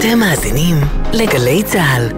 אתם 0.00 0.18
מאזינים 0.18 0.76
לגלי 1.12 1.62
צה"ל. 1.62 2.08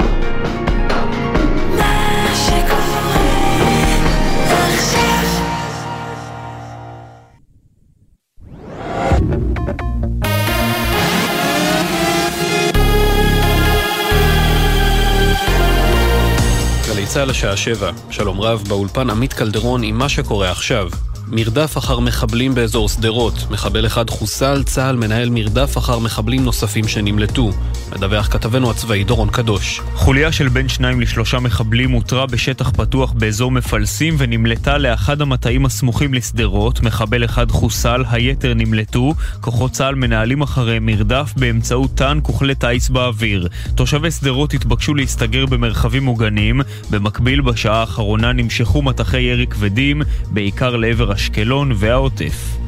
צה"ל 17.13 17.31
השעה 17.31 17.57
שבע, 17.57 17.91
שלום 18.11 18.41
רב, 18.41 18.65
באולפן 18.69 19.11
עמית 19.11 19.33
קלדרון 19.33 19.83
עם 19.83 19.99
מה 19.99 20.09
שקורה 20.09 20.51
עכשיו. 20.51 20.89
מרדף 21.29 21.79
אחר 21.79 22.01
מחבלים 22.01 22.55
באזור 22.55 22.89
שדרות. 22.89 23.35
מחבל 23.51 23.87
אחד 23.87 24.11
חוסל, 24.11 24.63
צה"ל 24.63 24.97
מנהל 24.97 25.31
מרדף 25.31 25.79
אחר 25.79 25.99
מחבלים 25.99 26.45
נוספים 26.45 26.89
שנמלטו. 26.89 27.51
מדווח 27.93 28.27
כתבנו 28.27 28.71
הצבאי 28.71 29.05
דורון 29.05 29.29
קדוש. 29.29 29.81
חוליה 29.95 30.33
של 30.33 30.49
בין 30.49 30.69
שניים 30.69 31.01
לשלושה 31.01 31.41
מחבלים 31.41 31.91
הותרה 31.91 32.27
בשטח 32.27 32.71
פתוח 32.71 33.13
באזור 33.13 33.51
מפלסים 33.51 34.15
ונמלטה 34.19 34.79
לאחד 34.79 35.21
המטעים 35.21 35.67
הסמוכים 35.67 36.15
לשדרות. 36.15 36.81
מחבל 36.81 37.25
אחד 37.25 37.51
חוסל, 37.51 38.05
היתר 38.11 38.55
נמלטו. 38.55 39.15
כוחות 39.41 39.71
צה"ל 39.73 39.95
מנהלים 39.95 40.43
אחרי 40.43 40.79
מרדף 40.79 41.33
באמצעות 41.37 41.91
טנק 41.95 42.29
וכלי 42.29 42.55
טיס 42.55 42.89
באוויר. 42.89 43.49
תושבי 43.75 44.11
שדרות 44.11 44.55
התבקשו 44.55 44.95
להסתגר 44.95 45.47
במרחבים 45.47 46.05
מוגנים. 46.05 46.61
במקביל, 46.91 47.41
בשעה 47.41 47.81
האחרונה 47.81 48.33
נמשכו 48.33 48.83
מטחי 48.83 49.21
ירי 49.21 49.47
כבדים, 49.47 50.03
בעיקר 50.31 50.77
לעבר 50.77 51.12
אשקלון 51.13 51.73
והעוטף. 51.77 52.62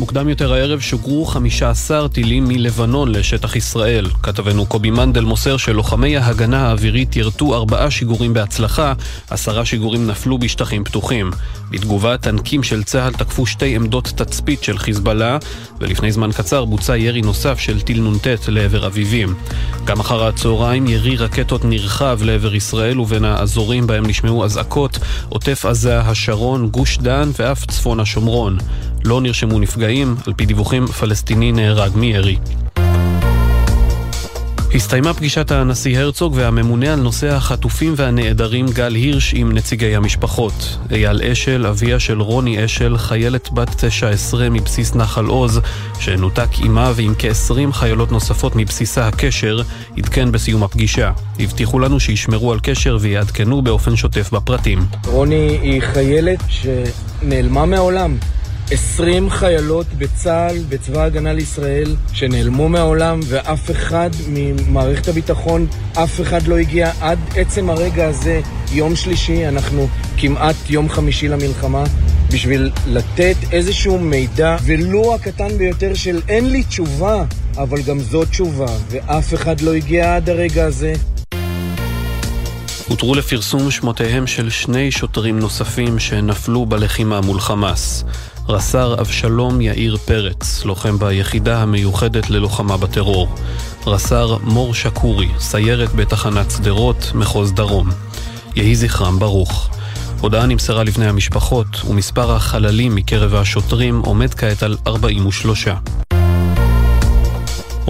מוקדם 0.00 0.28
יותר 0.28 0.52
הערב 0.52 0.80
שוגרו 0.80 1.24
15 1.24 2.08
טילים 2.08 2.44
מלבנון 2.48 3.12
לשטח 3.12 3.56
ישראל. 3.56 4.06
כתבנו 4.22 4.66
קובי 4.66 4.90
מנדל 4.90 5.24
מוסר 5.24 5.56
שלוחמי 5.56 6.16
ההגנה 6.16 6.68
האווירית 6.68 7.16
ירתו 7.16 7.54
ארבעה 7.54 7.90
שיגורים 7.90 8.34
בהצלחה, 8.34 8.92
עשרה 9.30 9.64
שיגורים 9.64 10.06
נפלו 10.06 10.38
בשטחים 10.38 10.84
פתוחים. 10.84 11.30
בתגובה, 11.70 12.18
טנקים 12.18 12.62
של 12.62 12.84
צה"ל 12.84 13.12
תקפו 13.12 13.46
שתי 13.46 13.76
עמדות 13.76 14.04
תצפית 14.04 14.62
של 14.62 14.78
חיזבאללה, 14.78 15.38
ולפני 15.80 16.12
זמן 16.12 16.32
קצר 16.32 16.64
בוצע 16.64 16.96
ירי 16.96 17.22
נוסף 17.22 17.58
של 17.58 17.80
טיל 17.80 18.02
נ"ט 18.02 18.26
לעבר 18.48 18.86
אביבים. 18.86 19.34
גם 19.84 20.00
אחר 20.00 20.24
הצהריים 20.24 20.86
ירי 20.86 21.16
רקטות 21.16 21.64
נרחב 21.64 22.18
לעבר 22.22 22.54
ישראל 22.54 23.00
ובין 23.00 23.24
האזורים 23.24 23.86
בהם 23.86 24.06
נשמעו 24.06 24.44
אזעקות, 24.44 24.98
עוטף 25.28 25.66
עזה, 25.66 26.00
השרון, 26.00 26.68
גוש 26.68 26.98
דן 26.98 27.30
ואף 27.38 27.66
צפון 27.66 28.00
השומרון. 28.00 28.58
לא 29.04 29.20
נרשמו 29.20 29.58
נפגעים, 29.58 30.14
על 30.26 30.32
פי 30.32 30.46
דיווחים 30.46 30.86
פלסטיני 30.86 31.52
נהרג 31.52 31.96
מירי. 31.96 32.36
הסתיימה 34.74 35.14
פגישת 35.14 35.50
הנשיא 35.50 35.98
הרצוג 35.98 36.32
והממונה 36.36 36.92
על 36.92 37.00
נושא 37.00 37.28
החטופים 37.28 37.94
והנעדרים 37.96 38.66
גל 38.66 38.94
הירש 38.94 39.34
עם 39.34 39.52
נציגי 39.52 39.96
המשפחות. 39.96 40.78
אייל 40.90 41.22
אשל, 41.22 41.66
אביה 41.66 42.00
של 42.00 42.20
רוני 42.20 42.64
אשל, 42.64 42.98
חיילת 42.98 43.52
בת 43.52 43.84
19 43.84 44.50
מבסיס 44.50 44.94
נחל 44.94 45.26
עוז, 45.26 45.60
שנותק 46.00 46.48
עימה 46.62 46.92
ועם 46.94 47.14
כ-20 47.18 47.72
חיילות 47.72 48.12
נוספות 48.12 48.56
מבסיסה 48.56 49.08
הקשר, 49.08 49.62
עדכן 49.96 50.32
בסיום 50.32 50.62
הפגישה. 50.62 51.12
הבטיחו 51.38 51.78
לנו 51.78 52.00
שישמרו 52.00 52.52
על 52.52 52.58
קשר 52.62 52.96
ויעדכנו 53.00 53.62
באופן 53.62 53.96
שוטף 53.96 54.30
בפרטים. 54.32 54.78
רוני 55.06 55.58
היא 55.62 55.82
חיילת 55.82 56.40
שנעלמה 56.48 57.66
מהעולם. 57.66 58.16
20 58.70 59.30
חיילות 59.30 59.86
בצה"ל, 59.98 60.58
בצבא 60.68 61.00
ההגנה 61.00 61.32
לישראל, 61.32 61.96
שנעלמו 62.12 62.68
מהעולם, 62.68 63.20
ואף 63.24 63.70
אחד 63.70 64.10
ממערכת 64.28 65.08
הביטחון, 65.08 65.66
אף 65.92 66.20
אחד 66.20 66.46
לא 66.46 66.58
הגיע 66.58 66.92
עד 67.00 67.18
עצם 67.36 67.70
הרגע 67.70 68.08
הזה, 68.08 68.40
יום 68.72 68.96
שלישי, 68.96 69.48
אנחנו 69.48 69.88
כמעט 70.16 70.56
יום 70.68 70.88
חמישי 70.88 71.28
למלחמה, 71.28 71.84
בשביל 72.32 72.70
לתת 72.86 73.36
איזשהו 73.52 73.98
מידע, 73.98 74.56
ולו 74.64 75.14
הקטן 75.14 75.58
ביותר 75.58 75.94
של 75.94 76.20
אין 76.28 76.50
לי 76.50 76.62
תשובה, 76.62 77.24
אבל 77.56 77.82
גם 77.82 78.00
זו 78.00 78.24
תשובה, 78.24 78.72
ואף 78.90 79.34
אחד 79.34 79.60
לא 79.60 79.74
הגיע 79.74 80.16
עד 80.16 80.30
הרגע 80.30 80.64
הזה. 80.64 80.92
הותרו 82.88 83.14
לפרסום 83.14 83.70
שמותיהם 83.70 84.26
של 84.26 84.50
שני 84.50 84.90
שוטרים 84.90 85.38
נוספים 85.38 85.98
שנפלו 85.98 86.66
בלחימה 86.66 87.20
מול 87.20 87.40
חמאס. 87.40 88.04
רס"ר 88.50 88.94
אבשלום 89.00 89.60
יאיר 89.60 89.96
פרץ, 89.96 90.64
לוחם 90.64 90.98
ביחידה 90.98 91.62
המיוחדת 91.62 92.30
ללוחמה 92.30 92.76
בטרור. 92.76 93.28
רס"ר 93.86 94.36
מור 94.42 94.74
שקורי, 94.74 95.28
סיירת 95.38 95.92
בתחנת 95.92 96.50
שדרות, 96.50 97.12
מחוז 97.14 97.52
דרום. 97.52 97.88
יהי 98.56 98.76
זכרם 98.76 99.18
ברוך. 99.18 99.70
הודעה 100.20 100.46
נמסרה 100.46 100.84
לבני 100.84 101.06
המשפחות, 101.06 101.66
ומספר 101.88 102.32
החללים 102.32 102.94
מקרב 102.94 103.34
השוטרים 103.34 104.00
עומד 104.00 104.34
כעת 104.34 104.62
על 104.62 104.76
43. 104.86 105.68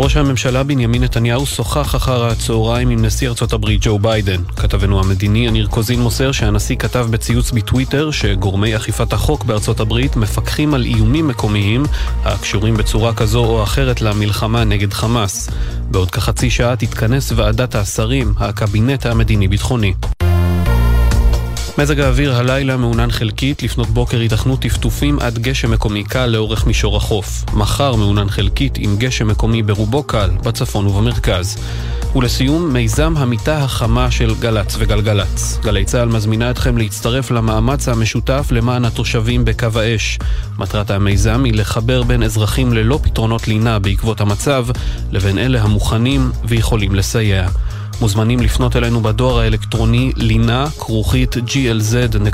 ראש 0.00 0.16
הממשלה 0.16 0.62
בנימין 0.62 1.04
נתניהו 1.04 1.46
שוחח 1.46 1.94
אחר 1.96 2.24
הצהריים 2.24 2.90
עם 2.90 3.04
נשיא 3.04 3.28
ארצות 3.28 3.52
הברית 3.52 3.80
ג'ו 3.82 3.98
ביידן. 3.98 4.42
כתבנו 4.56 5.00
המדיני 5.00 5.46
יניר 5.46 5.66
קוזין 5.66 6.00
מוסר 6.00 6.32
שהנשיא 6.32 6.76
כתב 6.76 7.06
בציוץ 7.10 7.50
בטוויטר 7.50 8.10
שגורמי 8.10 8.76
אכיפת 8.76 9.12
החוק 9.12 9.44
בארצות 9.44 9.80
הברית 9.80 10.16
מפקחים 10.16 10.74
על 10.74 10.84
איומים 10.84 11.28
מקומיים 11.28 11.82
הקשורים 12.24 12.76
בצורה 12.76 13.14
כזו 13.14 13.44
או 13.44 13.62
אחרת 13.62 14.00
למלחמה 14.00 14.64
נגד 14.64 14.92
חמאס. 14.92 15.50
בעוד 15.90 16.10
כחצי 16.10 16.50
שעה 16.50 16.76
תתכנס 16.76 17.32
ועדת 17.36 17.74
השרים, 17.74 18.34
הקבינט 18.38 19.06
המדיני-ביטחוני. 19.06 19.94
מזג 21.78 22.00
האוויר 22.00 22.34
הלילה 22.34 22.76
מעונן 22.76 23.10
חלקית, 23.10 23.62
לפנות 23.62 23.88
בוקר 23.88 24.22
ייתכנו 24.22 24.56
טפטופים 24.56 25.18
עד 25.18 25.38
גשם 25.38 25.70
מקומי 25.70 26.04
קל 26.04 26.26
לאורך 26.26 26.66
מישור 26.66 26.96
החוף. 26.96 27.44
מחר 27.54 27.94
מעונן 27.94 28.28
חלקית 28.28 28.78
עם 28.78 28.96
גשם 28.96 29.28
מקומי 29.28 29.62
ברובו 29.62 30.02
קל, 30.02 30.30
בצפון 30.44 30.86
ובמרכז. 30.86 31.58
ולסיום, 32.16 32.72
מיזם 32.72 33.14
המיטה 33.16 33.58
החמה 33.58 34.10
של 34.10 34.34
גל"צ 34.40 34.76
וגלגלצ. 34.78 35.58
גלי 35.62 35.84
צה"ל 35.84 36.08
מזמינה 36.08 36.50
אתכם 36.50 36.78
להצטרף 36.78 37.30
למאמץ 37.30 37.88
המשותף 37.88 38.48
למען 38.50 38.84
התושבים 38.84 39.44
בקו 39.44 39.78
האש. 39.80 40.18
מטרת 40.58 40.90
המיזם 40.90 41.44
היא 41.44 41.54
לחבר 41.54 42.02
בין 42.02 42.22
אזרחים 42.22 42.72
ללא 42.72 42.98
פתרונות 43.02 43.48
לינה 43.48 43.78
בעקבות 43.78 44.20
המצב, 44.20 44.66
לבין 45.10 45.38
אלה 45.38 45.62
המוכנים 45.62 46.30
ויכולים 46.44 46.94
לסייע. 46.94 47.48
מוזמנים 48.00 48.40
לפנות 48.40 48.76
אלינו 48.76 49.00
בדואר 49.00 49.38
האלקטרוני 49.38 50.12
לינה 50.16 50.66
כרוכית 50.78 51.36
glz.co.il 51.36 52.26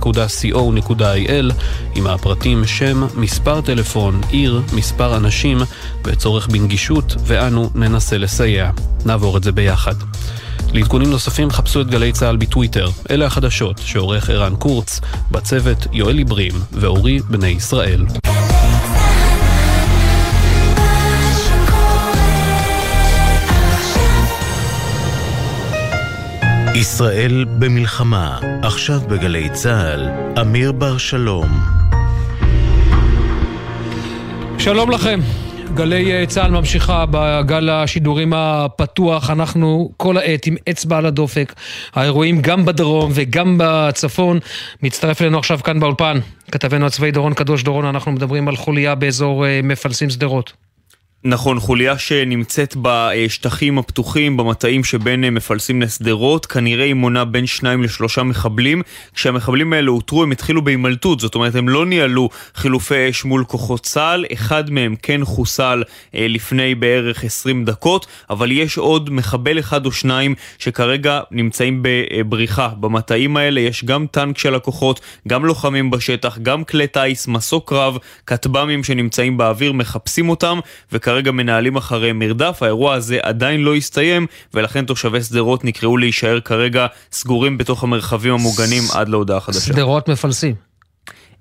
עם 1.94 2.06
הפרטים 2.06 2.66
שם, 2.66 3.06
מספר 3.16 3.60
טלפון, 3.60 4.20
עיר, 4.30 4.62
מספר 4.72 5.16
אנשים 5.16 5.58
וצורך 6.04 6.48
בנגישות 6.48 7.16
ואנו 7.26 7.70
ננסה 7.74 8.18
לסייע. 8.18 8.70
נעבור 9.06 9.36
את 9.36 9.42
זה 9.42 9.52
ביחד. 9.52 9.94
לעדכונים 10.72 11.10
נוספים 11.10 11.50
חפשו 11.50 11.80
את 11.80 11.86
גלי 11.86 12.12
צה"ל 12.12 12.36
בטוויטר. 12.36 12.88
אלה 13.10 13.26
החדשות 13.26 13.80
שעורך 13.84 14.30
ערן 14.30 14.56
קורץ, 14.56 15.00
בצוות 15.30 15.86
יואל 15.92 16.18
עיברים 16.18 16.52
ואורי 16.72 17.20
בני 17.20 17.48
ישראל. 17.48 18.04
ישראל 26.74 27.44
במלחמה, 27.58 28.38
עכשיו 28.62 29.00
בגלי 29.08 29.48
צה"ל, 29.50 30.08
אמיר 30.40 30.72
בר 30.72 30.98
שלום. 30.98 31.48
שלום 34.58 34.90
לכם. 34.90 35.20
גלי 35.74 36.26
צה"ל 36.26 36.50
ממשיכה 36.50 37.04
בגל 37.10 37.70
השידורים 37.70 38.32
הפתוח, 38.36 39.30
אנחנו 39.30 39.90
כל 39.96 40.16
העת 40.16 40.46
עם 40.46 40.56
אצבע 40.70 40.98
על 40.98 41.06
הדופק. 41.06 41.52
האירועים 41.94 42.40
גם 42.40 42.64
בדרום 42.64 43.10
וגם 43.14 43.58
בצפון. 43.58 44.38
מצטרף 44.82 45.22
אלינו 45.22 45.38
עכשיו 45.38 45.58
כאן 45.64 45.80
באולפן, 45.80 46.18
כתבנו 46.50 46.86
הצבאי 46.86 47.10
דורון 47.10 47.34
קדוש 47.34 47.62
דורון, 47.62 47.84
אנחנו 47.84 48.12
מדברים 48.12 48.48
על 48.48 48.56
חוליה 48.56 48.94
באזור 48.94 49.44
מפלסים 49.62 50.10
שדרות. 50.10 50.63
נכון, 51.26 51.60
חוליה 51.60 51.98
שנמצאת 51.98 52.76
בשטחים 52.82 53.78
הפתוחים, 53.78 54.36
במטעים 54.36 54.84
שבין 54.84 55.20
מפלסים 55.20 55.82
לשדרות, 55.82 56.46
כנראה 56.46 56.84
היא 56.84 56.94
מונה 56.94 57.24
בין 57.24 57.46
שניים 57.46 57.82
לשלושה 57.82 58.22
מחבלים. 58.22 58.82
כשהמחבלים 59.14 59.72
האלה 59.72 59.90
אותרו 59.90 60.22
הם 60.22 60.32
התחילו 60.32 60.64
בהימלטות, 60.64 61.20
זאת 61.20 61.34
אומרת 61.34 61.54
הם 61.54 61.68
לא 61.68 61.86
ניהלו 61.86 62.28
חילופי 62.54 63.10
אש 63.10 63.24
מול 63.24 63.44
כוחות 63.44 63.82
צה"ל, 63.82 64.24
אחד 64.32 64.70
מהם 64.70 64.94
כן 65.02 65.24
חוסל 65.24 65.82
אה, 66.14 66.26
לפני 66.28 66.74
בערך 66.74 67.24
20 67.24 67.64
דקות, 67.64 68.06
אבל 68.30 68.52
יש 68.52 68.78
עוד 68.78 69.10
מחבל 69.10 69.58
אחד 69.58 69.86
או 69.86 69.92
שניים 69.92 70.34
שכרגע 70.58 71.20
נמצאים 71.30 71.82
בבריחה. 71.82 72.68
במטעים 72.80 73.36
האלה 73.36 73.60
יש 73.60 73.84
גם 73.84 74.06
טנק 74.10 74.38
של 74.38 74.54
הכוחות, 74.54 75.00
גם 75.28 75.44
לוחמים 75.44 75.90
בשטח, 75.90 76.38
גם 76.38 76.64
כלי 76.64 76.86
טיס, 76.86 77.28
מסוק 77.28 77.68
קרב, 77.68 77.98
כטב"מים 78.26 78.84
שנמצאים 78.84 79.36
באוויר, 79.36 79.72
מחפשים 79.72 80.28
אותם, 80.28 80.58
וכרגע 80.92 81.13
כרגע 81.14 81.32
מנהלים 81.32 81.76
אחרי 81.76 82.12
מרדף, 82.12 82.58
האירוע 82.62 82.94
הזה 82.94 83.18
עדיין 83.22 83.60
לא 83.60 83.74
הסתיים, 83.74 84.26
ולכן 84.54 84.84
תושבי 84.84 85.22
שדרות 85.22 85.64
נקראו 85.64 85.96
להישאר 85.96 86.40
כרגע 86.40 86.86
סגורים 87.12 87.58
בתוך 87.58 87.82
המרחבים 87.82 88.34
המוגנים 88.34 88.82
עד 88.94 89.08
להודעה 89.08 89.40
חדשה. 89.40 89.60
שדרות 89.60 90.08
מפלסים. 90.08 90.54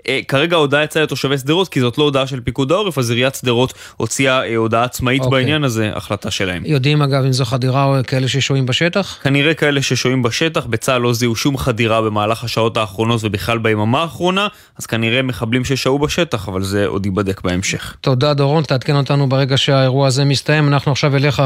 אה, 0.07 0.19
כרגע 0.27 0.55
ההודעה 0.55 0.83
יצאה 0.83 1.03
לתושבי 1.03 1.38
שדרות, 1.38 1.67
כי 1.67 1.79
זאת 1.79 1.97
לא 1.97 2.03
הודעה 2.03 2.27
של 2.27 2.39
פיקוד 2.39 2.71
העורף, 2.71 2.97
אז 2.97 3.09
עיריית 3.09 3.35
שדרות 3.35 3.73
הוציאה 3.97 4.44
אה, 4.44 4.55
הודעה 4.55 4.83
עצמאית 4.83 5.21
אוקיי. 5.21 5.39
בעניין 5.39 5.63
הזה, 5.63 5.91
החלטה 5.95 6.31
שלהם. 6.31 6.63
יודעים 6.65 7.01
אגב 7.01 7.23
אם 7.23 7.31
זו 7.31 7.45
חדירה 7.45 7.83
או 7.83 7.95
כאלה 8.07 8.27
ששוהים 8.27 8.65
בשטח? 8.65 9.19
כנראה 9.23 9.53
כאלה 9.53 9.81
ששוהים 9.81 10.23
בשטח, 10.23 10.65
בצה"ל 10.65 11.01
לא 11.01 11.13
זיהו 11.13 11.35
שום 11.35 11.57
חדירה 11.57 12.01
במהלך 12.01 12.44
השעות 12.44 12.77
האחרונות 12.77 13.21
ובכלל 13.23 13.57
ביממה 13.57 14.01
האחרונה, 14.01 14.47
אז 14.77 14.85
כנראה 14.85 15.21
מחבלים 15.21 15.65
ששהו 15.65 16.00
בשטח, 16.00 16.47
אבל 16.47 16.63
זה 16.63 16.85
עוד 16.85 17.06
ייבדק 17.06 17.41
בהמשך. 17.41 17.95
תודה 18.01 18.33
דורון, 18.33 18.63
תעדכן 18.63 18.95
אותנו 18.95 19.29
ברגע 19.29 19.57
שהאירוע 19.57 20.07
הזה 20.07 20.25
מסתיים. 20.25 20.67
אנחנו 20.67 20.91
עכשיו 20.91 21.15
אליך, 21.15 21.41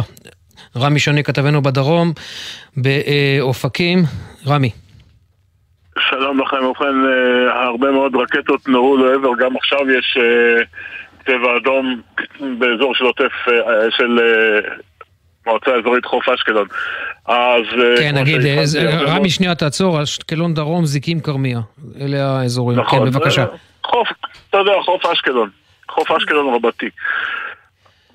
רמי 0.77 1.00
שני, 1.00 1.24
כתבנו 1.24 1.62
בדרום, 1.62 2.13
באופקים. 2.77 4.06
רמי. 4.48 4.69
שלום 6.10 6.40
לכם, 6.42 6.66
ובכן, 6.66 6.86
אה, 6.86 7.64
הרבה 7.64 7.92
מאוד 7.92 8.16
רקטות 8.16 8.68
נורו 8.68 8.98
לעבר, 8.98 9.30
גם 9.40 9.56
עכשיו 9.58 9.92
יש 9.92 10.18
אה, 10.20 10.64
צבע 11.26 11.58
אדום 11.58 12.02
באזור 12.60 12.96
של 12.96 13.04
עוטף, 13.04 13.32
אה, 13.48 13.92
של 13.98 14.20
אה, 14.20 14.70
מועצה 15.48 15.72
אזורית 15.76 16.06
חוף 16.06 16.30
אשקלון. 16.30 16.68
אז... 17.26 17.64
אה, 17.82 17.98
כן, 17.98 18.16
נגיד, 18.16 18.42
רמי, 19.08 19.30
שנייה 19.30 19.56
תעצור, 19.56 20.04
אשקלון 20.04 20.54
דרום, 20.54 20.86
זיקים 20.86 21.20
כרמיה. 21.20 21.60
אלה 22.02 22.40
האזורים. 22.40 22.80
נכון, 22.80 23.00
כן, 23.00 23.06
בבקשה. 23.06 23.42
אה, 23.42 23.48
חוף, 23.86 24.08
אתה 24.50 24.58
יודע, 24.58 24.72
חוף 24.86 25.06
אשקלון. 25.06 25.50
חוף 25.92 26.12
אשקלון 26.12 26.54
רבתי. 26.56 26.90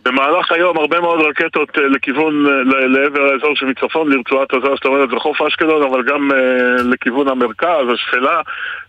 במהלך 0.04 0.52
היום 0.52 0.78
הרבה 0.78 1.00
מאוד 1.00 1.20
רקטות 1.20 1.78
אה, 1.78 1.88
לכיוון, 1.88 2.46
אה, 2.46 2.86
לעבר 2.86 3.22
האזור 3.22 3.56
שמצפון 3.56 4.12
לרצועת 4.12 4.54
עזה, 4.54 4.66
זאת 4.74 4.84
אומרת 4.84 5.10
זה 5.10 5.16
חוף 5.16 5.42
אשקלון, 5.42 5.82
אבל 5.82 6.02
גם 6.02 6.32
אה, 6.32 6.82
לכיוון 6.90 7.28
המרכז, 7.28 7.88
השפלה, 7.94 8.40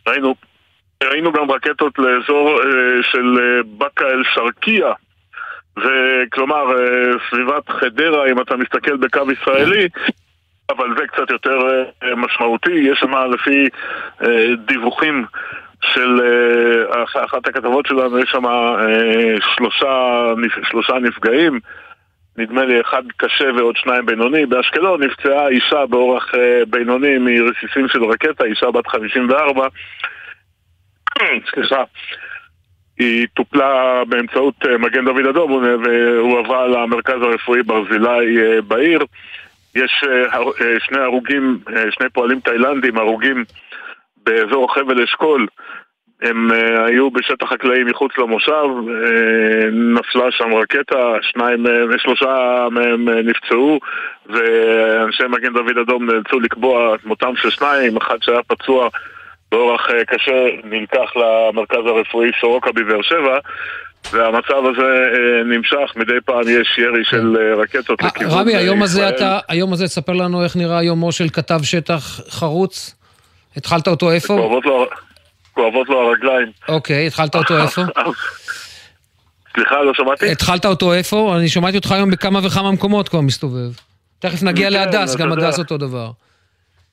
ראינו, 0.07 0.35
ראינו 1.03 1.31
גם 1.31 1.51
רקטות 1.51 1.99
לאזור 1.99 2.61
של 3.01 3.39
באקה 3.65 4.05
אל-שרקייה, 4.05 4.93
וכלומר 5.77 6.63
סביבת 7.29 7.69
חדרה, 7.69 8.31
אם 8.31 8.41
אתה 8.41 8.55
מסתכל 8.55 8.97
בקו 8.97 9.31
ישראלי, 9.31 9.87
אבל 10.69 10.87
זה 10.97 11.07
קצת 11.07 11.29
יותר 11.29 11.57
משמעותי, 12.17 12.71
יש 12.71 12.99
שם 12.99 13.11
לפי 13.33 13.69
דיווחים 14.65 15.25
של 15.93 16.21
אה, 16.21 17.03
אח- 17.03 17.25
אחת 17.25 17.47
הכתבות 17.47 17.85
שלנו, 17.85 18.19
יש 18.19 18.29
שם 18.31 18.45
אה, 18.45 18.81
שלושה, 19.55 20.23
שלושה 20.69 20.93
נפגעים, 20.93 21.59
נדמה 22.37 22.65
לי 22.65 22.81
אחד 22.81 23.03
קשה 23.17 23.45
ועוד 23.57 23.77
שניים 23.77 24.05
בינוני. 24.05 24.45
באשקלון 24.45 25.03
נפצעה 25.03 25.47
אישה 25.47 25.85
באורח 25.85 26.35
אה, 26.35 26.61
בינוני 26.69 27.17
מרסיסים 27.17 27.87
של 27.87 28.03
רקטה, 28.03 28.43
אישה 28.43 28.71
בת 28.71 28.87
54, 28.87 29.67
סליחה. 31.53 31.83
היא 32.99 33.27
טופלה 33.33 34.03
באמצעות 34.07 34.65
מגן 34.79 35.05
דוד 35.05 35.25
אדום 35.25 35.51
והועברה 35.83 36.67
למרכז 36.67 37.21
הרפואי 37.21 37.63
ברזילי 37.63 38.37
בעיר. 38.67 38.99
יש 39.75 40.03
שני 40.79 40.99
הרוגים, 40.99 41.57
שני 41.89 42.09
פועלים 42.09 42.39
תאילנדים 42.39 42.97
הרוגים 42.97 43.43
באזור 44.23 44.73
חבל 44.73 45.03
אשכול. 45.03 45.47
הם 46.21 46.51
אה, 46.51 46.85
היו 46.85 47.11
בשטח 47.11 47.45
חקלאי 47.49 47.83
מחוץ 47.83 48.11
למושב, 48.17 48.51
אה, 48.53 49.69
נפלה 49.71 50.31
שם 50.31 50.53
רקטה, 50.53 51.15
שניים, 51.21 51.65
שלושה 51.97 52.67
מהם 52.71 53.09
אה, 53.09 53.21
נפצעו 53.21 53.79
ואנשי 54.25 55.23
מגן 55.29 55.53
דוד 55.53 55.77
אדום 55.77 56.05
נאלצו 56.05 56.39
לקבוע 56.39 56.95
את 56.95 57.05
מותם 57.05 57.33
של 57.35 57.49
שניים, 57.49 57.97
אחד 57.97 58.17
שהיה 58.21 58.43
פצוע 58.47 58.89
באורח 59.51 59.87
קשה 60.07 60.45
נלקח 60.63 61.11
למרכז 61.15 61.85
הרפואי 61.85 62.31
סורוקה 62.41 62.71
בבאר 62.71 63.01
שבע 63.01 63.39
והמצב 64.11 64.65
הזה 64.71 65.11
נמשך, 65.45 65.93
מדי 65.95 66.21
פעם 66.25 66.41
יש 66.41 66.77
ירי 66.77 67.05
של 67.05 67.37
אה, 67.39 67.55
רקטות 67.55 68.03
לכיוון 68.03 68.49
אה, 68.49 68.57
היום 68.57 68.83
הזה. 68.83 69.09
אתה, 69.09 69.39
היום 69.49 69.73
הזה 69.73 69.85
תספר 69.85 70.13
לנו 70.13 70.43
איך 70.43 70.55
נראה 70.55 70.83
יומו 70.83 71.11
של 71.11 71.29
כתב 71.29 71.59
שטח 71.63 72.19
חרוץ. 72.29 72.95
התחלת 73.57 73.87
אותו 73.87 74.11
איפה? 74.11 74.33
כואבות 74.33 74.65
לו- 74.65 74.87
כואבות 75.53 75.89
לו 75.89 76.01
הרגליים. 76.09 76.47
אוקיי, 76.69 77.07
התחלת 77.07 77.35
אותו 77.35 77.57
איפה? 77.57 77.81
סליחה, 79.55 79.81
לא 79.83 79.93
שמעתי? 79.93 80.31
התחלת 80.31 80.65
אותו 80.65 80.93
איפה? 80.93 81.35
אני 81.37 81.49
שמעתי 81.49 81.77
אותך 81.77 81.91
היום 81.91 82.11
בכמה 82.11 82.39
וכמה 82.43 82.71
מקומות 82.71 83.09
כבר 83.09 83.21
מסתובב. 83.21 83.71
תכף 84.19 84.43
נגיע 84.43 84.67
כן, 84.67 84.73
להדס, 84.73 85.15
גם. 85.15 85.31
הדס 85.31 85.59
אותו 85.59 85.77
דבר. 85.77 86.09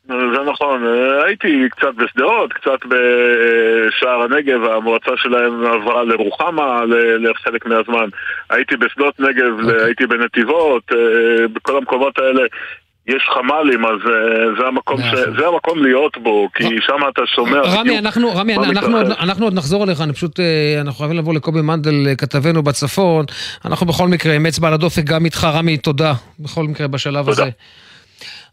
זה 0.07 0.51
נכון, 0.53 0.87
אה, 0.87 1.25
הייתי 1.25 1.49
קצת 1.71 1.95
בשדרות, 1.97 2.53
קצת 2.53 2.79
בשער 2.89 4.23
הנגב, 4.23 4.65
המועצה 4.65 5.11
שלהם 5.17 5.65
עברה 5.67 6.05
לרוחמה 6.05 6.81
לחלק 7.19 7.67
מהזמן. 7.67 8.09
הייתי 8.51 8.77
בשדות 8.77 9.21
נגב, 9.21 9.61
אוקיי. 9.65 9.85
הייתי 9.85 10.07
בנתיבות, 10.07 10.83
אה, 10.93 10.99
בכל 11.53 11.77
המקומות 11.77 12.19
האלה. 12.19 12.43
יש 13.17 13.23
חמ"לים, 13.35 13.85
אז 13.85 14.01
אה, 14.07 14.47
זה 14.59 14.67
המקום, 14.69 15.01
ש... 15.03 15.15
זה 15.39 15.47
המקום 15.47 15.83
להיות 15.83 16.19
בו, 16.23 16.49
כי 16.55 16.65
שם 16.65 17.09
אתה 17.13 17.23
שומע 17.35 17.61
רמי, 17.61 17.99
אנחנו, 17.99 18.31
רמי, 18.35 18.57
אנחנו. 18.57 19.01
אנחנו 19.01 19.47
עוד 19.47 19.55
נחזור 19.55 19.85
אליך, 19.85 20.01
אני 20.01 20.13
פשוט, 20.13 20.41
אה, 20.41 20.81
אנחנו 20.81 20.99
חייבים 20.99 21.17
לבוא 21.17 21.35
לקובי 21.35 21.63
מנדל, 21.63 22.07
אה, 22.09 22.15
כתבנו 22.15 22.63
בצפון. 22.63 23.25
אנחנו 23.65 23.87
בכל 23.87 24.09
מקרה 24.09 24.35
עם 24.35 24.47
אצבע 24.47 24.69
על 24.69 24.75
הדופק 24.75 25.05
גם 25.05 25.25
איתך, 25.25 25.49
רמי, 25.53 25.77
תודה. 25.77 26.13
בכל 26.39 26.65
מקרה 26.65 26.89
בשלב 26.89 27.25
תודה. 27.25 27.43
הזה. 27.43 27.51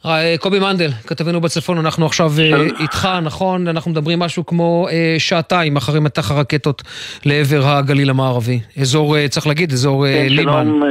אה, 0.06 0.36
קובי 0.39 0.60
מנדל, 0.60 0.92
כתבנו 1.07 1.42
בצפון, 1.42 1.77
אנחנו 1.77 2.06
עכשיו 2.06 2.31
אה, 2.39 2.68
איתך, 2.80 3.10
נכון? 3.24 3.68
אנחנו 3.68 3.92
מדברים 3.92 4.19
משהו 4.19 4.45
כמו 4.45 4.88
אה, 4.92 5.15
שעתיים 5.18 5.75
אחרי 5.75 6.00
מטח 6.00 6.31
הרקטות 6.31 6.83
לעבר 7.25 7.68
הגליל 7.68 8.10
המערבי. 8.10 8.60
אזור, 8.81 9.18
אה, 9.18 9.27
צריך 9.27 9.48
להגיד, 9.48 9.74
אזור 9.74 10.06
אה, 10.06 10.13
כן, 10.13 10.33
לימן. 10.33 10.65
שלום, 10.65 10.83
אה, 10.83 10.89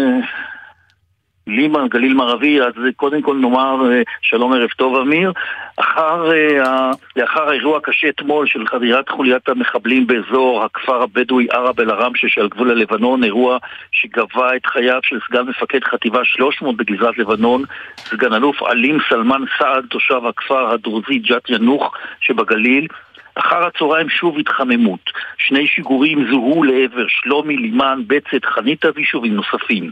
לימן, 1.46 1.88
גליל 1.88 2.14
מערבי, 2.14 2.60
אז 2.60 2.72
קודם 2.96 3.22
כל 3.22 3.36
נאמר 3.36 3.92
אה, 3.92 4.02
שלום 4.22 4.52
ערב 4.52 4.68
טוב 4.76 4.96
אמיר. 4.96 5.32
אחר, 5.76 6.32
אה, 6.32 6.90
לאחר 7.16 7.48
האירוע 7.48 7.78
הקשה 7.78 8.08
אתמול 8.08 8.46
של 8.46 8.66
חדירת 8.66 9.08
חוליית 9.08 9.48
המחבלים 9.48 10.06
באזור 10.06 10.64
הכפר 10.64 11.02
הבדואי 11.02 11.46
ערב 11.50 11.80
אל-עראמשה 11.80 12.28
שעל 12.28 12.48
גבול 12.48 12.70
הלבנון, 12.70 13.24
אירוע 13.24 13.58
שגבה 13.92 14.56
את 14.56 14.66
חייו 14.66 15.00
של 15.02 15.18
סגן 15.28 15.42
מפקד 15.42 15.84
חטיבה 15.84 16.24
300 16.24 16.76
בגזרת 16.76 17.18
לבנון, 17.18 17.62
סגן 17.96 18.32
אלוף 18.32 18.62
עלים 18.62 18.98
סלמן 19.08 19.42
סעד, 19.58 19.86
תושב 19.90 20.26
הכפר 20.28 20.72
הדרוזי 20.72 21.18
ג'ת 21.18 21.50
ינוח 21.50 21.94
שבגליל. 22.20 22.86
אחר 23.34 23.66
הצהריים 23.66 24.08
שוב 24.08 24.38
התחממות. 24.38 25.10
שני 25.38 25.66
שיגורים 25.66 26.26
זוהו 26.30 26.62
לעבר 26.62 27.06
שלומי, 27.08 27.56
לימן, 27.56 28.00
בצת, 28.06 28.44
חניתה 28.44 28.88
ויישובים 28.94 29.34
נוספים. 29.34 29.90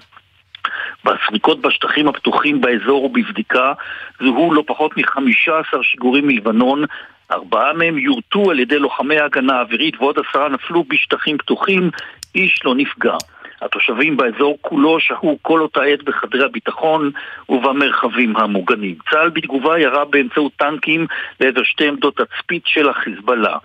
בסריקות 1.05 1.61
בשטחים 1.61 2.09
הפתוחים 2.09 2.61
באזור 2.61 3.05
ובבדיקה 3.05 3.73
זוהו 4.21 4.55
לא 4.55 4.65
פחות 4.67 4.97
מ-15 4.97 5.83
שיגורים 5.83 6.27
מלבנון, 6.27 6.85
ארבעה 7.31 7.73
מהם 7.73 7.99
יורטו 7.99 8.51
על 8.51 8.61
ידי 8.61 8.79
לוחמי 8.79 9.19
ההגנה 9.19 9.59
האווירית 9.59 10.01
ועוד 10.01 10.19
עשרה 10.19 10.49
נפלו 10.49 10.85
בשטחים 10.85 11.39
פתוחים, 11.39 11.91
איש 12.35 12.61
לא 12.65 12.75
נפגע. 12.75 13.17
התושבים 13.63 14.17
באזור 14.17 14.59
כולו 14.61 15.01
שהו 15.01 15.39
כל 15.43 15.61
אותה 15.61 15.83
עת 15.83 16.03
בחדרי 16.03 16.45
הביטחון 16.45 17.11
ובמרחבים 17.49 18.37
המוגנים. 18.37 18.95
צה"ל 19.11 19.31
בתגובה 19.31 19.79
ירה 19.79 20.05
באמצעות 20.05 20.53
טנקים 20.57 21.07
לעבר 21.41 21.63
שתי 21.63 21.89
עמדות 21.89 22.17
תצפית 22.17 22.63
של 22.67 22.89
החיזבאללה. 22.89 23.57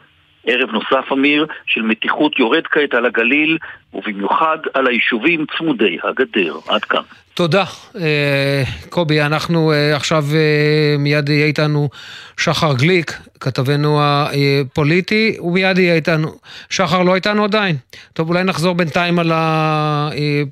ערב 0.50 0.72
נוסף, 0.72 1.12
אמיר, 1.12 1.46
של 1.66 1.82
מתיחות 1.82 2.40
יורד 2.40 2.68
כעת 2.68 2.94
על 2.94 3.06
הגליל, 3.06 3.58
ובמיוחד 3.94 4.58
על 4.74 4.88
היישובים 4.88 5.46
צמודי 5.58 5.98
הגדר. 6.04 6.54
עד 6.68 6.86
כאן. 6.86 7.02
תודה, 7.40 7.64
אה, 7.96 8.64
קובי. 8.90 9.22
אנחנו 9.22 9.72
אה, 9.72 9.96
עכשיו 9.96 10.26
אה, 10.34 10.98
מיד 10.98 11.30
יהיה 11.30 11.46
איתנו 11.46 11.90
שחר 12.38 12.74
גליק, 12.74 13.18
כתבנו 13.40 14.00
הפוליטי, 14.02 15.38
ומיד 15.42 15.78
יהיה 15.78 15.96
איתנו. 15.96 16.36
שחר 16.70 17.04
לא 17.04 17.16
איתנו 17.16 17.44
עדיין. 17.44 17.76
טוב, 18.14 18.30
אולי 18.30 18.44
נחזור 18.44 18.76
בינתיים 18.76 19.20
על 19.20 19.32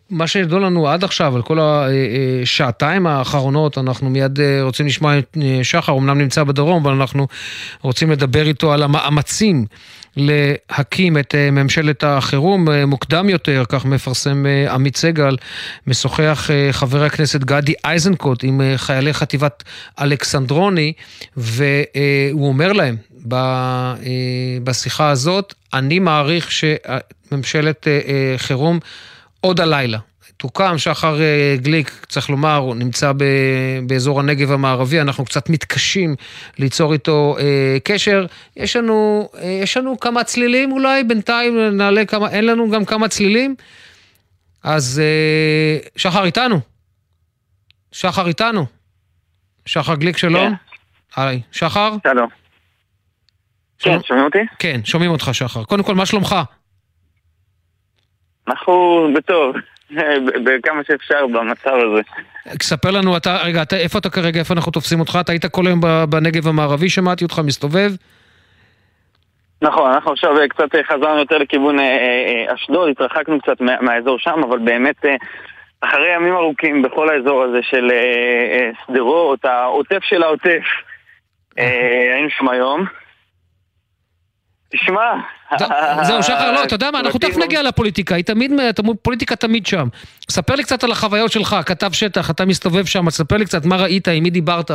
מה 0.09 0.27
שידוע 0.27 0.59
לנו 0.59 0.87
עד 0.87 1.03
עכשיו, 1.03 1.35
על 1.35 1.41
כל 1.41 1.59
השעתיים 1.61 3.07
האחרונות. 3.07 3.77
אנחנו 3.77 4.09
מיד 4.09 4.39
רוצים 4.61 4.85
לשמוע 4.85 5.17
את 5.17 5.37
שחר, 5.63 5.97
אמנם 5.97 6.17
נמצא 6.17 6.43
בדרום, 6.43 6.85
אבל 6.85 6.93
אנחנו 6.93 7.27
רוצים 7.81 8.11
לדבר 8.11 8.47
איתו 8.47 8.73
על 8.73 8.83
המאמצים. 8.83 9.65
להקים 10.17 11.17
את 11.17 11.35
אה, 11.35 11.51
ממשלת 11.51 12.03
החירום 12.03 12.69
אה, 12.69 12.85
מוקדם 12.85 13.29
יותר, 13.29 13.63
כך 13.69 13.85
מפרסם 13.85 14.45
אה, 14.45 14.73
עמית 14.73 14.97
סגל, 14.97 15.37
משוחח 15.87 16.49
חבר 16.71 17.03
הכנסת 17.03 17.39
גדי 17.39 17.73
איזנקוט 17.91 18.43
עם 18.43 18.61
חיילי 18.77 19.13
חטיבת 19.13 19.63
אלכסנדרוני, 20.01 20.93
והוא 21.37 22.47
אומר 22.47 22.73
להם 22.73 22.95
בשיחה 24.63 25.09
הזאת, 25.09 25.53
אני 25.73 25.99
מעריך 25.99 26.51
שממשלת 26.51 27.87
חירום 28.37 28.79
עוד 29.41 29.59
הלילה 29.61 29.99
תוקם. 30.37 30.77
שחר 30.77 31.21
אה, 31.21 31.55
גליק, 31.57 32.05
צריך 32.09 32.29
לומר, 32.29 32.55
הוא 32.55 32.75
נמצא 32.75 33.11
ב, 33.17 33.23
באזור 33.87 34.19
הנגב 34.19 34.51
המערבי, 34.51 35.01
אנחנו 35.01 35.25
קצת 35.25 35.49
מתקשים 35.49 36.15
ליצור 36.59 36.93
איתו 36.93 37.35
אה, 37.39 37.77
קשר. 37.83 38.25
יש 38.55 38.75
לנו, 38.75 39.29
אה, 39.37 39.59
יש 39.63 39.77
לנו 39.77 39.99
כמה 39.99 40.23
צלילים 40.23 40.71
אולי, 40.71 41.03
בינתיים 41.03 41.77
נעלה 41.77 42.05
כמה, 42.05 42.29
אין 42.29 42.45
לנו 42.45 42.69
גם 42.69 42.85
כמה 42.85 43.07
צלילים? 43.07 43.55
אז 44.63 45.01
אה, 45.03 45.89
שחר 45.95 46.25
איתנו. 46.25 46.59
שחר 47.91 48.27
איתנו. 48.27 48.65
שחר 49.65 49.95
גליק, 49.95 50.17
שלום. 50.17 50.49
כן. 51.15 51.21
היי, 51.21 51.41
שחר? 51.51 51.91
שלום. 52.03 52.29
כן, 53.79 53.97
שומעים 54.03 54.25
אותי? 54.25 54.37
כן, 54.59 54.81
שומעים 54.83 55.11
אותך, 55.11 55.29
שחר. 55.33 55.63
קודם 55.63 55.83
כל, 55.83 55.95
מה 55.95 56.05
שלומך? 56.05 56.35
אנחנו 58.47 59.07
בטוב, 59.15 59.55
בכמה 60.43 60.81
שאפשר 60.87 61.27
במצב 61.27 61.71
הזה. 61.73 62.01
ספר 62.61 62.91
לנו, 62.91 63.17
אתה, 63.17 63.37
רגע, 63.43 63.61
אתה, 63.61 63.77
איפה 63.77 63.99
אתה 63.99 64.09
כרגע, 64.09 64.39
איפה 64.39 64.53
אנחנו 64.53 64.71
תופסים 64.71 64.99
אותך? 64.99 65.17
אתה 65.21 65.31
היית 65.31 65.45
כל 65.45 65.67
היום 65.67 65.81
בנגב 66.09 66.47
המערבי, 66.47 66.89
שמעתי 66.89 67.23
אותך 67.23 67.41
מסתובב. 67.45 67.91
נכון, 69.61 69.91
אנחנו 69.91 70.11
עכשיו 70.11 70.35
קצת 70.49 70.69
חזרנו 70.87 71.19
יותר 71.19 71.37
לכיוון 71.37 71.79
אה, 71.79 71.85
אה, 71.85 72.53
אשדוד, 72.53 72.89
התרחקנו 72.89 73.41
קצת 73.41 73.61
מהאזור 73.61 74.19
שם, 74.19 74.41
אבל 74.49 74.59
באמת 74.59 75.05
אה, 75.05 75.15
אחרי 75.81 76.15
ימים 76.15 76.33
ארוכים 76.33 76.81
בכל 76.81 77.09
האזור 77.09 77.43
הזה 77.43 77.59
של 77.61 77.91
שדרות, 78.85 79.45
העוטף 79.45 80.03
של 80.03 80.23
העוטף, 80.23 80.63
היינו 81.55 82.29
שם 82.29 82.49
היום. 82.49 82.85
תשמע... 84.69 85.13
זהו, 86.01 86.23
שחר, 86.23 86.51
לא, 86.51 86.63
אתה 86.63 86.75
יודע 86.75 86.91
מה, 86.91 86.99
אנחנו 86.99 87.19
תכף 87.19 87.37
נגיע 87.45 87.63
לפוליטיקה, 87.63 88.15
היא 88.15 88.23
תמיד, 88.23 88.51
פוליטיקה 89.01 89.35
תמיד 89.35 89.65
שם. 89.65 89.87
ספר 90.29 90.55
לי 90.55 90.63
קצת 90.63 90.83
על 90.83 90.91
החוויות 90.91 91.31
שלך, 91.31 91.55
כתב 91.65 91.91
שטח, 91.91 92.29
אתה 92.29 92.45
מסתובב 92.45 92.85
שם, 92.85 93.09
ספר 93.09 93.37
לי 93.37 93.45
קצת 93.45 93.65
מה 93.65 93.75
ראית, 93.75 94.07
עם 94.07 94.23
מי 94.23 94.29
דיברת. 94.29 94.71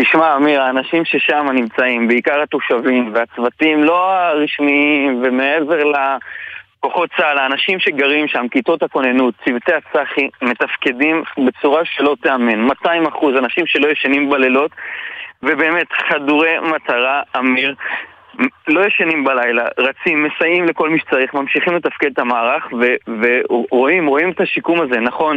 תשמע, 0.00 0.36
אמיר, 0.36 0.62
האנשים 0.62 1.04
ששם 1.04 1.46
נמצאים, 1.52 2.08
בעיקר 2.08 2.42
התושבים 2.42 3.12
והצוותים 3.14 3.84
לא 3.84 4.12
הרשמיים 4.12 5.22
ומעבר 5.24 5.82
לכוחות 5.84 7.10
צה"ל, 7.16 7.38
האנשים 7.38 7.80
שגרים 7.80 8.28
שם, 8.28 8.46
כיתות 8.50 8.82
הכוננות, 8.82 9.34
צוותי 9.44 9.72
הצח"י, 9.72 10.28
מתפקדים 10.42 11.22
בצורה 11.46 11.82
שלא 11.84 12.16
תיאמן, 12.22 12.60
200 12.60 13.06
אחוז, 13.06 13.34
אנשים 13.36 13.66
שלא 13.66 13.88
ישנים 13.88 14.30
בלילות, 14.30 14.70
ובאמת 15.42 15.86
חדורי 16.08 16.58
מטרה, 16.60 17.22
אמיר. 17.38 17.74
לא 18.68 18.86
ישנים 18.86 19.24
בלילה, 19.24 19.64
רצים, 19.78 20.24
מסייעים 20.24 20.64
לכל 20.64 20.90
מי 20.90 20.98
שצריך, 20.98 21.34
ממשיכים 21.34 21.74
לתפקד 21.74 22.10
את 22.12 22.18
המערך 22.18 22.68
ורואים, 23.50 24.06
רואים 24.06 24.30
את 24.30 24.40
השיקום 24.40 24.80
הזה, 24.80 25.00
נכון, 25.00 25.36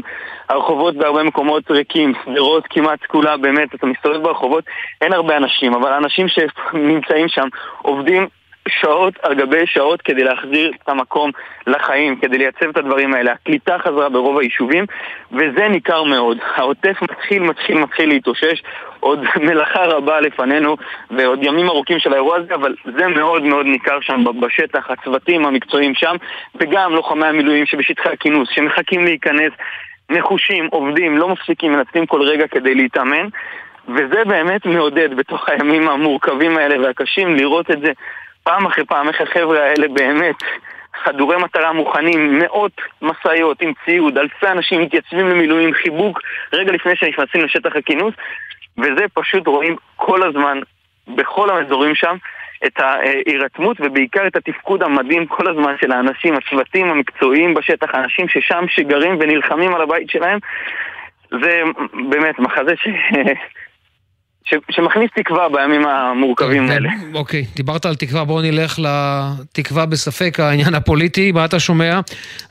הרחובות 0.50 0.96
בהרבה 0.96 1.24
מקומות 1.24 1.72
ריקים, 1.72 2.14
שדרות 2.26 2.68
כמעט 2.70 3.00
כולה, 3.08 3.38
באמת, 3.38 3.76
אתה 3.76 3.86
מסתובב 3.86 4.24
ברחובות, 4.24 4.64
אין 5.02 5.14
הרבה 5.14 5.38
אנשים, 5.38 5.74
אבל 5.74 5.94
האנשים 5.94 6.28
שנמצאים 6.28 7.28
שם 7.28 7.48
עובדים 7.82 8.28
שעות 8.70 9.14
על 9.24 9.34
גבי 9.34 9.68
שעות 9.68 10.02
כדי 10.02 10.24
להחזיר 10.24 10.72
את 10.84 10.90
המקום 10.90 11.32
לחיים, 11.68 12.16
כדי 12.16 12.38
לייצב 12.38 12.70
את 12.70 12.78
הדברים 12.78 13.14
האלה. 13.14 13.32
הקליטה 13.32 13.78
חזרה 13.80 14.10
ברוב 14.10 14.38
היישובים, 14.40 14.86
וזה 15.32 15.68
ניכר 15.68 16.04
מאוד. 16.04 16.38
העוטף 16.56 17.02
מתחיל, 17.02 17.44
מתחיל, 17.44 17.78
מתחיל 17.78 18.10
להתאושש, 18.10 18.64
עוד 19.00 19.20
מלאכה 19.48 19.86
רבה 19.86 20.20
לפנינו, 20.22 20.78
ועוד 21.12 21.44
ימים 21.44 21.68
ארוכים 21.68 22.00
של 22.00 22.14
האירוע 22.14 22.38
הזה, 22.38 22.56
אבל 22.56 22.76
זה 22.98 23.08
מאוד 23.08 23.44
מאוד 23.44 23.66
ניכר 23.66 23.98
שם 24.02 24.24
בשטח, 24.40 24.90
הצוותים 24.90 25.46
המקצועיים 25.46 25.96
שם, 25.96 26.16
וגם 26.56 26.94
לוחמי 26.94 27.28
המילואים 27.28 27.66
שבשטחי 27.66 28.10
הכינוס, 28.10 28.50
שמחכים 28.52 29.06
להיכנס, 29.06 29.52
נחושים, 30.10 30.68
עובדים, 30.72 31.18
לא 31.18 31.30
מפסיקים, 31.30 31.72
מנצלים 31.72 32.06
כל 32.06 32.22
רגע 32.22 32.48
כדי 32.48 32.76
להתאמן. 32.76 33.28
וזה 33.88 34.24
באמת 34.26 34.66
מעודד 34.66 35.16
בתוך 35.16 35.50
הימים 35.50 35.90
המורכבים 35.90 36.58
האלה 36.58 36.82
והקשים 36.82 37.36
לראות 37.36 37.72
את 37.72 37.80
זה 37.82 37.92
פעם 38.48 38.66
אחרי 38.66 38.86
פעם 38.86 39.08
איך 39.08 39.22
החבר'ה 39.22 39.64
האלה 39.64 39.88
באמת 39.88 40.36
חדורי 41.04 41.38
מטרה 41.38 41.74
מוכנים, 41.74 42.40
מאות 42.40 42.82
משאיות 43.02 43.62
עם 43.62 43.74
ציוד, 43.86 44.18
אלפי 44.18 44.48
אנשים 44.48 44.82
מתייצבים 44.82 45.28
למילואים, 45.28 45.74
חיבוק 45.74 46.22
רגע 46.54 46.72
לפני 46.72 46.96
שנכנסים 46.96 47.42
לשטח 47.42 47.76
הכינוס 47.76 48.14
וזה 48.78 49.06
פשוט 49.14 49.48
רואים 49.48 49.76
כל 49.96 50.24
הזמן, 50.24 50.60
בכל 51.08 51.50
האזורים 51.50 51.96
שם, 51.96 52.16
את 52.66 52.80
ההירתמות 52.80 53.78
ובעיקר 53.80 54.28
את 54.28 54.36
התפקוד 54.36 54.84
המדהים 54.84 55.26
כל 55.26 55.50
הזמן 55.50 55.76
של 55.82 55.92
האנשים, 55.92 56.36
הצוותים 56.36 56.90
המקצועיים 56.90 57.54
בשטח, 57.54 57.96
האנשים 57.96 58.28
ששם 58.28 58.66
שגרים 58.68 59.18
ונלחמים 59.20 59.76
על 59.76 59.82
הבית 59.82 60.10
שלהם. 60.10 60.40
זה 61.32 61.64
באמת 62.10 62.40
מחזה 62.40 62.76
ש... 62.76 62.88
ש, 64.50 64.54
שמכניס 64.70 65.10
תקווה 65.16 65.50
בימים 65.50 65.88
המורכבים 65.88 66.64
אוקיי, 66.64 66.76
האלה. 66.76 66.90
אוקיי, 67.14 67.46
דיברת 67.56 67.86
על 67.86 67.96
תקווה, 67.96 68.24
בואו 68.24 68.42
נלך 68.42 68.80
לתקווה 68.80 69.86
בספק, 69.86 70.40
העניין 70.40 70.76
הפוליטי, 70.76 71.32
מה 71.32 71.46
אתה 71.46 71.60
שומע? 71.60 72.00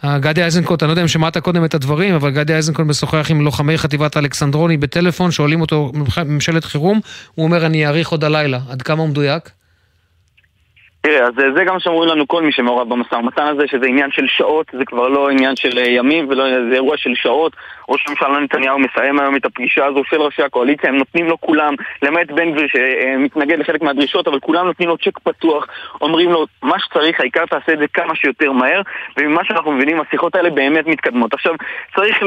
גדי 0.07 0.45
איזנקוט, 0.45 0.83
אני 0.83 0.89
לא 0.89 0.93
יודע 0.93 1.03
אם 1.03 1.09
שמעת 1.09 1.39
קודם 1.39 1.65
את 1.65 1.75
הדברים, 1.75 2.15
אבל 2.15 2.31
גדי 2.31 2.55
איזנקוט 2.55 2.87
משוחח 2.87 3.31
עם 3.31 3.41
לוחמי 3.41 3.79
חטיבת 3.79 4.17
אלכסנדרוני 4.17 4.77
בטלפון, 4.77 5.31
שואלים 5.31 5.61
אותו 5.61 5.93
ממשלת 6.27 6.65
חירום, 6.65 7.01
הוא 7.35 7.45
אומר 7.45 7.67
אני 7.67 7.87
אאריך 7.87 8.09
עוד 8.09 8.25
הלילה, 8.25 8.59
עד 8.71 8.83
כמה 8.83 9.01
הוא 9.01 9.09
מדויק? 9.09 9.51
תראה, 11.07 11.27
אז 11.27 11.35
זה 11.57 11.65
גם 11.65 11.81
שאומרים 11.81 12.09
לנו 12.09 12.29
כל 12.29 12.43
מי 12.43 12.53
שמעורב 12.53 12.89
במשא 12.89 13.15
ומתן 13.15 13.47
הזה, 13.47 13.67
שזה 13.67 13.87
עניין 13.87 14.11
של 14.11 14.27
שעות, 14.27 14.67
זה 14.73 14.85
כבר 14.85 15.09
לא 15.09 15.31
עניין 15.31 15.57
של 15.57 15.79
ימים, 15.79 16.27
ולא, 16.29 16.45
זה 16.71 16.75
אירוע 16.75 16.97
של 16.97 17.15
שעות. 17.15 17.53
ראש 17.89 18.05
הממשלה 18.09 18.39
נתניהו 18.41 18.79
מסיים 18.79 19.21
היום 19.21 19.37
את 19.37 19.45
הפגישה 19.45 19.87
הזו 19.87 20.03
של 20.11 20.21
ראשי 20.21 20.43
הקואליציה, 20.43 20.91
הם 20.91 20.97
נותנים 20.97 21.27
לו 21.27 21.41
כולם, 21.41 21.75
למעט 22.03 22.31
בן 22.31 22.53
גביר 22.53 22.67
שמתנגד 22.69 23.59
לחלק 23.59 23.83
מהדרישות, 23.83 24.29
אבל 24.29 24.41
כולם 24.41 24.67
נותנים 24.67 24.89
לו 24.89 24.99
צ'ק 24.99 25.19
פתוח, 25.19 25.67
אומרים 26.01 26.31
לו, 26.31 26.47
מה 26.63 26.79
שצריך, 26.79 27.21
העיקר 27.21 27.47
תעשה 27.47 27.73
את 27.73 27.79
זה 27.79 27.87
כמה 27.95 28.15
שיותר 28.15 28.53
מהר, 28.53 28.83
וממה 29.17 29.45
שאנחנו 29.45 29.73
מבינים, 29.73 30.01
השיחות 30.01 30.35
האלה 30.35 30.51
באמת 30.51 30.87
מתקדמות. 30.87 31.35
עכשיו, 31.35 31.55
צריך 31.97 32.23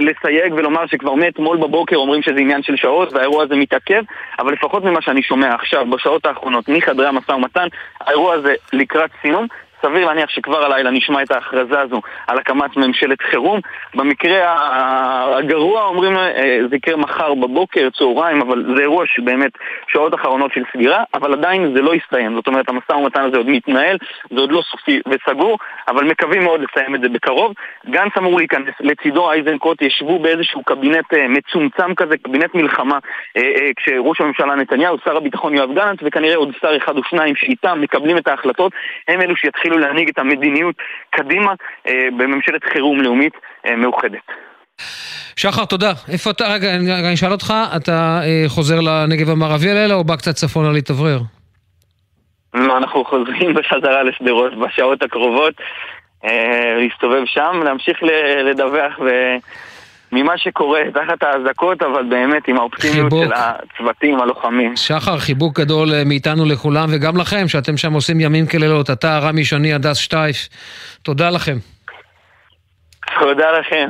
לסייג 0.00 0.52
ולומר 0.56 0.86
שכבר 0.86 1.14
מאתמול 1.14 1.56
בבוקר 1.56 1.96
אומרים 1.96 2.22
שזה 2.22 2.40
עניין 2.40 2.62
של 2.62 2.76
שעות, 2.76 3.12
והאירוע 3.12 3.42
הזה 3.42 3.56
מתעכב, 3.56 4.02
אבל 4.38 4.52
לפחות 4.52 4.84
ממה 4.84 5.02
שאני 5.02 5.22
שומע 5.22 5.54
עכשיו, 5.54 5.86
בשעות 5.90 6.26
האחרונות, 6.26 6.68
מחדרי 6.68 7.06
המשא 7.06 7.32
ומתן, 7.32 7.66
האירוע 8.20 8.34
הזה 8.34 8.54
לקראת 8.72 9.10
סיום. 9.22 9.46
סביר 9.82 10.06
להניח 10.06 10.30
שכבר 10.30 10.64
הלילה 10.64 10.90
נשמע 10.90 11.22
את 11.22 11.30
ההכרזה 11.30 11.80
הזו 11.80 12.00
על 12.26 12.38
הקמת 12.38 12.76
ממשלת 12.76 13.22
חירום. 13.22 13.60
במקרה 13.94 14.54
הגרוע 15.38 15.82
אומרים 15.84 16.16
אה, 16.16 16.58
זה 16.70 16.76
יקרה 16.76 16.96
מחר 16.96 17.34
בבוקר, 17.34 17.88
צהריים, 17.98 18.40
אבל 18.42 18.74
זה 18.76 18.82
אירוע 18.82 19.04
שבאמת 19.06 19.50
שעות 19.88 20.14
אחרונות 20.14 20.52
של 20.52 20.62
סגירה, 20.72 21.02
אבל 21.14 21.32
עדיין 21.32 21.72
זה 21.74 21.82
לא 21.82 21.94
יסתיים. 21.94 22.34
זאת 22.34 22.46
אומרת, 22.46 22.68
המשא 22.68 22.92
ומתן 22.92 23.24
הזה 23.24 23.36
עוד 23.36 23.48
מתנהל, 23.48 23.96
זה 24.30 24.40
עוד 24.40 24.52
לא 24.52 24.62
סופי 24.70 25.00
וסגור, 25.08 25.58
אבל 25.88 26.04
מקווים 26.04 26.42
מאוד 26.42 26.60
לסיים 26.60 26.94
את 26.94 27.00
זה 27.00 27.08
בקרוב. 27.08 27.52
גנץ 27.90 28.12
אמור 28.18 28.38
להיכנס, 28.38 28.74
לצידו 28.80 29.30
אייזנקוט 29.30 29.82
ישבו 29.82 30.18
באיזשהו 30.18 30.62
קבינט 30.62 31.14
אה, 31.14 31.28
מצומצם 31.28 31.94
כזה, 31.94 32.16
קבינט 32.16 32.54
מלחמה, 32.54 32.98
אה, 33.36 33.70
כשראש 33.76 34.20
הממשלה 34.20 34.54
נתניהו, 34.54 34.96
שר 35.04 35.16
הביטחון 35.16 35.54
יואב 35.54 35.74
גלנט, 35.74 36.02
וכנראה 36.04 36.36
עוד 36.36 36.52
שר 36.60 36.76
אחד 36.76 36.96
או 36.96 37.04
שניים 37.04 37.36
שאיתם 37.36 37.80
מקבלים 37.80 38.18
את 38.18 38.28
ההחלטות, 38.28 38.72
הם 39.08 39.20
אלו 39.20 39.36
שיתחילו 39.36 39.69
יתחילו 39.70 39.86
להנהיג 39.86 40.08
את 40.08 40.18
המדיניות 40.18 40.74
קדימה 41.10 41.52
אה, 41.86 42.08
בממשלת 42.18 42.64
חירום 42.72 43.00
לאומית 43.00 43.32
אה, 43.66 43.76
מאוחדת. 43.76 44.26
שחר, 45.36 45.64
תודה. 45.64 45.92
איפה 46.12 46.30
אתה, 46.30 46.44
רגע, 46.48 46.74
אני 46.74 47.14
אשאל 47.14 47.32
אותך, 47.32 47.54
אתה 47.76 48.20
אה, 48.22 48.44
חוזר 48.48 48.80
לנגב 48.80 49.30
המערבי 49.30 49.70
הלילה 49.70 49.94
או 49.94 50.04
בא 50.04 50.16
קצת 50.16 50.34
צפונה 50.34 50.72
להתאוורר? 50.72 51.18
לא, 52.54 52.78
אנחנו 52.78 53.04
חוזרים 53.04 53.54
בחזרה 53.54 54.02
לשדרות 54.02 54.52
בשעות 54.58 55.02
הקרובות, 55.02 55.54
אה, 56.24 56.76
להסתובב 56.78 57.22
שם, 57.26 57.62
להמשיך 57.64 57.98
לדווח 58.44 58.98
ו... 58.98 59.08
ממה 60.12 60.38
שקורה 60.38 60.80
תחת 60.94 61.22
האזעקות, 61.22 61.82
אבל 61.82 62.02
באמת 62.10 62.48
עם 62.48 62.56
האופטימיות 62.56 63.12
חיבוק. 63.12 63.24
של 63.24 63.32
הצוותים, 63.34 64.20
הלוחמים. 64.20 64.76
שחר, 64.76 65.18
חיבוק 65.18 65.60
גדול 65.60 65.94
אה, 65.94 66.04
מאיתנו 66.04 66.44
לכולם, 66.44 66.88
וגם 66.92 67.16
לכם, 67.16 67.48
שאתם 67.48 67.76
שם 67.76 67.92
עושים 67.92 68.20
ימים 68.20 68.46
כלילות. 68.46 68.90
אתה, 68.90 69.18
רמי 69.18 69.44
שני, 69.44 69.72
הדס 69.72 69.96
שטייף, 69.96 70.48
תודה 71.02 71.30
לכם. 71.30 71.56
תודה 73.20 73.50
לכם. 73.58 73.88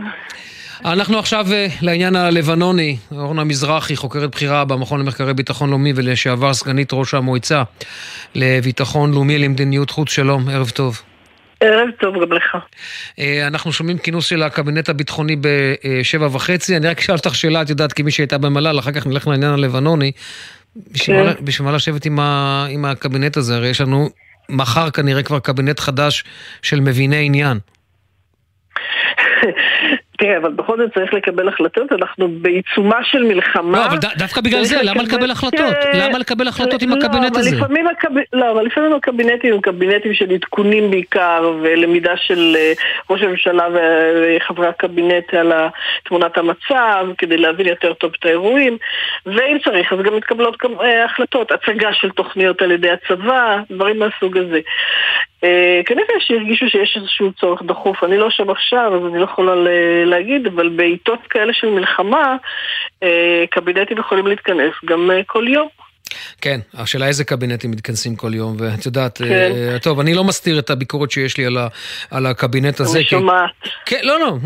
אנחנו 0.84 1.18
עכשיו 1.18 1.46
אה, 1.52 1.66
לעניין 1.82 2.16
הלבנוני. 2.16 2.96
אורנה 3.12 3.44
מזרחי, 3.44 3.96
חוקרת 3.96 4.30
בכירה 4.30 4.64
במכון 4.64 5.00
למחקרי 5.00 5.34
ביטחון 5.34 5.70
לאומי 5.70 5.92
ולשעבר 5.96 6.54
סגנית 6.54 6.92
ראש 6.92 7.14
המועצה 7.14 7.62
לביטחון 8.34 9.12
לאומי 9.12 9.38
למדיניות 9.38 9.90
חוץ. 9.90 10.10
שלום, 10.10 10.48
ערב 10.48 10.70
טוב. 10.70 11.02
ערב 11.60 11.88
טוב 12.00 12.14
גם 12.22 12.32
לך. 12.32 12.56
אה, 13.18 13.46
אנחנו 13.46 13.72
שומעים 13.72 13.98
כינוס 13.98 14.26
של 14.26 14.42
הקבינט 14.42 14.88
הביטחוני 14.88 15.36
בשבע 15.40 16.26
וחצי. 16.32 16.76
אני 16.76 16.88
רק 16.88 16.98
אשאל 16.98 17.14
אותך 17.14 17.34
שאלה, 17.34 17.62
את 17.62 17.70
יודעת, 17.70 17.92
כמי 17.92 18.10
שהייתה 18.10 18.38
במל"ל, 18.38 18.78
אחר 18.78 18.92
כך 18.92 19.06
נלך 19.06 19.28
לעניין 19.28 19.52
הלבנוני. 19.52 20.12
בשביל 20.76 21.32
כן. 21.34 21.64
מה 21.64 21.72
לשבת 21.72 22.04
עם, 22.04 22.20
ה, 22.20 22.66
עם 22.70 22.84
הקבינט 22.84 23.36
הזה? 23.36 23.56
הרי 23.56 23.68
יש 23.68 23.80
לנו 23.80 24.08
מחר 24.48 24.90
כנראה 24.90 25.22
כבר 25.22 25.38
קבינט 25.38 25.80
חדש 25.80 26.24
של 26.62 26.80
מביני 26.80 27.26
עניין. 27.26 27.58
תראה, 30.20 30.36
אבל 30.36 30.52
בכל 30.52 30.76
זאת 30.76 30.94
צריך 30.94 31.14
לקבל 31.14 31.48
החלטות, 31.48 31.92
אנחנו 31.92 32.28
בעיצומה 32.28 33.04
של 33.04 33.22
מלחמה. 33.22 33.78
לא, 33.78 33.86
אבל 33.86 33.96
דווקא 34.18 34.40
בגלל 34.40 34.64
זה, 34.64 34.76
למה 34.82 35.02
לקבל 35.02 35.30
החלטות? 35.30 35.76
למה 35.94 36.18
לקבל 36.18 36.48
החלטות 36.48 36.82
עם 36.82 36.92
הקבינט 36.92 37.36
הזה? 37.36 37.56
לא, 38.32 38.50
אבל 38.50 38.66
לפעמים 38.66 38.92
הקבינטים 38.92 39.54
הם 39.54 39.60
קבינטים 39.60 40.14
של 40.14 40.30
עדכונים 40.30 40.90
בעיקר, 40.90 41.52
ולמידה 41.62 42.16
של 42.16 42.56
אה, 42.58 42.72
ראש 43.10 43.22
הממשלה 43.22 43.68
וחברי 43.74 44.66
הקבינט 44.66 45.34
על 45.34 45.52
תמונת 46.04 46.38
המצב, 46.38 47.06
כדי 47.18 47.36
להבין 47.36 47.66
יותר 47.66 47.92
טוב 47.92 48.12
את 48.18 48.24
האירועים, 48.24 48.78
ואם 49.26 49.58
צריך, 49.64 49.92
אז 49.92 49.98
גם 49.98 50.16
מתקבלות 50.16 50.56
אה, 50.80 51.04
החלטות, 51.04 51.52
הצגה 51.52 51.92
של 51.92 52.10
תוכניות 52.10 52.62
על 52.62 52.70
ידי 52.70 52.90
הצבא, 52.90 53.56
דברים 53.70 53.98
מהסוג 53.98 54.36
הזה. 54.36 54.60
אה, 55.44 55.80
כנראה 55.86 56.14
שהרגישו 56.20 56.68
שיש 56.68 56.96
איזשהו 56.96 57.32
צורך 57.32 57.62
דחוף, 57.62 58.04
אני 58.04 58.18
לא 58.18 58.30
שם 58.30 58.50
עכשיו, 58.50 58.92
אז 58.94 59.06
אני 59.10 59.18
לא 59.18 59.24
יכולה 59.24 59.52
להגיד, 60.06 60.46
אבל 60.46 60.68
בעיתות 60.68 61.18
כאלה 61.30 61.52
של 61.52 61.66
מלחמה, 61.66 62.36
אה, 63.02 63.44
קבינטים 63.50 63.98
יכולים 63.98 64.26
להתכנס 64.26 64.72
גם 64.84 65.10
אה, 65.10 65.20
כל 65.26 65.48
יום. 65.48 65.68
כן, 66.40 66.60
השאלה 66.74 67.06
איזה 67.06 67.24
קבינטים 67.24 67.70
מתכנסים 67.70 68.16
כל 68.16 68.34
יום, 68.34 68.56
ואת 68.58 68.86
יודעת, 68.86 69.18
כן. 69.18 69.78
טוב, 69.82 70.00
אני 70.00 70.14
לא 70.14 70.24
מסתיר 70.24 70.58
את 70.58 70.70
הביקורת 70.70 71.10
שיש 71.10 71.36
לי 71.36 71.46
על, 71.46 71.58
ה, 71.58 71.68
על 72.10 72.26
הקבינט 72.26 72.80
הזה. 72.80 72.98
אני 72.98 73.06
שומעת. 73.06 73.50
כן, 73.86 74.00
לא, 74.02 74.20
לא, 74.20 74.36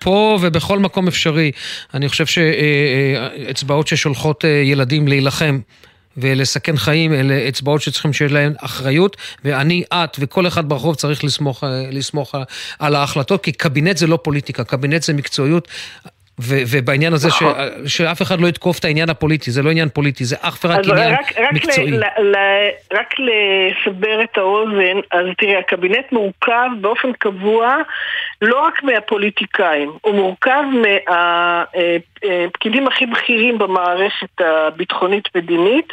פה 0.00 0.38
ובכל 0.42 0.78
מקום 0.78 1.08
אפשרי. 1.08 1.52
אני 1.94 2.08
חושב 2.08 2.26
שאצבעות 2.26 3.86
ששולחות 3.86 4.44
ילדים 4.64 5.08
להילחם 5.08 5.58
ולסכן 6.16 6.76
חיים, 6.76 7.12
אלה 7.12 7.48
אצבעות 7.48 7.80
שצריכים 7.82 8.12
שיהיה 8.12 8.30
להן 8.32 8.52
אחריות, 8.60 9.16
ואני, 9.44 9.82
את 9.94 10.16
וכל 10.18 10.46
אחד 10.46 10.68
ברחוב 10.68 10.94
צריך 10.94 11.24
לסמוך, 11.24 11.64
אה, 11.64 11.68
לסמוך 11.92 12.34
על 12.78 12.94
ההחלטות, 12.94 13.42
כי 13.44 13.52
קבינט 13.52 13.96
זה 13.96 14.06
לא 14.06 14.18
פוליטיקה, 14.22 14.64
קבינט 14.64 15.02
זה 15.02 15.12
מקצועיות. 15.12 15.68
ו- 16.40 16.62
ובעניין 16.70 17.12
הזה 17.12 17.30
ש- 17.30 17.42
נכון. 17.42 17.54
שאף 17.86 18.22
אחד 18.22 18.40
לא 18.40 18.46
יתקוף 18.46 18.78
את 18.78 18.84
העניין 18.84 19.10
הפוליטי, 19.10 19.50
זה 19.50 19.62
לא 19.62 19.70
עניין 19.70 19.88
פוליטי, 19.88 20.24
זה 20.24 20.36
אך 20.40 20.58
ורק 20.64 20.78
עניין 20.88 21.12
רק, 21.12 21.32
רק 21.38 21.52
מקצועי. 21.52 21.90
ל- 21.90 22.04
ל- 22.04 22.70
רק 22.92 23.14
לסבר 23.18 24.22
את 24.24 24.38
האוזן, 24.38 24.98
אז 25.12 25.26
תראה, 25.38 25.58
הקבינט 25.58 26.12
מורכב 26.12 26.68
באופן 26.80 27.12
קבוע 27.18 27.76
לא 28.42 28.60
רק 28.66 28.82
מהפוליטיקאים, 28.82 29.92
הוא 30.00 30.14
מורכב 30.14 30.62
מהפקידים 32.28 32.86
הכי 32.86 33.06
בכירים 33.06 33.58
במערכת 33.58 34.40
הביטחונית-מדינית, 34.40 35.92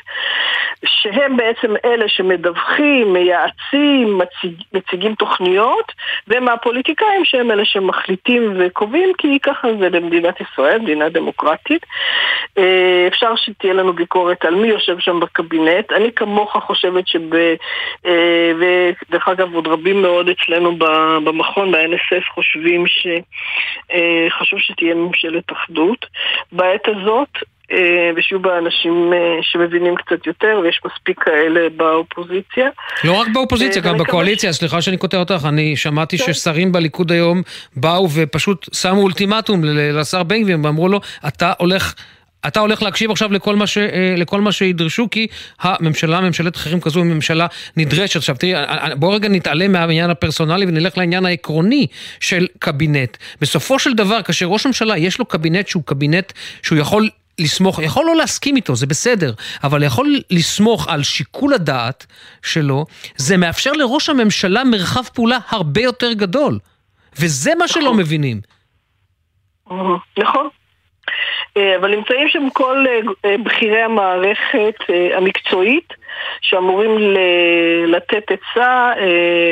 שהם 0.86 1.38
בעצם 1.38 1.74
אלה 1.86 2.10
שמדווחים, 2.10 3.14
מייעצים, 3.14 4.18
מציג, 4.18 4.64
מציגים 4.74 5.16
תוכניות, 5.16 5.92
ומהפוליטיקאים 6.28 7.26
שהם 7.26 7.52
אלה 7.52 7.66
שמחליטים 7.66 8.54
וקובעים, 8.60 9.10
כי 9.18 9.40
ככה 9.40 9.68
זה 9.80 9.90
במדינת 9.90 10.42
ישראל, 10.42 10.80
מדינה 10.80 11.10
דמוקרטית. 11.10 11.86
אה, 12.58 13.06
אפשר 13.08 13.36
שתהיה 13.36 13.74
לנו 13.74 13.94
ביקורת 13.94 14.46
על 14.46 14.56
מי 14.56 14.68
יושב 14.68 15.00
שם 15.00 15.20
בקבינט. 15.20 15.92
אני 15.92 16.12
כמוך 16.12 16.58
חושבת 16.58 17.08
שב... 17.08 17.34
אה, 18.06 18.52
ודרך 18.60 19.28
אגב, 19.28 19.54
עוד 19.54 19.68
רבים 19.68 20.02
מאוד 20.02 20.30
אצלנו 20.30 20.78
במכון, 21.24 21.72
ב-NSF, 21.72 22.34
חושבים 22.34 22.86
שחשוב 22.88 24.60
אה, 24.60 24.64
שתהיה 24.64 24.96
ממשלת 24.96 25.52
אחדות. 25.52 26.06
בעת 26.52 26.88
הזאת, 26.88 27.30
אה, 27.72 28.12
ושיהיו 28.16 28.40
בה 28.40 28.58
אנשים 28.58 29.14
אה, 29.14 29.38
שמבינים 29.42 29.96
קצת 29.96 30.28
יותר, 30.28 30.60
ויש 30.64 30.82
מספיק 30.86 31.24
כאלה 31.24 31.70
באופוזיציה. 31.76 32.70
לא 33.04 33.14
רק 33.14 33.28
באופוזיציה, 33.34 33.82
גם 33.82 33.98
בקואליציה, 33.98 34.54
סליחה 34.54 34.82
שאני 34.82 34.98
קוטע 34.98 35.18
אותך, 35.18 35.46
אני 35.50 35.76
שמעתי 35.76 36.18
כן. 36.18 36.34
ששרים 36.34 36.72
בליכוד 36.72 37.12
היום 37.12 37.42
באו 37.76 38.08
ופשוט 38.16 38.74
שמו 38.74 39.02
אולטימטום 39.02 39.62
לשר 39.64 40.24
בן 40.24 40.44
גביר, 40.44 40.58
ואמרו 40.64 40.88
לו, 40.88 41.00
אתה 41.28 41.54
הולך... 41.58 41.94
אתה 42.48 42.60
הולך 42.60 42.84
להקשיב 42.84 43.12
עכשיו 43.12 43.34
לכל 43.34 43.56
מה, 43.56 43.68
ש, 43.68 43.78
אה, 43.78 44.16
לכל 44.18 44.42
מה 44.42 44.52
שידרשו, 44.52 45.08
כי 45.12 45.28
הממשלה, 45.62 46.22
ממשלת 46.22 46.56
חירים 46.56 46.82
כזו 46.82 47.04
היא 47.04 47.14
ממשלה 47.14 47.48
נדרשת. 47.78 48.16
עכשיו 48.16 48.36
תראי, 48.40 48.56
אה, 48.56 48.64
אה, 48.64 48.96
בואו 48.96 49.12
רגע 49.12 49.30
נתעלם 49.30 49.72
מהעניין 49.72 50.10
הפרסונלי 50.10 50.66
ונלך 50.66 50.98
לעניין 50.98 51.26
העקרוני 51.26 51.88
של 52.20 52.48
קבינט. 52.60 53.18
בסופו 53.42 53.80
של 53.80 53.94
דבר, 53.94 54.22
כאשר 54.22 54.46
ראש 54.46 54.66
הממשלה 54.66 54.98
יש 54.98 55.20
לו 55.20 55.26
קבינט 55.26 55.68
שהוא 55.68 55.84
קבינט 55.84 56.34
שהוא 56.64 56.78
יכול 56.78 57.10
לסמוך, 57.40 57.80
יכול 57.80 58.06
לא 58.06 58.16
להסכים 58.16 58.56
איתו, 58.56 58.76
זה 58.76 58.86
בסדר, 58.86 59.34
אבל 59.64 59.84
יכול 59.84 60.20
לסמוך 60.30 60.88
על 60.88 61.04
שיקול 61.04 61.54
הדעת 61.54 62.06
שלו, 62.44 62.86
זה 63.16 63.38
מאפשר 63.38 63.72
לראש 63.72 64.10
הממשלה 64.10 64.64
מרחב 64.64 65.04
פעולה 65.14 65.38
הרבה 65.50 65.82
יותר 65.82 66.14
גדול. 66.14 66.60
וזה 67.20 67.52
מה 67.60 67.68
שלא 67.68 67.84
נכון. 67.84 68.00
מבינים. 68.00 68.42
נכון. 70.18 70.50
אה, 71.58 71.76
אבל 71.76 71.96
נמצאים 71.96 72.30
שם 72.30 72.50
כל 72.54 72.86
אה, 72.88 73.00
אה, 73.26 73.36
בכירי 73.44 73.82
המערכת 73.82 74.76
המקצועית 75.14 75.94
שאמורים 76.42 76.92
לתת 77.88 78.24
עצה, 78.32 78.92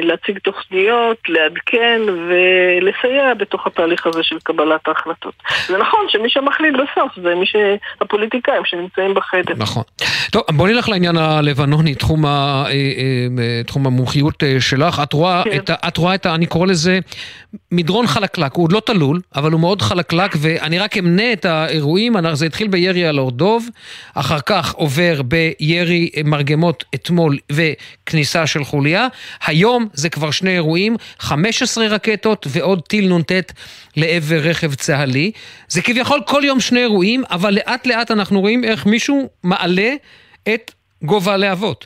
להציג 0.01 0.39
תוכניות, 0.39 1.17
לעדכן 1.27 2.01
ולסייע 2.27 3.33
בתוך 3.33 3.67
התהליך 3.67 4.07
הזה 4.07 4.23
של 4.23 4.35
קבלת 4.43 4.87
ההחלטות. 4.87 5.33
זה 5.67 5.77
נכון 5.77 6.05
שמי 6.07 6.29
שמחליט 6.29 6.73
בסוף 6.73 7.11
זה 7.23 7.35
מי 7.35 7.45
שהפוליטיקאים 7.45 8.65
שנמצאים 8.65 9.13
בחדר. 9.13 9.53
נכון. 9.57 9.83
טוב, 10.31 10.43
בוא 10.51 10.67
נלך 10.67 10.89
לעניין 10.89 11.17
הלבנוני, 11.17 11.95
תחום, 11.95 12.25
ה, 12.25 12.65
תחום 13.65 13.87
המומחיות 13.87 14.43
שלך. 14.59 15.01
את 15.03 15.13
רואה, 15.13 15.41
כן. 15.43 15.57
את, 15.57 15.69
את 15.87 15.97
רואה 15.97 16.15
את 16.15 16.25
ה... 16.25 16.35
אני 16.35 16.45
קורא 16.45 16.67
לזה 16.67 16.99
מדרון 17.71 18.07
חלקלק. 18.07 18.53
הוא 18.53 18.63
עוד 18.63 18.71
לא 18.71 18.79
תלול, 18.79 19.19
אבל 19.35 19.51
הוא 19.51 19.59
מאוד 19.59 19.81
חלקלק, 19.81 20.35
ואני 20.41 20.79
רק 20.79 20.97
אמנה 20.97 21.33
את 21.33 21.45
האירוע. 21.45 21.89
אירועים, 21.89 22.13
זה 22.33 22.45
התחיל 22.45 22.67
בירי 22.67 23.05
על 23.05 23.19
אורדוב, 23.19 23.67
אחר 24.15 24.39
כך 24.45 24.73
עובר 24.73 25.21
בירי 25.21 26.09
מרגמות 26.49 26.83
אתמול 26.95 27.37
וכניסה 27.51 28.47
של 28.47 28.63
חוליה. 28.63 29.07
היום 29.45 29.87
זה 29.93 30.09
כבר 30.09 30.31
שני 30.31 30.51
אירועים, 30.51 30.95
15 31.19 31.87
רקטות 31.87 32.47
ועוד 32.49 32.81
טיל 32.87 33.13
נ"ט 33.17 33.31
לעבר 33.95 34.39
רכב 34.39 34.73
צה"לי. 34.73 35.31
זה 35.67 35.81
כביכול 35.81 36.21
כל 36.27 36.41
יום 36.45 36.59
שני 36.59 36.79
אירועים, 36.79 37.23
אבל 37.31 37.53
לאט 37.53 37.87
לאט 37.87 38.11
אנחנו 38.11 38.41
רואים 38.41 38.63
איך 38.63 38.85
מישהו 38.85 39.29
מעלה 39.43 39.93
את 40.53 40.71
גובה 41.03 41.33
הלהבות. 41.33 41.85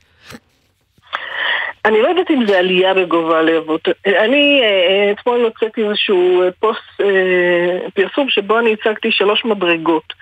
אני 1.85 2.01
לא 2.01 2.07
יודעת 2.07 2.31
אם 2.31 2.45
זה 2.47 2.59
עלייה 2.59 2.93
בגובה 2.93 3.39
הלהבות. 3.39 3.87
אני 4.07 4.61
אה, 4.63 5.11
אתמול 5.11 5.43
הוצאתי 5.43 5.83
איזשהו 5.83 6.43
פוסט, 6.59 7.01
אה, 7.01 7.89
פרסום 7.93 8.29
שבו 8.29 8.59
אני 8.59 8.73
הצגתי 8.73 9.11
שלוש 9.11 9.45
מדרגות 9.45 10.13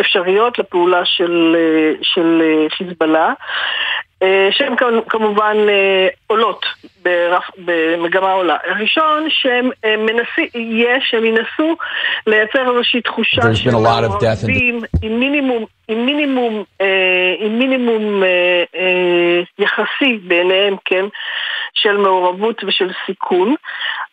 אפשריות 0.00 0.58
לפעולה 0.58 1.04
של, 1.04 1.56
אה, 1.58 1.92
של 2.02 2.42
חיזבאללה. 2.68 3.32
שהן 4.50 4.74
כמובן 5.08 5.56
עולות 6.26 6.66
ברף, 7.02 7.44
במגמה 7.58 8.32
עולה. 8.32 8.56
הראשון, 8.66 9.26
שהם 9.30 9.70
מנסים, 9.84 10.46
יהיה 10.54 10.98
שהם 11.00 11.24
ינסו 11.24 11.76
לייצר 12.26 12.70
איזושהי 12.70 13.00
תחושה 13.00 13.54
של 13.54 13.70
מעורבים 13.70 14.80
עם 15.02 15.20
מינימום, 15.20 15.64
עם 15.88 16.06
מינימום, 16.06 16.64
אה, 16.80 17.34
עם 17.38 17.58
מינימום 17.58 18.22
אה, 18.22 18.28
אה, 18.76 19.40
יחסי 19.58 20.18
בעיניהם, 20.22 20.76
כן, 20.84 21.04
של 21.88 21.96
מעורבות 21.96 22.64
ושל 22.64 22.90
סיכון, 23.06 23.54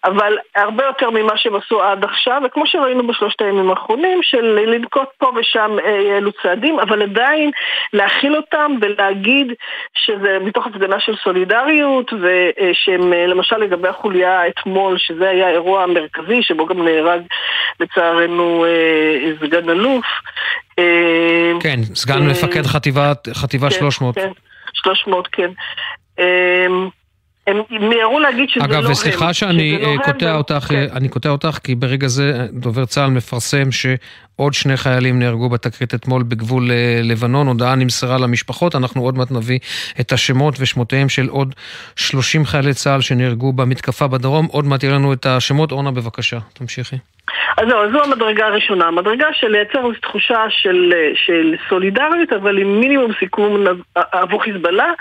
אבל 0.03 0.37
הרבה 0.55 0.85
יותר 0.85 1.09
ממה 1.09 1.37
שהם 1.37 1.55
עשו 1.55 1.83
עד 1.83 2.03
עכשיו, 2.03 2.41
וכמו 2.45 2.67
שראינו 2.67 3.07
בשלושת 3.07 3.41
הימים 3.41 3.69
האחרונים, 3.69 4.19
של 4.23 4.59
לנקוט 4.65 5.07
פה 5.17 5.31
ושם 5.35 5.77
אה, 5.85 6.17
אלו 6.17 6.31
צעדים, 6.43 6.79
אבל 6.79 7.01
עדיין 7.01 7.51
להכיל 7.93 8.35
אותם 8.35 8.71
ולהגיד 8.81 9.47
שזה 9.93 10.37
מתוך 10.41 10.67
הפגנה 10.67 10.99
של 10.99 11.15
סולידריות, 11.23 12.13
ושהם 12.13 13.13
אה, 13.13 13.27
למשל 13.27 13.57
לגבי 13.57 13.87
החוליה 13.87 14.47
אתמול, 14.47 14.97
שזה 14.97 15.29
היה 15.29 15.47
האירוע 15.47 15.83
המרכזי, 15.83 16.43
שבו 16.43 16.65
גם 16.65 16.85
נהרג 16.85 17.21
לצערנו 17.79 18.65
אה, 18.65 19.31
סגן 19.39 19.69
אלוף. 19.69 20.05
כן, 21.59 21.79
סגן 21.95 22.27
מפקד 22.29 22.65
חטיבה 23.33 23.71
300. 23.71 24.15
כן, 24.15 24.31
300, 24.73 25.27
כן. 25.27 25.49
הם 27.47 27.57
מיהרו 27.89 28.19
להגיד 28.19 28.49
שזה 28.49 28.63
אגב, 28.63 28.71
לא 28.71 28.77
הם. 28.77 28.83
אגב, 28.83 28.91
וסליחה 28.91 29.33
שאני 29.33 29.81
לא 29.81 30.03
קוטע 30.03 30.29
הם, 30.29 30.35
אותך, 30.35 30.65
כן. 30.69 30.85
אני 30.93 31.09
קוטע 31.09 31.29
אותך, 31.29 31.59
כי 31.63 31.75
ברגע 31.75 32.07
זה 32.07 32.47
דובר 32.53 32.85
צה"ל 32.85 33.09
מפרסם 33.09 33.71
עוד 34.35 34.53
שני 34.53 34.77
חיילים 34.77 35.19
נהרגו 35.19 35.49
בתקרית 35.49 35.93
אתמול 35.93 36.23
בגבול 36.23 36.71
אה, 36.71 36.99
לבנון, 37.03 37.47
הודעה 37.47 37.75
נמסרה 37.75 38.17
למשפחות, 38.17 38.75
אנחנו 38.75 39.01
עוד 39.01 39.17
מעט 39.17 39.31
נביא 39.31 39.59
את 39.99 40.11
השמות 40.11 40.55
ושמותיהם 40.59 41.09
של 41.09 41.27
עוד 41.27 41.55
30 41.95 42.45
חיילי 42.45 42.73
צה"ל 42.73 43.01
שנהרגו 43.01 43.53
במתקפה 43.53 44.07
בדרום, 44.07 44.45
עוד 44.45 44.65
מעט 44.65 44.83
יהיה 44.83 44.95
לנו 44.95 45.13
את 45.13 45.25
השמות, 45.25 45.71
אורנה 45.71 45.91
בבקשה, 45.91 46.37
תמשיכי. 46.53 46.95
אז 47.57 47.67
זהו, 47.69 47.91
זו 47.91 48.03
המדרגה 48.03 48.45
הראשונה. 48.45 48.85
המדרגה 48.85 49.27
של 49.33 49.47
לייצר 49.47 49.91
תחושה 50.01 50.45
של, 50.49 50.93
של 51.25 51.55
סולידריות, 51.69 52.33
אבל 52.33 52.57
עם 52.57 52.79
מינימום 52.79 53.11
סיכום 53.19 53.63
עבור 53.95 54.43
חיזבאללה, 54.43 54.91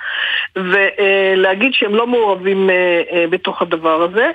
ולהגיד 0.56 1.72
שהם 1.74 1.94
לא 1.94 2.06
מעורבים 2.06 2.70
אה, 2.70 3.02
אה, 3.12 3.24
בתוך 3.30 3.62
הדבר 3.62 4.02
הזה. 4.02 4.30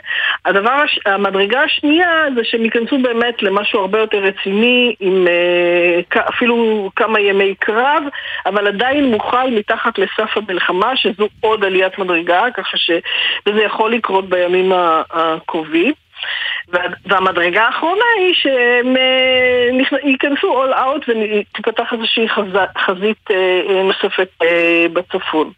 הדבר, 0.46 0.84
המדרגה 1.06 1.62
השנייה 1.62 2.26
זה 2.36 2.42
שהם 2.44 2.66
ייכנסו 2.66 2.98
באמת 3.02 3.44
למשהו 3.44 3.80
הרבה 3.80 4.00
יותר 4.00 4.18
רציני, 4.18 4.89
עם 5.00 5.28
אה, 5.28 6.22
אפילו 6.30 6.90
כמה 6.96 7.20
ימי 7.20 7.56
קרב, 7.56 8.04
אבל 8.46 8.68
עדיין 8.68 9.06
מוכל 9.06 9.50
מתחת 9.52 9.98
לסף 9.98 10.38
המלחמה, 10.38 10.98
שזו 10.98 11.28
עוד 11.42 11.66
עליית 11.66 12.00
מדרגה, 12.00 12.44
ככה 12.54 12.78
שזה 12.78 13.62
יכול 13.64 13.94
לקרות 13.94 14.30
בימים 14.30 14.72
הקרובים. 15.12 15.94
והמדרגה 17.06 17.64
האחרונה 17.64 18.06
היא 18.18 18.34
שהם 18.34 18.98
אה, 18.98 20.00
ייכנסו 20.04 20.64
all 20.66 20.74
out 20.74 21.06
ותיפתח 21.08 21.94
איזושהי 21.94 22.28
חזית 22.78 23.32
אה, 23.32 23.84
נוספת 23.84 24.30
בצפון. 24.94 25.52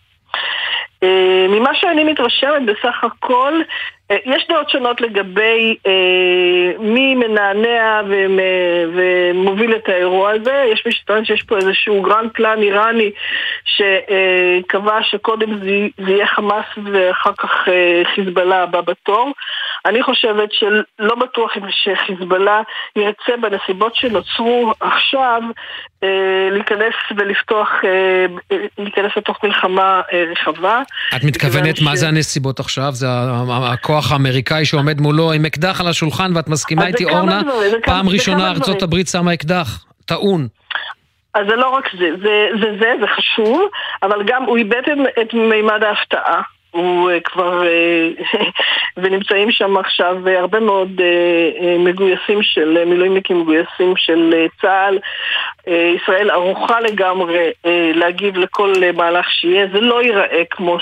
ממה 1.49 1.75
שאני 1.75 2.03
מתרשמת 2.03 2.65
בסך 2.65 3.03
הכל, 3.03 3.53
יש 4.25 4.47
דעות 4.49 4.69
שונות 4.69 5.01
לגבי 5.01 5.75
מי 6.79 7.15
מנענע 7.15 8.01
ומוביל 8.93 9.75
את 9.75 9.89
האירוע 9.89 10.31
הזה. 10.31 10.63
יש 10.71 10.83
מי 10.85 10.91
שטוען 10.91 11.25
שיש 11.25 11.43
פה 11.43 11.57
איזשהו 11.57 12.01
grand 12.01 12.29
plan 12.33 12.61
איראני 12.61 13.11
שקבע 13.65 15.03
שקודם 15.03 15.57
זה 15.57 16.11
יהיה 16.11 16.27
חמאס 16.27 16.65
ואחר 16.91 17.31
כך 17.37 17.67
חיזבאללה 18.15 18.63
הבא 18.63 18.81
בתור. 18.81 19.31
אני 19.85 20.03
חושבת 20.03 20.49
שלא 20.51 21.15
בטוח 21.15 21.51
אם 21.57 21.61
שחיזבאללה 21.71 22.61
ירצה 22.95 23.37
בנסיבות 23.41 23.95
שנוצרו 23.95 24.73
עכשיו 24.79 25.41
אה, 26.03 26.49
להיכנס 26.51 26.93
ולפתוח, 27.17 27.69
אה, 27.83 28.25
להיכנס 28.77 29.11
לתוך 29.17 29.37
מלחמה 29.43 30.01
אה, 30.13 30.23
רחבה. 30.31 30.81
את 31.15 31.23
מתכוונת 31.23 31.77
ש... 31.77 31.81
מה 31.83 31.95
זה 31.95 32.07
הנסיבות 32.07 32.59
עכשיו? 32.59 32.91
זה 32.91 33.07
הכוח 33.49 34.11
האמריקאי 34.11 34.65
שעומד 34.65 35.01
מולו 35.01 35.31
עם 35.31 35.45
אקדח 35.45 35.81
על 35.81 35.87
השולחן 35.87 36.35
ואת 36.35 36.47
מסכימה 36.47 36.87
איתי 36.87 37.05
אורנה? 37.05 37.41
פעם 37.83 38.09
ראשונה 38.09 38.49
ארצות 38.49 38.81
הברית 38.83 39.07
שמה 39.07 39.33
אקדח, 39.33 39.85
טעון. 40.05 40.47
אז 41.33 41.45
זה 41.49 41.55
לא 41.55 41.69
רק 41.69 41.89
זה, 41.99 42.09
זה 42.23 42.47
זה, 42.61 42.67
זה, 42.79 42.93
זה 43.01 43.07
חשוב, 43.07 43.69
אבל 44.03 44.23
גם 44.25 44.43
הוא 44.43 44.57
איבד 44.57 44.81
את 45.21 45.33
מימד 45.33 45.83
ההפתעה. 45.83 46.41
הוא 46.71 47.11
uh, 47.11 47.13
כבר, 47.23 47.61
uh, 47.61 48.39
ונמצאים 48.97 49.51
שם 49.51 49.77
עכשיו 49.77 50.17
uh, 50.25 50.29
הרבה 50.29 50.59
מאוד 50.59 51.01
מגויסים 51.79 52.43
של, 52.43 52.85
מילואימניקים 52.85 53.41
מגויסים 53.41 53.93
של 53.95 54.47
צה"ל. 54.61 54.99
ישראל 55.95 56.29
ערוכה 56.29 56.79
לגמרי 56.79 57.49
להגיב 57.93 58.37
לכל 58.37 58.73
מהלך 58.95 59.31
שיהיה, 59.31 59.67
זה 59.73 59.79
לא 59.79 60.03
ייראה 60.03 60.43
כמו 60.49 60.77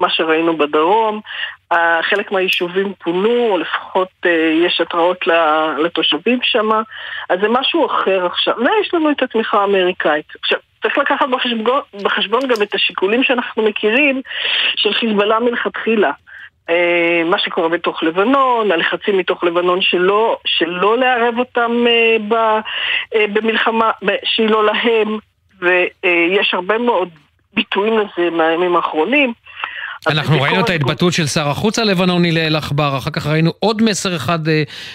מה 0.00 0.10
שראינו 0.10 0.56
בדרום. 0.56 1.20
חלק 2.02 2.32
מהיישובים 2.32 2.92
פונו, 3.04 3.48
או 3.50 3.58
לפחות 3.58 4.08
יש 4.66 4.80
התראות 4.80 5.26
לתושבים 5.78 6.38
שם, 6.42 6.68
אז 7.28 7.40
זה 7.40 7.48
משהו 7.48 7.86
אחר 7.86 8.26
עכשיו. 8.26 8.54
ויש 8.58 8.94
לנו 8.94 9.10
את 9.10 9.22
התמיכה 9.22 9.60
האמריקאית. 9.60 10.26
עכשיו, 10.42 10.58
צריך 10.82 10.98
לקחת 10.98 11.26
בחשבון, 11.28 11.80
בחשבון 12.02 12.40
גם 12.48 12.62
את 12.62 12.74
השיקולים 12.74 13.24
שאנחנו 13.24 13.62
מכירים 13.62 14.22
של 14.76 14.92
חיזבאללה 14.92 15.40
מלכתחילה. 15.40 16.10
אה, 16.70 17.22
מה 17.24 17.38
שקורה 17.38 17.68
בתוך 17.68 18.02
לבנון, 18.02 18.72
הלחצים 18.72 19.18
מתוך 19.18 19.44
לבנון 19.44 19.80
שלא, 19.82 20.38
שלא 20.46 20.98
לערב 20.98 21.38
אותם 21.38 21.84
אה, 21.86 22.60
אה, 23.14 23.26
במלחמה 23.32 23.90
שהיא 24.24 24.48
לא 24.48 24.64
להם, 24.64 25.18
ויש 25.60 26.54
הרבה 26.54 26.78
מאוד 26.78 27.08
ביטויים 27.54 27.98
לזה 27.98 28.30
מהימים 28.30 28.76
האחרונים. 28.76 29.32
אנחנו 30.06 30.42
ראינו 30.42 30.60
את 30.60 30.70
ההתבטאות 30.70 31.12
של 31.12 31.26
שר 31.26 31.48
החוץ 31.48 31.78
הלבנוני 31.78 32.32
לאל 32.32 32.56
עכבר, 32.56 32.98
אחר 32.98 33.10
כך 33.10 33.26
ראינו 33.26 33.52
עוד 33.60 33.82
מסר 33.82 34.16
אחד 34.16 34.38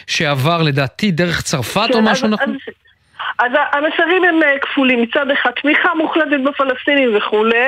שעבר 0.07 0.61
לדעתי 0.61 1.11
דרך 1.11 1.41
צרפת 1.41 1.87
או 1.89 1.99
כן, 1.99 2.03
משהו 2.03 2.27
נכון? 2.27 2.57
אז 3.39 3.51
המסרים 3.71 4.23
הם 4.23 4.43
אה, 4.43 4.59
כפולים, 4.59 5.01
מצד 5.01 5.31
אחד 5.31 5.51
תמיכה 5.61 5.89
מוחלטת 5.95 6.39
בפלסטינים 6.45 7.17
וכולי, 7.17 7.67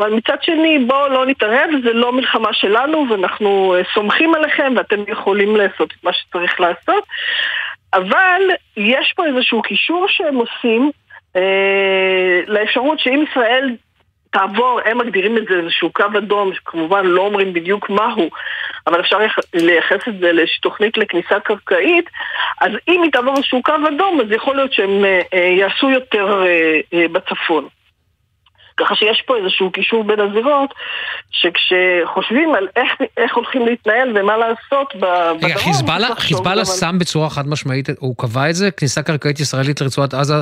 אבל 0.00 0.12
מצד 0.12 0.36
שני 0.42 0.78
בואו 0.86 1.08
לא 1.08 1.26
נתערב, 1.26 1.70
זה 1.84 1.92
לא 1.92 2.12
מלחמה 2.12 2.52
שלנו 2.52 3.06
ואנחנו 3.10 3.74
אה, 3.74 3.82
סומכים 3.94 4.34
עליכם 4.34 4.72
ואתם 4.76 4.96
יכולים 5.08 5.56
לעשות 5.56 5.92
את 5.92 6.04
מה 6.04 6.12
שצריך 6.12 6.60
לעשות, 6.60 7.04
אבל 7.94 8.40
יש 8.76 9.12
פה 9.16 9.26
איזשהו 9.26 9.62
קישור 9.62 10.06
שהם 10.08 10.34
עושים 10.34 10.90
אה, 11.36 12.40
לאפשרות 12.46 12.98
שאם 12.98 13.24
ישראל 13.30 13.76
תעבור, 14.36 14.80
הם 14.84 14.98
מגדירים 14.98 15.38
את 15.38 15.42
זה 15.48 15.54
איזשהו 15.54 15.92
קו 15.92 16.04
אדום, 16.18 16.54
שכמובן 16.54 17.06
לא 17.06 17.22
אומרים 17.22 17.52
בדיוק 17.52 17.90
מהו, 17.90 18.30
אבל 18.86 19.00
אפשר 19.00 19.18
לייחס 19.54 20.08
את 20.08 20.18
זה 20.18 20.32
לאיזושהי 20.32 20.60
תוכנית 20.60 20.98
לכניסה 20.98 21.40
קרקעית, 21.40 22.10
אז 22.60 22.72
אם 22.88 23.02
היא 23.02 23.12
תעבור 23.12 23.36
איזשהו 23.36 23.62
קו 23.62 23.72
אדום, 23.88 24.20
אז 24.20 24.32
יכול 24.32 24.56
להיות 24.56 24.72
שהם 24.72 25.04
אה, 25.04 25.20
אה, 25.34 25.38
יעשו 25.38 25.90
יותר 25.90 26.44
אה, 26.46 27.08
בצפון. 27.12 27.68
ככה 28.76 28.94
שיש 28.94 29.22
פה 29.26 29.36
איזשהו 29.36 29.70
קישור 29.70 30.04
בין 30.04 30.20
הזירות, 30.20 30.74
שכשחושבים 31.30 32.54
על 32.54 32.68
איך, 32.76 32.92
איך 33.16 33.36
הולכים 33.36 33.66
להתנהל 33.66 34.12
ומה 34.14 34.36
לעשות 34.36 34.94
בדרום... 34.94 35.44
רגע, 35.44 35.58
חיזבאללה, 35.58 36.14
חיזבאללה 36.16 36.64
שם 36.64 36.88
על... 36.88 36.98
בצורה 36.98 37.30
חד 37.30 37.48
משמעית, 37.48 37.88
הוא 37.98 38.14
קבע 38.18 38.50
את 38.50 38.54
זה? 38.54 38.70
כניסה 38.70 39.02
קרקעית 39.02 39.40
ישראלית 39.40 39.80
לרצועת 39.80 40.14
עזה 40.14 40.34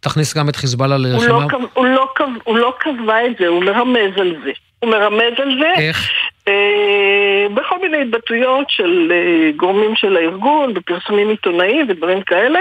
תכניס 0.00 0.36
גם 0.36 0.48
את 0.48 0.56
חיזבאללה 0.56 0.98
לרשימה? 0.98 1.34
הוא 1.34 1.52
לא, 1.52 1.58
הוא, 1.74 1.86
לא, 1.86 2.06
הוא 2.44 2.58
לא 2.58 2.74
קבע 2.78 3.26
את 3.26 3.32
זה, 3.38 3.46
הוא 3.46 3.64
מרמז 3.64 4.18
על 4.18 4.34
זה. 4.44 4.50
הוא 4.82 4.90
מרמז 4.90 5.32
על 5.38 5.58
זה. 5.60 5.72
איך? 5.78 6.10
אה, 6.48 7.46
בכל 7.54 7.78
מיני 7.82 8.02
התבטאויות 8.02 8.70
של 8.70 9.12
אה, 9.12 9.50
גורמים 9.56 9.96
של 9.96 10.16
הארגון, 10.16 10.74
בפרסומים 10.74 11.28
עיתונאיים 11.28 11.86
ודברים 11.88 12.22
כאלה, 12.22 12.60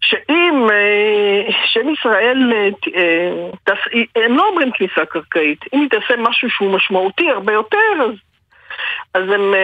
שאם 0.00 0.68
אה, 0.70 1.52
שם 1.66 1.88
ישראל, 1.88 2.52
הם 4.16 4.36
לא 4.36 4.48
אומרים 4.48 4.70
כניסה 4.72 5.04
קרקעית, 5.04 5.64
אם 5.74 5.80
היא 5.80 5.90
תעשה 5.90 6.14
משהו 6.18 6.50
שהוא 6.50 6.70
משמעותי 6.70 7.30
הרבה 7.30 7.52
יותר, 7.52 7.78
אז, 8.04 8.14
אז 9.14 9.30
הם 9.30 9.54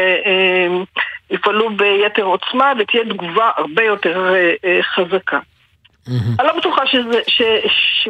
יפעלו 1.31 1.70
ביתר 1.77 2.23
עוצמה 2.23 2.73
ותהיה 2.79 3.05
תגובה 3.05 3.51
הרבה 3.57 3.83
יותר 3.83 4.35
חזקה. 4.83 5.38
Mm-hmm. 5.38 6.40
אני 6.40 6.47
לא 6.49 6.59
בטוחה 6.59 6.87
שזה, 6.87 7.20
ש, 7.27 7.42
ש, 7.66 8.09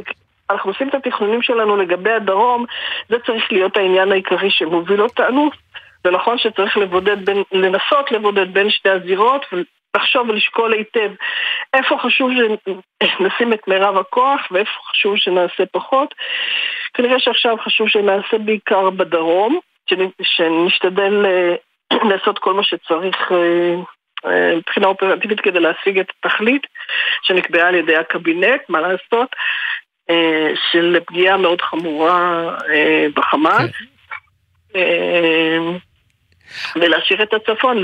אנחנו 0.51 0.71
עושים 0.71 0.89
את 0.89 0.95
התכנונים 0.95 1.43
שלנו 1.43 1.77
לגבי 1.77 2.11
הדרום, 2.11 2.65
זה 3.09 3.17
צריך 3.27 3.53
להיות 3.53 3.77
העניין 3.77 4.13
העיקרי 4.13 4.51
שמוביל 4.51 5.03
אותנו. 5.03 5.51
זה 6.05 6.11
נכון 6.11 6.39
שצריך 6.39 6.77
לבודד 6.77 7.25
בין, 7.25 7.43
לנסות 7.53 8.13
לבודד 8.13 8.55
בין 8.55 8.71
שתי 8.71 8.89
הזירות 8.89 9.47
ולחשוב 9.53 10.29
ולשקול 10.29 10.73
היטב 10.73 11.11
איפה 11.75 11.99
חשוב 11.99 12.31
שנשים 13.03 13.53
את 13.53 13.69
מירב 13.69 13.97
הכוח 13.97 14.41
ואיפה 14.51 14.71
חשוב 14.91 15.17
שנעשה 15.17 15.67
פחות. 15.73 16.15
כנראה 16.95 17.21
שעכשיו 17.21 17.57
חשוב 17.65 17.89
שנעשה 17.89 18.39
בעיקר 18.39 18.91
בדרום, 18.91 19.59
שנשתדל 20.23 21.27
אה, 21.27 21.55
לעשות 22.11 22.39
כל 22.39 22.55
מה 22.55 22.63
שצריך 22.63 23.33
אה, 23.33 23.75
אה, 24.27 24.57
מבחינה 24.57 24.87
אופרטיבית 24.87 25.41
כדי 25.41 25.61
להשיג 25.61 25.99
את 25.99 26.07
התכלית 26.11 26.67
שנקבעה 27.23 27.69
על 27.69 27.75
ידי 27.75 27.97
הקבינט, 27.97 28.61
מה 28.69 28.81
לעשות. 28.81 29.29
אה, 30.11 30.49
של 30.73 30.99
פגיעה 31.07 31.37
מאוד 31.37 31.61
חמורה 31.61 32.49
אה, 32.75 33.07
בחמאס. 33.15 33.71
כן. 33.71 33.85
אה, 34.77 35.59
ולהשאיר 36.77 37.23
את 37.23 37.35
הצפון 37.35 37.83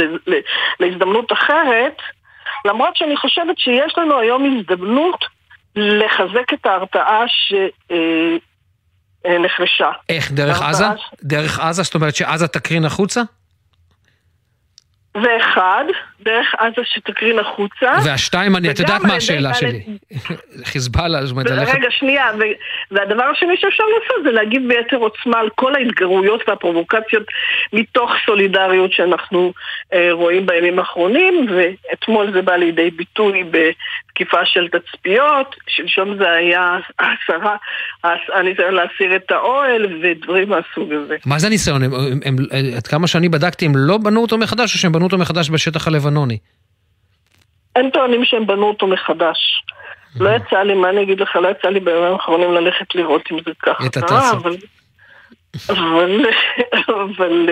להזדמנות 0.80 1.32
אחרת, 1.32 1.96
למרות 2.64 2.96
שאני 2.96 3.16
חושבת 3.16 3.58
שיש 3.58 3.98
לנו 3.98 4.18
היום 4.18 4.58
הזדמנות 4.58 5.24
לחזק 5.76 6.52
את 6.54 6.66
ההרתעה 6.66 7.24
שנחלשה. 9.26 9.90
איך, 10.08 10.32
דרך 10.32 10.62
עזה? 10.62 10.84
דרך 11.22 11.60
עזה? 11.60 11.82
זאת 11.82 11.94
אומרת 11.94 12.16
שעזה 12.16 12.48
תקרין 12.48 12.84
החוצה? 12.84 13.22
זה 15.14 15.36
אחד, 15.40 15.84
דרך 16.22 16.54
עזה 16.58 16.82
שתקרין 16.84 17.38
החוצה. 17.38 17.92
והשתיים, 18.04 18.56
אני, 18.56 18.70
את 18.70 18.78
יודעת 18.78 19.02
מה 19.02 19.14
השאלה 19.14 19.54
שלי. 19.54 19.82
חיזבאללה, 20.70 21.26
זאת 21.26 21.32
אומרת, 21.32 21.50
ללכת... 21.50 21.74
רגע, 21.74 21.88
שנייה. 21.90 22.26
והדבר 22.90 23.24
השני 23.24 23.54
שאפשר 23.56 23.84
לעשות 23.84 24.24
זה 24.24 24.30
להגיב 24.30 24.62
ביתר 24.68 24.96
עוצמה 24.96 25.38
על 25.38 25.48
כל 25.54 25.74
ההתגרויות 25.74 26.48
והפרובוקציות 26.48 27.24
מתוך 27.72 28.12
סולידריות 28.26 28.92
שאנחנו 28.92 29.52
אה, 29.92 30.08
רואים 30.12 30.46
בימים 30.46 30.78
האחרונים, 30.78 31.46
ואתמול 31.50 32.32
זה 32.32 32.42
בא 32.42 32.56
לידי 32.56 32.90
ביטוי 32.90 33.44
בתקיפה 33.44 34.44
של 34.44 34.68
תצפיות, 34.68 35.56
שלשום 35.68 36.16
זה 36.18 36.30
היה 36.30 36.78
הסרה, 36.98 37.56
הניסיון 38.34 38.74
להסיר 38.74 39.16
את 39.16 39.30
האוהל 39.30 39.86
ודברים 40.02 40.48
מהסוג 40.48 40.92
הזה. 40.92 41.16
מה 41.26 41.38
זה 41.38 41.48
ניסיון? 41.48 41.82
הם, 41.82 41.94
הם, 41.94 42.36
הם, 42.50 42.64
עד 42.76 42.86
כמה 42.86 43.06
שאני 43.06 43.28
בדקתי, 43.28 43.66
הם 43.66 43.72
לא 43.76 43.98
בנו 43.98 44.22
אותו 44.22 44.38
מחדש, 44.38 44.74
או 44.74 44.78
שהם 44.78 44.92
בנו 45.00 45.06
אותו 45.06 45.18
מחדש 45.18 45.50
בשטח 45.50 45.88
הלבנוני? 45.88 46.38
הם 47.76 47.90
טוענים 47.90 48.24
שהם 48.24 48.46
בנו 48.46 48.68
אותו 48.68 48.86
מחדש. 48.86 49.62
לא 50.16 50.30
יצא 50.30 50.62
לי, 50.62 50.74
מה 50.74 50.90
אני 50.90 51.02
אגיד 51.02 51.20
לך, 51.20 51.36
לא 51.36 51.48
יצא 51.48 51.68
לי 51.68 51.80
בימים 51.80 52.12
האחרונים 52.12 52.52
ללכת 52.52 52.94
לראות 52.94 53.22
אם 53.32 53.36
זה 53.46 53.50
ככה 53.62 53.88
קרה, 53.88 54.30
אבל... 54.30 54.56
אבל... 55.68 56.24
אבל... 56.88 57.50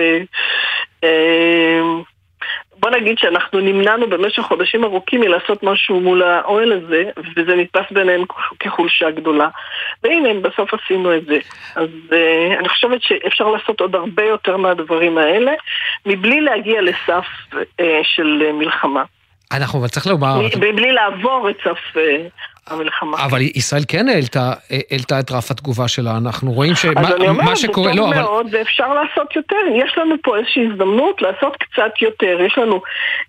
אה, 2.79 2.91
בוא 2.91 2.99
נגיד 2.99 3.17
שאנחנו 3.17 3.59
נמנענו 3.59 4.09
במשך 4.09 4.41
חודשים 4.41 4.83
ארוכים 4.83 5.21
מלעשות 5.21 5.63
משהו 5.63 5.99
מול 5.99 6.23
האוהל 6.23 6.71
הזה, 6.71 7.03
וזה 7.35 7.55
נתפס 7.55 7.91
ביניהם 7.91 8.23
כחולשה 8.59 9.11
גדולה. 9.11 9.47
והנה, 10.03 10.39
בסוף 10.41 10.69
עשינו 10.73 11.15
את 11.15 11.25
זה. 11.25 11.39
אז 11.75 11.89
uh, 12.09 12.59
אני 12.59 12.69
חושבת 12.69 13.01
שאפשר 13.01 13.47
לעשות 13.47 13.81
עוד 13.81 13.95
הרבה 13.95 14.23
יותר 14.23 14.57
מהדברים 14.57 15.17
האלה, 15.17 15.51
מבלי 16.05 16.41
להגיע 16.41 16.81
לסף 16.81 17.25
uh, 17.53 17.83
של 18.03 18.43
uh, 18.49 18.53
מלחמה. 18.53 19.03
אנחנו, 19.51 19.79
אבל 19.79 19.87
צריך 19.87 20.07
לומר... 20.07 20.41
מבלי 20.57 20.91
לעבור 20.91 21.49
את 21.49 21.55
סף... 21.63 21.97
המלחמה. 22.69 23.25
אבל 23.25 23.41
ישראל 23.41 23.81
כן 23.87 24.09
העלתה, 24.09 24.53
העלתה 24.91 25.19
את 25.19 25.31
רף 25.31 25.51
התגובה 25.51 25.87
שלה, 25.87 26.17
אנחנו 26.17 26.51
רואים 26.51 26.75
שמה 26.75 26.91
שקורה... 26.91 27.09
אז 27.09 27.15
אני 27.15 27.27
אומרת, 27.29 27.57
זה 27.57 27.67
טוב 27.67 27.87
לא, 27.87 28.09
מאוד, 28.09 28.45
אבל... 28.45 28.57
ואפשר 28.57 28.93
לעשות 28.93 29.35
יותר. 29.35 29.55
יש 29.85 29.97
לנו 29.97 30.15
פה 30.23 30.37
איזושהי 30.37 30.67
הזדמנות 30.71 31.21
לעשות 31.21 31.57
קצת 31.57 32.01
יותר. 32.01 32.37
יש 32.47 32.57
לנו 32.57 32.81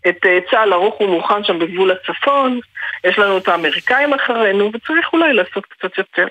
את 0.09 0.27
אה, 0.27 0.39
צה"ל 0.51 0.73
ערוך 0.73 1.01
ומוכן 1.01 1.45
שם 1.45 1.59
בגבול 1.59 1.91
הצפון, 1.91 2.61
יש 3.05 3.19
לנו 3.19 3.39
את 3.39 3.49
האמריקאים 3.49 4.15
אחרינו, 4.15 4.71
וצריך 4.75 5.13
אולי 5.13 5.33
לעשות 5.33 5.65
קצת 5.67 5.99
יותר. 5.99 6.27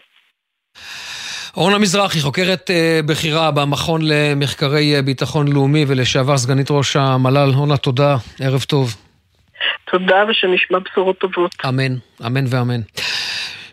אורנה 1.58 1.78
מזרחי, 1.78 2.20
חוקרת 2.20 2.70
uh, 2.70 3.06
בכירה 3.06 3.52
במכון 3.52 4.02
למחקרי 4.04 5.00
uh, 5.00 5.02
ביטחון 5.02 5.48
לאומי 5.48 5.86
ולשעבר 5.88 6.38
סגנית 6.38 6.68
ראש 6.72 6.96
המל"ל. 6.96 7.52
אורנה, 7.56 7.78
תודה, 7.78 8.16
ערב 8.40 8.62
טוב. 8.62 9.09
תודה 9.92 10.24
ושנשמע 10.30 10.80
בשורות 10.80 11.18
טובות. 11.18 11.56
אמן, 11.66 11.96
אמן 12.26 12.46
ואמן. 12.48 12.82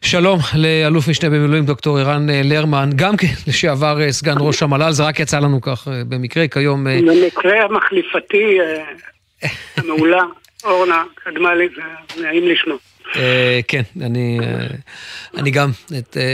שלום 0.07 0.39
לאלוף 0.55 1.09
משנה 1.09 1.31
במילואים 1.31 1.65
דוקטור 1.65 1.99
ערן 1.99 2.31
אה, 2.31 2.41
לרמן, 2.45 2.91
גם 2.97 3.17
כן 3.17 3.27
לשעבר 3.49 4.03
אה, 4.03 4.13
סגן 4.13 4.35
ראש 4.41 4.63
המל"ל, 4.63 4.93
זה 4.93 5.03
רק 5.03 5.21
יצא 5.21 5.39
לנו 5.39 5.61
כך 5.61 5.89
אה, 5.89 6.03
במקרה, 6.09 6.49
כיום... 6.49 6.85
במקרה 6.85 7.65
המחליפתי 7.65 8.59
המעולה, 9.77 10.23
אורנה, 10.65 11.03
קדמה 11.15 11.55
לי, 11.55 11.69
זה 11.77 12.23
נעים 12.23 12.49
לשמוע. 12.49 12.77
כן, 13.69 13.83
אני, 14.01 14.39
אני 15.37 15.51
גם 15.51 15.71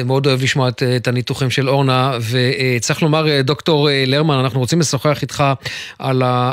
מאוד 0.04 0.26
אוהב 0.26 0.42
לשמוע 0.42 0.68
את 0.96 1.08
הניתוחים 1.08 1.50
של 1.50 1.68
אורנה, 1.68 2.12
וצריך 2.30 3.02
לומר, 3.02 3.40
דוקטור 3.40 3.88
לרמן, 4.06 4.34
אנחנו 4.34 4.60
רוצים 4.60 4.80
לשוחח 4.80 5.22
איתך 5.22 5.44
על 5.98 6.22
ה... 6.22 6.52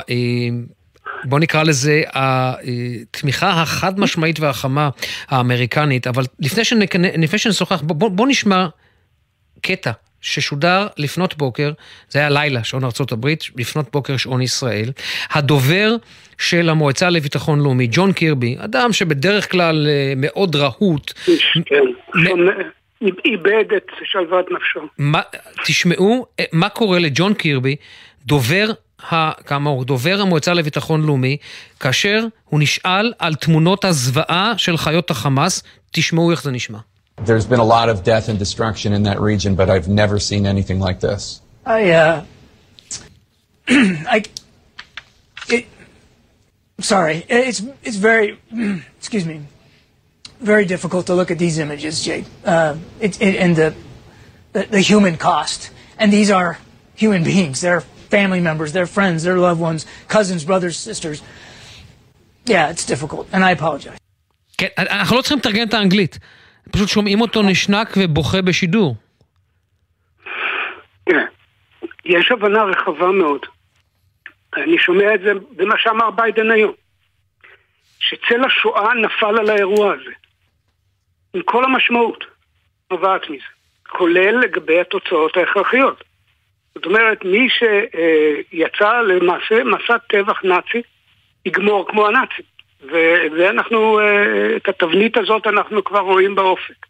בוא 1.23 1.39
נקרא 1.39 1.63
לזה 1.63 2.01
התמיכה 2.13 3.61
החד 3.61 3.99
משמעית 3.99 4.39
והחמה 4.39 4.89
האמריקנית, 5.27 6.07
אבל 6.07 6.23
לפני, 6.39 7.37
שנשוחח, 7.37 7.81
בוא, 7.81 8.09
בוא 8.09 8.27
נשמע 8.27 8.67
קטע 9.61 9.91
ששודר 10.21 10.87
לפנות 10.97 11.37
בוקר, 11.37 11.71
זה 12.09 12.19
היה 12.19 12.29
לילה, 12.29 12.63
שעון 12.63 12.83
ארצות 12.83 13.11
הברית, 13.11 13.43
לפנות 13.57 13.91
בוקר 13.91 14.17
שעון 14.17 14.41
ישראל. 14.41 14.91
הדובר 15.31 15.95
של 16.37 16.69
המועצה 16.69 17.09
לביטחון 17.09 17.59
לאומי, 17.59 17.87
ג'ון 17.91 18.13
קירבי, 18.13 18.55
אדם 18.59 18.93
שבדרך 18.93 19.51
כלל 19.51 19.87
אה, 19.89 20.13
מאוד 20.17 20.55
רהוט. 20.55 21.13
כן, 21.65 21.83
איבד 23.25 23.73
את 23.77 23.87
שלוות 24.03 24.45
נפשו. 24.51 24.79
מה, 24.97 25.21
תשמעו 25.65 26.25
אה, 26.39 26.45
מה 26.53 26.69
קורה 26.69 26.99
לג'ון 26.99 27.33
קירבי, 27.33 27.75
דובר 28.25 28.65
כאמור, 29.45 29.85
דובר 29.85 30.21
המועצה 30.21 30.53
לביטחון 30.53 31.05
לאומי, 31.05 31.37
כאשר 31.79 32.25
הוא 32.49 32.59
נשאל 32.59 33.13
על 33.19 33.35
תמונות 33.35 33.85
הזוועה 33.85 34.53
של 34.57 34.77
חיות 34.77 35.11
החמאס, 35.11 35.63
תשמעו 35.91 36.31
איך 36.31 36.43
זה 36.43 36.51
נשמע. 36.51 36.79
There's 37.25 37.45
been 37.45 37.59
a 37.59 37.63
lot 37.63 37.89
of 37.89 38.03
death 38.03 38.29
and 38.29 38.39
destruction 38.39 38.93
in 38.93 39.03
that 39.03 39.19
region, 39.19 39.55
but 39.55 39.69
I've 39.69 39.89
never 39.89 40.19
seen 40.19 40.45
anything 40.45 40.79
like 40.79 41.01
this. 41.01 41.41
I, 41.65 41.91
uh, 41.91 42.23
I, 44.15 44.23
it, 45.49 45.65
sorry, 46.79 47.25
it's, 47.27 47.61
it's 47.83 47.97
very, 47.97 48.39
excuse 48.97 49.25
me, 49.25 49.41
very 50.39 50.65
difficult 50.65 51.07
to 51.07 51.13
look 51.13 51.29
at 51.29 51.37
these 51.37 51.57
images, 51.59 52.03
Jake, 52.05 52.25
uh, 52.45 52.75
it, 53.01 53.21
it, 53.21 53.35
and 53.35 53.55
the, 53.55 53.73
the, 54.53 54.63
the 54.63 54.79
human 54.79 55.17
cost. 55.17 55.71
And 55.97 56.13
these 56.13 56.31
are 56.31 56.57
human 56.95 57.23
beings. 57.25 57.59
They're 57.59 57.83
family 58.15 58.41
members, 58.49 58.71
their 58.73 58.89
friends, 58.95 59.23
their 59.23 59.37
loved 59.37 59.61
ones, 59.69 59.85
cousins, 60.07 60.43
brothers, 60.45 60.75
sisters. 60.77 61.21
Yeah, 62.45 62.71
it's 62.71 62.85
difficult, 62.85 63.27
and 63.33 63.43
I 63.43 63.51
apologize. 63.51 63.99
כן, 64.57 64.67
אנחנו 64.77 65.17
לא 65.17 65.21
צריכים 65.21 65.37
לתרגם 65.37 65.67
את 65.67 65.73
האנגלית. 65.73 66.19
פשוט 66.71 66.89
שומעים 66.89 67.21
אותו 67.21 67.41
נשנק 67.41 67.93
ובוכה 67.97 68.41
בשידור. 68.41 68.95
יש 72.09 72.31
הבנה 72.31 72.63
רחבה 72.63 73.11
מאוד. 73.11 73.45
אני 74.55 74.77
שומע 74.79 75.15
את 75.15 75.21
זה 75.21 75.31
במה 75.55 75.75
שאמר 75.77 76.11
ביידן 76.11 76.51
היום. 76.51 76.73
שצל 77.99 78.45
השואה 78.45 78.93
נפל 78.93 79.39
על 79.39 79.49
האירוע 79.49 79.93
הזה. 79.93 80.11
עם 81.33 81.41
כל 81.41 81.63
המשמעות 81.63 82.25
נובעת 82.91 83.29
מזה. 83.29 83.43
כולל 83.89 84.39
לגבי 84.39 84.81
התוצאות 84.81 85.37
ההכרחיות. 85.37 86.03
זאת 86.79 86.85
אומרת, 86.85 87.25
מי 87.25 87.47
שיצא 87.49 89.01
למעשה 89.01 89.63
מסע 89.63 89.97
טבח 89.97 90.43
נאצי, 90.43 90.81
יגמור 91.45 91.87
כמו 91.87 92.07
הנאצים. 92.07 92.45
ואנחנו, 93.37 93.99
אה, 93.99 94.55
את 94.55 94.69
התבנית 94.69 95.17
הזאת 95.17 95.47
אנחנו 95.47 95.83
כבר 95.83 95.99
רואים 95.99 96.35
באופק. 96.35 96.85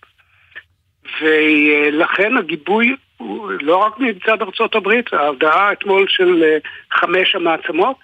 ולכן 1.22 2.38
הגיבוי 2.38 2.96
הוא 3.18 3.52
לא 3.62 3.78
רק 3.78 4.00
מצד 4.00 4.42
ארצות 4.42 4.76
הברית, 4.76 5.14
ההודעה 5.14 5.72
אתמול 5.72 6.06
של 6.10 6.44
אה, 6.44 6.58
חמש 6.92 7.36
המעצמות 7.36 7.98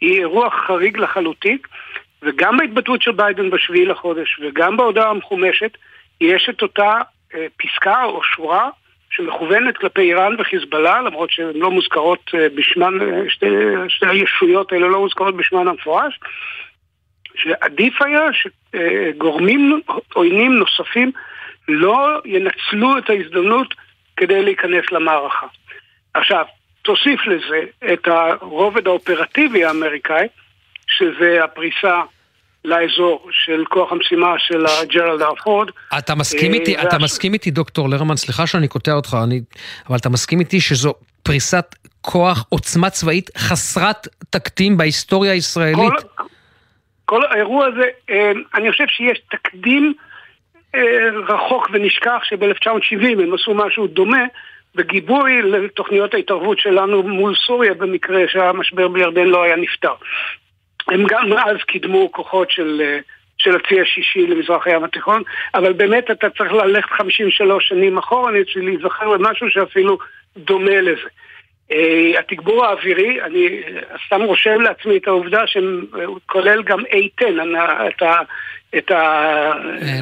היא 0.00 0.18
אירוע 0.18 0.50
חריג 0.50 0.96
לחלוטין, 0.96 1.58
וגם 2.22 2.56
בהתבטאות 2.56 3.02
של 3.02 3.12
ביידן 3.12 3.50
בשביעי 3.50 3.86
לחודש 3.86 4.40
וגם 4.42 4.76
בהודעה 4.76 5.10
המחומשת 5.10 5.76
יש 6.20 6.48
את 6.50 6.62
אותה 6.62 7.00
אה, 7.34 7.46
פסקה 7.56 8.04
או 8.04 8.22
שורה 8.22 8.70
שמכוונת 9.16 9.76
כלפי 9.76 10.00
איראן 10.00 10.34
וחיזבאללה, 10.38 11.02
למרות 11.02 11.30
שהן 11.30 11.56
לא 11.56 11.70
מוזכרות 11.70 12.30
אה, 12.34 12.46
בשמן, 12.54 12.98
אה, 13.00 13.30
שתי, 13.30 13.46
שתי 13.88 14.06
הישויות 14.06 14.72
האלה 14.72 14.88
לא 14.88 15.00
מוזכרות 15.00 15.36
בשמן 15.36 15.68
המפורש, 15.68 16.20
שעדיף 17.34 18.02
היה 18.02 18.26
שגורמים 18.32 19.80
עוינים 20.14 20.52
נוספים 20.52 21.12
לא 21.68 22.20
ינצלו 22.24 22.98
את 22.98 23.10
ההזדמנות 23.10 23.74
כדי 24.16 24.42
להיכנס 24.42 24.92
למערכה. 24.92 25.46
עכשיו, 26.14 26.44
תוסיף 26.82 27.26
לזה 27.26 27.60
את 27.92 28.08
הרובד 28.08 28.86
האופרטיבי 28.86 29.64
האמריקאי, 29.64 30.26
שזה 30.88 31.44
הפריסה 31.44 32.02
לאזור 32.66 33.28
של 33.30 33.64
כוח 33.68 33.92
המשימה 33.92 34.34
של 34.38 34.66
הג'רלד 34.66 35.22
ארפורד. 35.22 35.70
אתה 35.98 36.14
מסכים 36.14 36.54
איתי, 36.54 36.76
אה, 36.76 36.82
אתה 36.82 36.98
מסכים 36.98 37.32
איתי, 37.32 37.50
דוקטור 37.50 37.88
לרמן, 37.88 38.16
סליחה 38.16 38.46
שאני 38.46 38.68
קוטע 38.68 38.92
אותך, 38.92 39.16
אני, 39.24 39.40
אבל 39.88 39.96
אתה 39.96 40.08
מסכים 40.08 40.40
איתי 40.40 40.60
שזו 40.60 40.94
פריסת 41.22 41.74
כוח, 42.00 42.44
עוצמה 42.48 42.90
צבאית 42.90 43.30
חסרת 43.38 44.08
תקדים 44.30 44.76
בהיסטוריה 44.76 45.32
הישראלית? 45.32 45.92
כל, 46.14 46.24
כל 47.04 47.22
האירוע 47.30 47.66
הזה, 47.66 47.86
אה, 48.10 48.32
אני 48.54 48.70
חושב 48.70 48.86
שיש 48.88 49.20
תקדים 49.30 49.94
אה, 50.74 50.80
רחוק 51.28 51.68
ונשכח 51.72 52.20
שב-1970 52.24 53.22
הם 53.22 53.34
עשו 53.34 53.54
משהו 53.54 53.86
דומה. 53.86 54.24
בגיבוי 54.76 55.42
לתוכניות 55.42 56.14
ההתערבות 56.14 56.58
שלנו 56.58 57.02
מול 57.02 57.34
סוריה 57.46 57.74
במקרה 57.74 58.20
שהמשבר 58.28 58.88
בירדן 58.88 59.26
לא 59.26 59.42
היה 59.42 59.56
נפתר. 59.56 59.94
הם 60.88 61.04
גם 61.08 61.32
אז 61.32 61.56
קידמו 61.66 62.12
כוחות 62.12 62.50
של, 62.50 62.82
אה, 62.84 62.98
של 63.38 63.56
הצי 63.56 63.80
השישי 63.80 64.26
למזרח 64.26 64.66
הים 64.66 64.84
התיכון, 64.84 65.22
אבל 65.54 65.72
באמת 65.72 66.10
אתה 66.10 66.30
צריך 66.30 66.52
ללכת 66.52 66.90
53 66.90 67.68
שנים 67.68 67.98
אחורה 67.98 68.32
בשביל 68.32 68.64
להיזכר 68.64 69.06
למשהו 69.06 69.50
שאפילו 69.50 69.98
דומה 70.36 70.80
לזה. 70.80 71.08
Uh, 71.70 72.18
התגבור 72.18 72.66
האווירי, 72.66 73.22
אני 73.22 73.62
סתם 74.06 74.22
רושם 74.22 74.60
לעצמי 74.60 74.96
את 74.96 75.06
העובדה 75.08 75.46
שהוא 75.46 76.18
כולל 76.26 76.62
גם 76.62 76.80
A-10, 76.80 77.24
את, 77.88 78.02
ה, 78.02 78.20
את, 78.78 78.92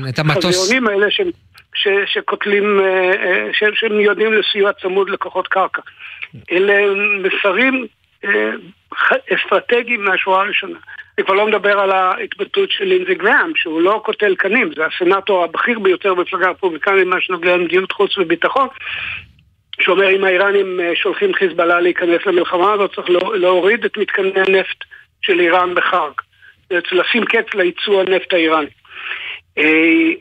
את 0.09 0.19
המטוס. 0.19 0.73
האלה 0.89 1.11
ש, 1.11 1.21
ש, 1.75 1.89
שקוטלים, 2.07 2.81
ש, 3.53 3.65
שמיועדים 3.75 4.33
לסיוע 4.33 4.73
צמוד 4.73 5.11
לכוחות 5.11 5.49
קרקע. 5.49 5.83
אלה 6.53 6.95
מסרים 7.23 7.87
אסטרטגיים 9.35 10.05
מהשורה 10.05 10.43
הראשונה. 10.43 10.79
אני 11.19 11.27
כבר 11.27 11.35
לא 11.35 11.47
מדבר 11.47 11.81
על 11.81 11.91
ההתבטאות 11.91 12.71
של 12.71 12.85
לינזי 12.85 13.15
גראם, 13.15 13.53
שהוא 13.57 13.83
לא 13.83 14.03
קוטל 14.05 14.35
קנים, 14.35 14.71
זה 14.77 14.83
הסנאטור 14.87 15.45
הבכיר 15.45 15.79
ביותר 15.79 16.15
במפלגה 16.15 16.47
הרפובליקנית, 16.47 17.07
מה 17.07 17.21
שנוגע 17.21 17.57
למדיניות 17.57 17.93
חוץ 17.93 18.19
וביטחון, 18.19 18.69
שאומר 19.81 20.17
אם 20.17 20.25
האיראנים 20.25 20.81
אה, 20.81 20.91
שולחים 20.95 21.35
חיזבאללה 21.35 21.81
להיכנס 21.81 22.27
למלחמה 22.27 22.73
הזאת, 22.73 22.95
צריך 22.95 23.11
לא, 23.11 23.39
להוריד 23.39 23.85
את 23.85 23.97
מתקני 23.97 24.41
הנפט 24.47 24.85
של 25.23 25.41
איראן 25.41 25.75
בחרג. 25.75 26.13
לשים 26.71 27.25
קץ 27.25 27.55
לייצוא 27.55 28.01
הנפט 28.01 28.33
האיראני. 28.33 28.71
אה, 29.59 30.13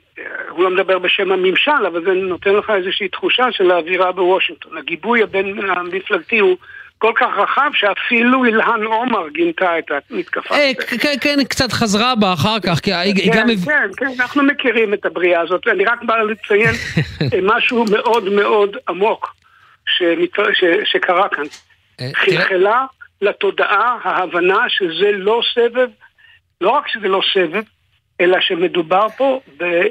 הוא 0.49 0.63
לא 0.63 0.69
מדבר 0.69 0.99
בשם 0.99 1.31
הממשל, 1.31 1.85
אבל 1.87 2.03
זה 2.05 2.11
נותן 2.13 2.53
לך 2.53 2.69
איזושהי 2.69 3.07
תחושה 3.07 3.51
של 3.51 3.71
האווירה 3.71 4.11
בוושינגטון. 4.11 4.77
הגיבוי 4.77 5.23
הבין 5.23 5.69
המפלגתי 5.69 6.39
הוא 6.39 6.57
כל 7.03 7.11
כך 7.15 7.37
רחב 7.37 7.69
שאפילו 7.73 8.45
אילהן 8.45 8.83
עומר 8.83 9.29
גינתה 9.29 9.79
את 9.79 9.91
המתקפה. 10.11 10.55
אה, 10.55 10.71
כן, 11.01 11.13
כן, 11.21 11.43
קצת 11.43 11.71
חזרה 11.71 12.15
בה 12.15 12.33
אחר 12.33 12.59
כך, 12.59 12.79
כי 12.79 12.93
היא 12.93 13.31
גם... 13.33 13.47
כן, 13.47 13.55
כן, 13.65 13.89
כן, 13.97 14.11
אנחנו 14.19 14.43
מכירים 14.43 14.93
את 14.93 15.05
הבריאה 15.05 15.41
הזאת, 15.41 15.67
אני 15.67 15.85
רק 15.85 16.03
בא 16.03 16.17
לציין 16.17 16.75
משהו 17.53 17.85
מאוד 17.91 18.29
מאוד 18.29 18.77
עמוק 18.89 19.35
שקרה 20.83 21.29
כאן. 21.29 21.43
אה, 22.01 22.09
חלחלה 22.15 22.85
לתודעה 23.21 23.97
ההבנה 24.03 24.59
שזה 24.67 25.11
לא 25.11 25.41
סבב, 25.55 25.89
לא 26.61 26.69
רק 26.69 26.87
שזה 26.87 27.07
לא 27.07 27.21
סבב, 27.33 27.63
אלא 28.21 28.37
שמדובר 28.41 29.09
פה 29.17 29.39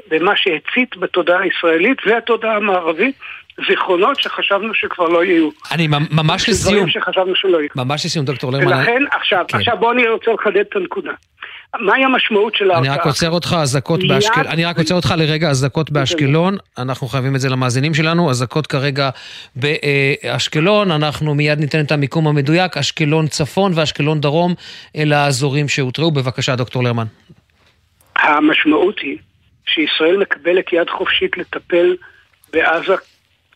במה 0.09 0.33
שהצית 0.35 0.97
בתודעה 0.97 1.41
הישראלית 1.41 1.97
והתודעה 2.05 2.55
המערבית 2.55 3.15
זיכרונות 3.69 4.19
שחשבנו 4.19 4.73
שכבר 4.73 5.07
לא 5.07 5.23
יהיו. 5.23 5.49
אני 5.71 5.87
ממש 6.11 6.49
לסיום. 6.49 6.73
דברים 6.73 6.89
שחשבנו 6.89 7.35
שלא 7.35 7.57
יהיו. 7.57 7.69
ממש 7.75 8.05
לסיום, 8.05 8.25
דוקטור 8.25 8.51
לרמן. 8.51 8.67
ולכן, 8.67 9.01
עכשיו, 9.11 9.45
כן. 9.47 9.57
עכשיו 9.57 9.77
בוא 9.77 9.91
אני 9.91 10.07
רוצה 10.07 10.31
לחדד 10.31 10.57
את 10.69 10.75
הנקודה. 10.75 11.11
מהי 11.79 12.03
המשמעות 12.03 12.55
של 12.55 12.71
ההרצאה? 12.71 12.93
אני 12.93 12.99
רק 12.99 13.05
עוצר 13.05 13.29
אותך 13.29 13.55
אזעקות 13.61 13.99
באשקלון, 14.07 14.47
אני 14.47 14.65
רק 14.65 14.77
עוצר 14.77 14.95
אותך 14.95 15.13
לרגע 15.17 15.49
אזעקות 15.49 15.91
באשקלון, 15.91 16.57
אנחנו 16.77 17.07
חייבים 17.07 17.35
את 17.35 17.39
זה 17.41 17.49
למאזינים 17.49 17.93
שלנו, 17.93 18.29
אזעקות 18.29 18.67
כרגע 18.67 19.09
באשקלון, 19.55 20.91
אנחנו 20.91 21.35
מיד 21.35 21.59
ניתן 21.59 21.81
את 21.85 21.91
המיקום 21.91 22.27
המדויק, 22.27 22.77
אשקלון 22.77 23.27
צפון 23.27 23.71
ואשקלון 23.75 24.21
דרום, 24.21 24.53
אלה 24.95 25.17
האזורים 25.17 25.69
שהותראו. 25.69 26.11
בבקשה, 26.11 26.55
דוקטור 26.55 26.83
לרמן. 26.83 27.05
המשמעות 28.15 28.99
היא 28.99 29.17
שישראל 29.65 30.17
מקבלת 30.17 30.73
יד 30.73 30.89
חופשית 30.89 31.37
לטפל 31.37 31.95
בעזה 32.53 32.93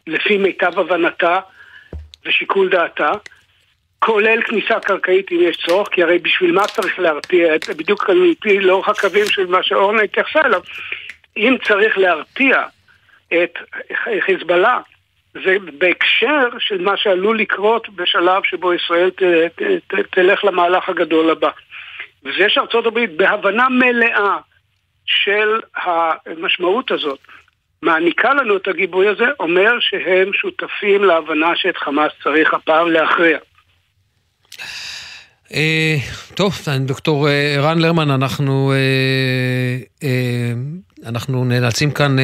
לפי 0.08 0.38
מיטב 0.38 0.80
הבנתה 0.80 1.39
ושיקול 2.26 2.70
דעתה, 2.70 3.12
כולל 4.00 4.41
כניסה 4.41 4.80
קרקעית 4.80 5.32
אם 5.32 5.39
יש 5.41 5.58
צורך, 5.65 5.88
כי 5.91 6.04
הרי 6.04 6.20
בשביל 6.20 6.52
מה 6.52 6.67
צריך 6.67 7.00
להרתיע, 7.00 7.54
בדיוק 7.78 8.10
על 8.10 8.34
פי 8.41 8.60
לאורך 8.60 8.89
הקווים 8.89 9.26
של 9.26 9.46
מה 9.46 9.63
שאורנה 9.63 10.02
התייחסה 10.02 10.41
אליו, 10.46 10.62
אם 11.38 11.56
צריך 11.67 11.98
להרתיע 11.98 12.63
את 13.34 13.58
חיזבאללה, 14.26 14.80
זה 15.34 15.58
בהקשר 15.78 16.48
של 16.60 16.82
מה 16.82 16.98
שעלול 16.98 17.39
לקרות 17.39 17.89
בשלב 17.89 18.43
שבו 18.43 18.74
ישראל 18.74 19.10
ת, 19.10 19.24
ת, 19.56 19.62
ת, 19.88 19.96
תלך 20.12 20.46
למהלך 20.46 20.89
הגדול 20.89 21.30
הבא. 21.30 21.50
וזה 22.24 22.50
שארצות 22.50 22.86
הברית 22.86 23.17
בהבנה 23.17 23.70
מלאה 23.70 24.38
של 25.06 25.60
המשמעות 25.76 26.91
הזאת, 26.91 27.20
מעניקה 27.88 28.34
לנו 28.34 28.58
את 28.58 28.67
הגיבוי 28.67 29.08
הזה, 29.08 29.26
אומר 29.39 29.71
שהם 29.80 30.34
שותפים 30.34 31.04
להבנה 31.04 31.52
שאת 31.56 31.78
חמאס 31.78 32.12
צריך 32.23 32.54
הפעם 32.54 32.91
להכריע. 32.91 33.38
אה, 35.54 35.95
טוב, 36.36 36.54
דוקטור 36.80 37.28
אה, 37.28 37.56
ערן 37.56 37.80
לרמן, 37.80 38.12
אנחנו, 38.12 38.73
אה, 40.04 40.54
אנחנו 41.06 41.45
נאלצים 41.45 41.91
כאן 41.91 42.15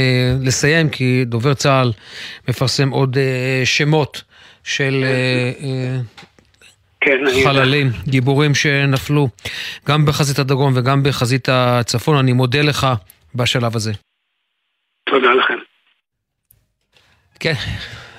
לסיים, 0.41 0.89
כי 0.89 1.25
דובר 1.25 1.53
צה"ל 1.53 1.91
מפרסם 2.47 2.89
עוד 2.89 3.17
שמות 3.63 4.23
של 4.63 5.05
כן, 7.01 7.17
חללים, 7.43 7.89
גיבורים 8.07 8.55
שנפלו 8.55 9.27
גם 9.87 10.05
בחזית 10.05 10.39
הדרום 10.39 10.73
וגם 10.75 11.03
בחזית 11.03 11.49
הצפון. 11.51 12.17
אני 12.17 12.33
מודה 12.33 12.61
לך 12.61 12.87
בשלב 13.35 13.75
הזה. 13.75 13.91
תודה 15.13 15.33
לכם. 15.33 15.57
כן, 17.39 17.53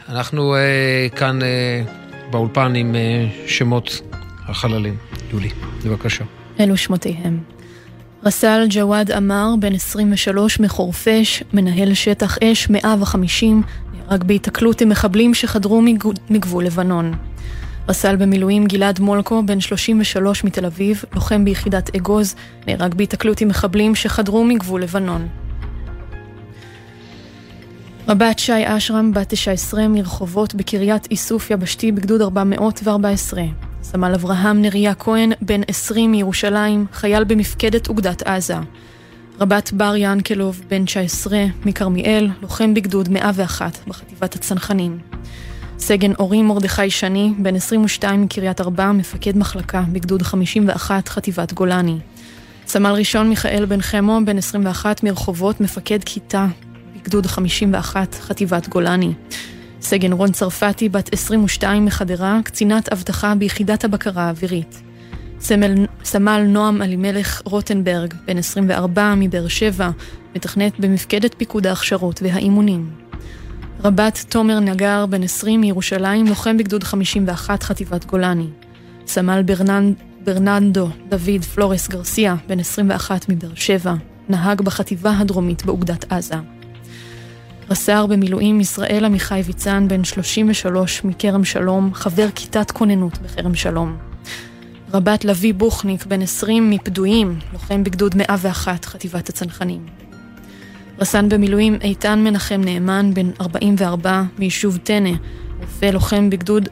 אנחנו 0.08 0.54
uh, 0.54 1.16
כאן 1.16 1.38
uh, 1.40 2.30
באולפן 2.30 2.74
עם 2.74 2.94
uh, 2.94 3.48
שמות 3.48 4.00
החללים. 4.48 4.96
יולי, 5.32 5.48
בבקשה. 5.84 6.24
אלו 6.60 6.76
שמותיהם. 6.76 7.40
רס"ל 8.24 8.66
ג'וואד 8.68 9.12
עמאר, 9.12 9.56
בן 9.60 9.74
23 9.74 10.60
מחורפיש, 10.60 11.42
מנהל 11.52 11.94
שטח 11.94 12.38
אש 12.38 12.70
150, 12.70 13.62
נהרג 13.92 14.24
בהיתקלות 14.24 14.80
עם 14.80 14.88
מחבלים 14.88 15.34
שחדרו 15.34 15.82
מגבול 16.30 16.64
לבנון. 16.64 17.12
רס"ל 17.88 18.16
במילואים 18.16 18.66
גלעד 18.66 19.00
מולקו, 19.00 19.42
בן 19.46 19.60
33 19.60 20.44
מתל 20.44 20.66
אביב, 20.66 21.04
לוחם 21.14 21.44
ביחידת 21.44 21.96
אגוז, 21.96 22.36
נהרג 22.66 22.94
בהיתקלות 22.94 23.40
עם 23.40 23.48
מחבלים 23.48 23.94
שחדרו 23.94 24.44
מגבול 24.44 24.82
לבנון. 24.82 25.43
רבת 28.08 28.38
שי 28.38 28.52
אשרם, 28.64 29.12
בת 29.12 29.28
19 29.28 29.88
מרחובות 29.88 30.54
בקריית 30.54 31.06
איסוף 31.10 31.50
יבשתי 31.50 31.92
בגדוד 31.92 32.22
414. 32.22 33.42
סמל 33.82 34.14
אברהם 34.14 34.62
נריה 34.62 34.94
כהן, 34.94 35.32
בן 35.42 35.60
20 35.68 36.12
מירושלים, 36.12 36.86
חייל 36.92 37.24
במפקדת 37.24 37.88
אוגדת 37.88 38.22
עזה. 38.22 38.56
רבת 39.40 39.72
בר 39.72 39.94
ינקלוב, 39.96 40.62
בן 40.70 40.84
19 40.84 41.44
מכרמיאל, 41.64 42.28
לוחם 42.42 42.74
בגדוד 42.74 43.08
101 43.08 43.78
בחטיבת 43.86 44.34
הצנחנים. 44.34 44.98
סגן 45.78 46.12
אורי 46.18 46.42
מרדכי 46.42 46.90
שני, 46.90 47.32
בן 47.38 47.56
22 47.56 48.22
מקריית 48.22 48.60
ארבע, 48.60 48.92
מפקד 48.92 49.36
מחלקה 49.36 49.82
בגדוד 49.92 50.22
51 50.22 51.08
חטיבת 51.08 51.52
גולני. 51.52 51.98
סמל 52.66 52.90
ראשון 52.90 53.28
מיכאל 53.28 53.64
בן 53.64 53.80
חמו, 53.80 54.20
בן 54.24 54.38
21 54.38 55.02
מרחובות, 55.02 55.60
מפקד 55.60 55.98
כיתה 56.04 56.46
גדוד 57.04 57.26
51, 57.26 58.14
חטיבת 58.14 58.68
גולני. 58.68 59.12
סגן 59.80 60.12
רון 60.12 60.32
צרפתי, 60.32 60.88
בת 60.88 61.12
22 61.12 61.84
מחדרה, 61.84 62.40
קצינת 62.44 62.88
אבטחה 62.88 63.34
ביחידת 63.34 63.84
הבקרה 63.84 64.22
האווירית. 64.22 64.82
סמל, 65.40 65.86
סמל 66.04 66.44
נועם 66.48 66.82
אלימלך 66.82 67.42
רוטנברג, 67.44 68.14
בן 68.26 68.38
24 68.38 69.14
מבאר 69.14 69.48
שבע, 69.48 69.90
מתכנת 70.36 70.80
במפקדת 70.80 71.34
פיקוד 71.38 71.66
ההכשרות 71.66 72.22
והאימונים. 72.22 72.90
רב"ט 73.84 74.24
תומר 74.28 74.60
נגר, 74.60 75.06
בן 75.06 75.22
20 75.22 75.60
מירושלים, 75.60 76.26
לוחם 76.26 76.56
בגדוד 76.56 76.84
51 76.84 77.62
חטיבת 77.62 78.04
גולני. 78.04 78.48
סמל 79.06 79.42
ברננד, 79.42 79.94
ברננדו 80.24 80.88
דוד 81.08 81.44
פלורס 81.54 81.88
גרסיה, 81.88 82.36
בן 82.48 82.60
21 82.60 83.28
מבאר 83.28 83.54
שבע, 83.54 83.94
נהג 84.28 84.62
בחטיבה 84.62 85.18
הדרומית 85.18 85.64
באוגדת 85.64 86.12
עזה. 86.12 86.53
רס"ר 87.70 88.06
במילואים 88.06 88.60
ישראל 88.60 89.04
עמיחי 89.04 89.40
ויצן, 89.44 89.88
בן 89.88 90.04
33 90.04 91.04
מכרם 91.04 91.44
שלום, 91.44 91.94
חבר 91.94 92.28
כיתת 92.34 92.70
כוננות 92.70 93.18
בכרם 93.18 93.54
שלום. 93.54 93.96
רבת 94.94 95.24
לביא 95.24 95.54
בוכניק, 95.54 96.06
בן 96.06 96.22
20 96.22 96.70
מפדויים, 96.70 97.38
לוחם 97.52 97.84
בגדוד 97.84 98.16
101, 98.16 98.84
חטיבת 98.84 99.28
הצנחנים. 99.28 99.86
רס"ן 100.98 101.28
במילואים 101.28 101.78
איתן 101.80 102.24
מנחם 102.24 102.60
נאמן, 102.64 103.10
בן 103.14 103.30
44, 103.40 104.22
מיישוב 104.38 104.76
טנא, 104.76 105.10
רופא 105.60 105.86
לוחם 105.86 106.30
בגדוד 106.30 106.68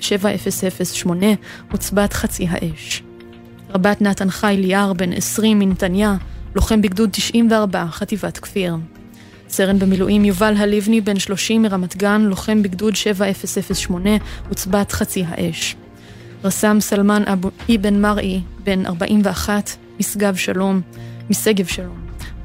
7008, 0.00 1.26
עוצבת 1.72 2.12
חצי 2.12 2.46
האש. 2.50 3.02
רבת 3.74 4.02
נתן 4.02 4.30
חי 4.30 4.56
ליאר, 4.58 4.92
בן 4.92 5.12
20 5.12 5.58
מנתניה, 5.58 6.16
לוחם 6.54 6.82
בגדוד 6.82 7.10
94, 7.12 7.86
חטיבת 7.90 8.38
כפיר. 8.38 8.76
סרן 9.52 9.78
במילואים 9.78 10.24
יובל 10.24 10.54
הלבני, 10.56 11.00
בן 11.00 11.18
30 11.18 11.62
מרמת 11.62 11.96
גן, 11.96 12.22
לוחם 12.22 12.62
בגדוד 12.62 12.96
7008, 12.96 14.10
עוצבת 14.48 14.92
חצי 14.92 15.24
האש. 15.28 15.76
רס"ם 16.44 16.76
סלמן 16.80 17.22
אבו 17.26 17.50
אבן 17.74 18.00
מראי, 18.00 18.40
בן 18.64 18.86
41, 18.86 19.70
משגב 20.00 20.36
שלום, 20.36 20.80
משגב 21.30 21.66
שלום, 21.66 21.96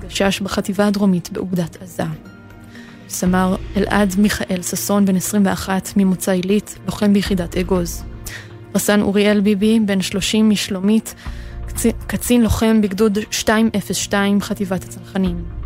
גשש 0.07 0.39
בחטיבה 0.39 0.87
הדרומית 0.87 1.31
באוגדת 1.31 1.81
עזה. 1.81 2.03
סמ"ר 3.09 3.55
אלעד 3.77 4.15
מיכאל 4.17 4.61
ששון, 4.61 5.05
בן 5.05 5.15
21, 5.15 5.93
ממוצא 5.97 6.31
עילית, 6.31 6.77
לוחם 6.85 7.13
ביחידת 7.13 7.57
אגוז. 7.57 8.03
רס"ן 8.75 9.01
אוריאל 9.01 9.41
ביבי, 9.41 9.79
בן 9.79 10.01
30, 10.01 10.49
משלומית, 10.49 11.15
קצין 12.07 12.41
לוחם 12.41 12.81
בגדוד 12.81 13.17
202, 13.47 14.41
חטיבת 14.41 14.83
הצנחנים. 14.83 15.56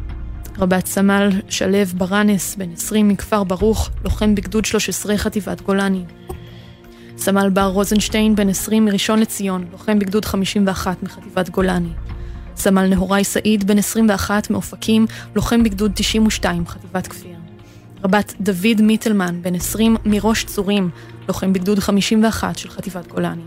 רבת 0.60 0.86
סמל 0.86 1.30
שלו 1.50 1.86
ברנס, 1.98 2.56
בן 2.56 2.72
20, 2.74 3.08
מכפר 3.08 3.44
ברוך, 3.44 3.90
לוחם 4.04 4.36
בגדוד 4.36 4.66
13, 4.66 5.18
חטיבת 5.18 5.62
גולני. 5.62 6.04
סמל 7.18 7.50
בר 7.50 7.66
רוזנשטיין, 7.66 8.36
בן 8.36 8.50
20, 8.50 8.86
מראשון 8.86 9.20
לציון, 9.20 9.66
לוחם 9.72 10.00
בגדוד 10.00 10.26
51 10.26 11.04
מחטיבת 11.04 11.50
גולני. 11.50 11.90
סמל 12.56 12.88
נהוראי 12.88 13.24
סעיד, 13.24 13.68
בן 13.68 13.78
21, 13.78 14.50
מאופקים, 14.50 15.06
לוחם 15.36 15.64
בגדוד 15.64 15.92
92, 15.96 16.68
חטיבת 16.68 17.08
כפיר. 17.08 17.36
רבת 18.04 18.34
דוד 18.42 18.82
מיטלמן, 18.82 19.42
בן 19.42 19.56
20, 19.56 19.98
מראש 20.06 20.44
צורים, 20.44 20.90
לוחם 21.28 21.54
בגדוד 21.54 21.80
51 21.80 22.58
של 22.58 22.70
חטיבת 22.70 23.08
גולני. 23.08 23.44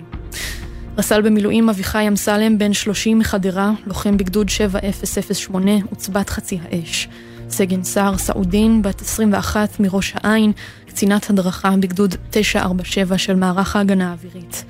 רס"ל 0.99 1.23
במילואים 1.23 1.69
אביחי 1.69 2.09
אמסלם, 2.09 2.59
בן 2.59 2.73
30 2.73 3.19
מחדרה, 3.19 3.73
לוחם 3.87 4.17
בגדוד 4.17 4.49
7008, 4.49 5.71
עוצבת 5.91 6.31
חצי 6.31 6.59
האש. 6.63 7.09
סגן 7.49 7.85
סער 7.85 8.19
סעודין, 8.19 8.83
בת 8.83 9.01
21 9.01 9.81
מראש 9.81 10.15
העין, 10.17 10.53
קצינת 10.87 11.31
הדרכה 11.31 11.71
בגדוד 11.81 12.15
947 12.31 13.19
של 13.19 13.35
מערך 13.35 13.77
ההגנה 13.77 14.11
האווירית. 14.11 14.65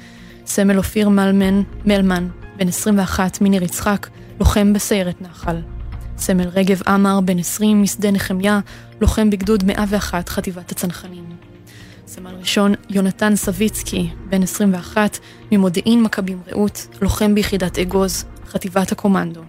סמל 0.46 0.78
אופיר 0.78 1.08
מלמן, 1.08 1.62
מלמן, 1.86 2.28
בן 2.56 2.68
21 2.68 3.40
מניר 3.40 3.62
יצחק, 3.62 4.08
לוחם 4.40 4.72
בסיירת 4.72 5.22
נחל. 5.22 5.56
סמל 6.16 6.48
רגב 6.48 6.80
עמר, 6.86 7.20
בן 7.20 7.38
20 7.38 7.82
משדה 7.82 8.10
נחמיה, 8.10 8.60
לוחם 9.00 9.30
בגדוד 9.30 9.64
101 9.64 10.28
חטיבת 10.28 10.72
הצנחנים. 10.72 11.33
סמל 12.14 12.34
ראשון 12.34 12.74
יונתן 12.90 13.36
סביצקי, 13.36 14.08
בן 14.28 14.42
21, 14.42 15.18
ממודיעין 15.52 16.02
מכבים 16.02 16.40
רעות, 16.48 16.86
לוחם 17.02 17.34
ביחידת 17.34 17.78
אגוז, 17.78 18.24
חטיבת 18.48 18.92
הקומנדו. 18.92 19.42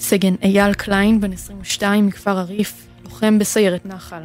סגן 0.00 0.34
אייל 0.42 0.74
קליין, 0.74 1.20
בן 1.20 1.32
22, 1.32 2.06
מכפר 2.06 2.38
הריף, 2.38 2.86
לוחם 3.04 3.38
בסיירת 3.38 3.86
נחל. 3.86 4.22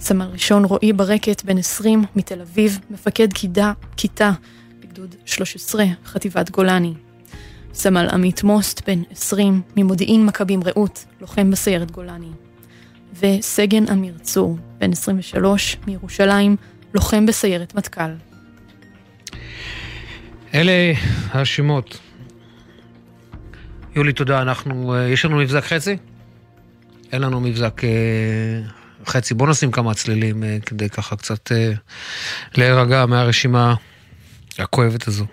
סמל 0.00 0.26
ראשון 0.32 0.64
רועי 0.64 0.92
ברקת, 0.92 1.44
בן 1.44 1.58
20, 1.58 2.04
מתל 2.16 2.40
אביב, 2.40 2.78
מפקד 2.90 3.32
כידה, 3.32 3.72
כיתה, 3.96 4.32
בגדוד 4.80 5.14
13, 5.24 5.84
חטיבת 6.06 6.50
גולני. 6.50 6.94
סמל 7.74 8.08
עמית 8.12 8.42
מוסט, 8.42 8.88
בן 8.88 9.02
20, 9.10 9.62
ממודיעין 9.76 10.26
מכבים 10.26 10.60
רעות, 10.64 11.04
לוחם 11.20 11.50
בסיירת 11.50 11.90
גולני. 11.90 12.30
וסגן 13.20 13.88
אמיר 13.88 14.18
צור, 14.22 14.56
בן 14.84 14.92
23, 14.92 15.76
מירושלים, 15.86 16.56
לוחם 16.94 17.26
בסיירת 17.26 17.74
מטכ"ל. 17.74 18.10
אלה 20.54 20.92
השמות. 21.32 21.98
יולי, 23.96 24.12
תודה. 24.12 24.42
אנחנו, 24.42 24.94
אה, 24.94 25.08
יש 25.08 25.24
לנו 25.24 25.36
מבזק 25.36 25.64
חצי? 25.64 25.96
אין 27.12 27.22
לנו 27.22 27.40
מבזק 27.40 27.84
אה, 27.84 27.90
חצי. 29.06 29.34
בוא 29.34 29.48
נשים 29.48 29.70
כמה 29.70 29.94
צלילים 29.94 30.44
אה, 30.44 30.58
כדי 30.66 30.88
ככה 30.88 31.16
קצת 31.16 31.52
להירגע 32.56 33.06
מהרשימה 33.06 33.74
הכואבת 34.58 35.08
הזו. 35.08 35.26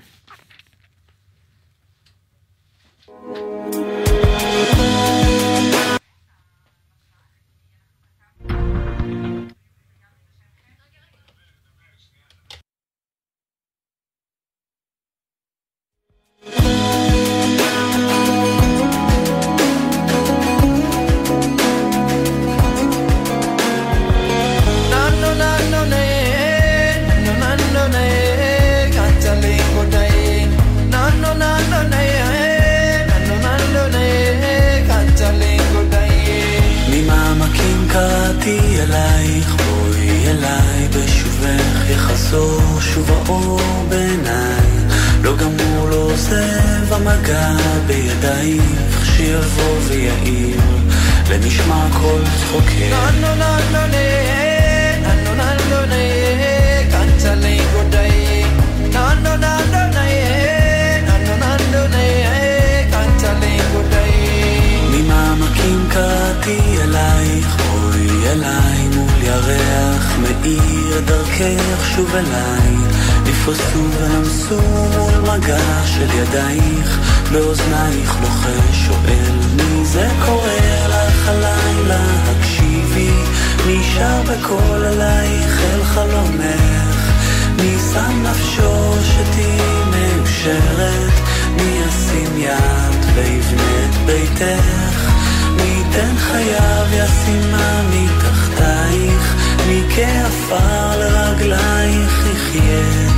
כעפר 100.01 100.99
לרגלייך 100.99 102.25
יחיה, 102.33 103.09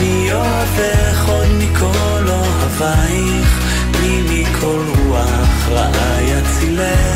מי 0.00 0.32
אוהבך 0.32 1.28
עוד 1.28 1.48
מכל 1.58 2.28
אוהבייך, 2.28 3.60
מי 4.00 4.22
מכל 4.22 4.82
רוח 4.98 5.68
רעה 5.68 6.22
יצילך. 6.22 7.15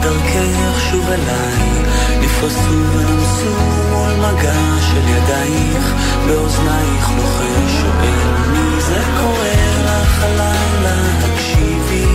בדרכך 0.00 0.80
שוב 0.90 1.08
אליי, 1.08 1.82
נפרסו 2.20 2.82
ונמסו 2.92 3.50
מול 3.90 4.12
מגע 4.12 4.80
של 4.80 5.08
ידייך, 5.08 5.94
באוזנייך 6.26 7.10
לוחש 7.16 7.80
שואל 7.80 8.46
מי 8.52 8.80
זה 8.80 9.02
קורא 9.20 9.48
לך 9.84 10.22
הלילה, 10.22 10.96
תקשיבי, 11.20 12.06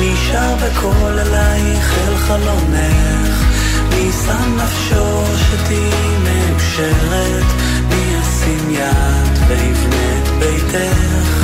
מי 0.00 0.14
שר 0.16 0.54
בקול 0.56 1.18
אלייך 1.18 1.94
אל 2.08 2.16
חלונך, 2.16 3.44
מי 3.90 4.10
שם 4.26 4.56
נפשו 4.56 5.24
שתהיי 5.36 6.18
מאושרת, 6.24 7.46
מי 7.88 8.18
ישים 8.18 8.70
יד 8.70 9.38
ויבנה 9.48 10.18
את 10.22 10.28
ביתך? 10.28 11.43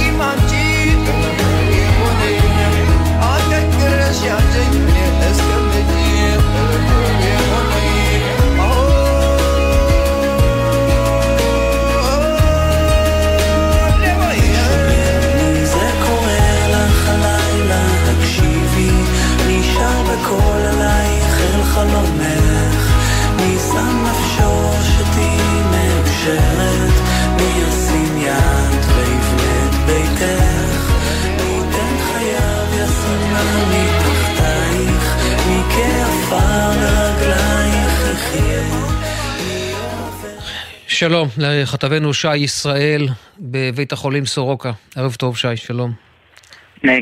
שלום 41.01 41.27
לכתבנו 41.37 42.13
שי 42.13 42.35
ישראל 42.35 43.01
בבית 43.39 43.91
החולים 43.91 44.25
סורוקה. 44.25 44.71
ערב 44.95 45.13
טוב 45.13 45.37
שי, 45.37 45.57
שלום. 45.57 45.91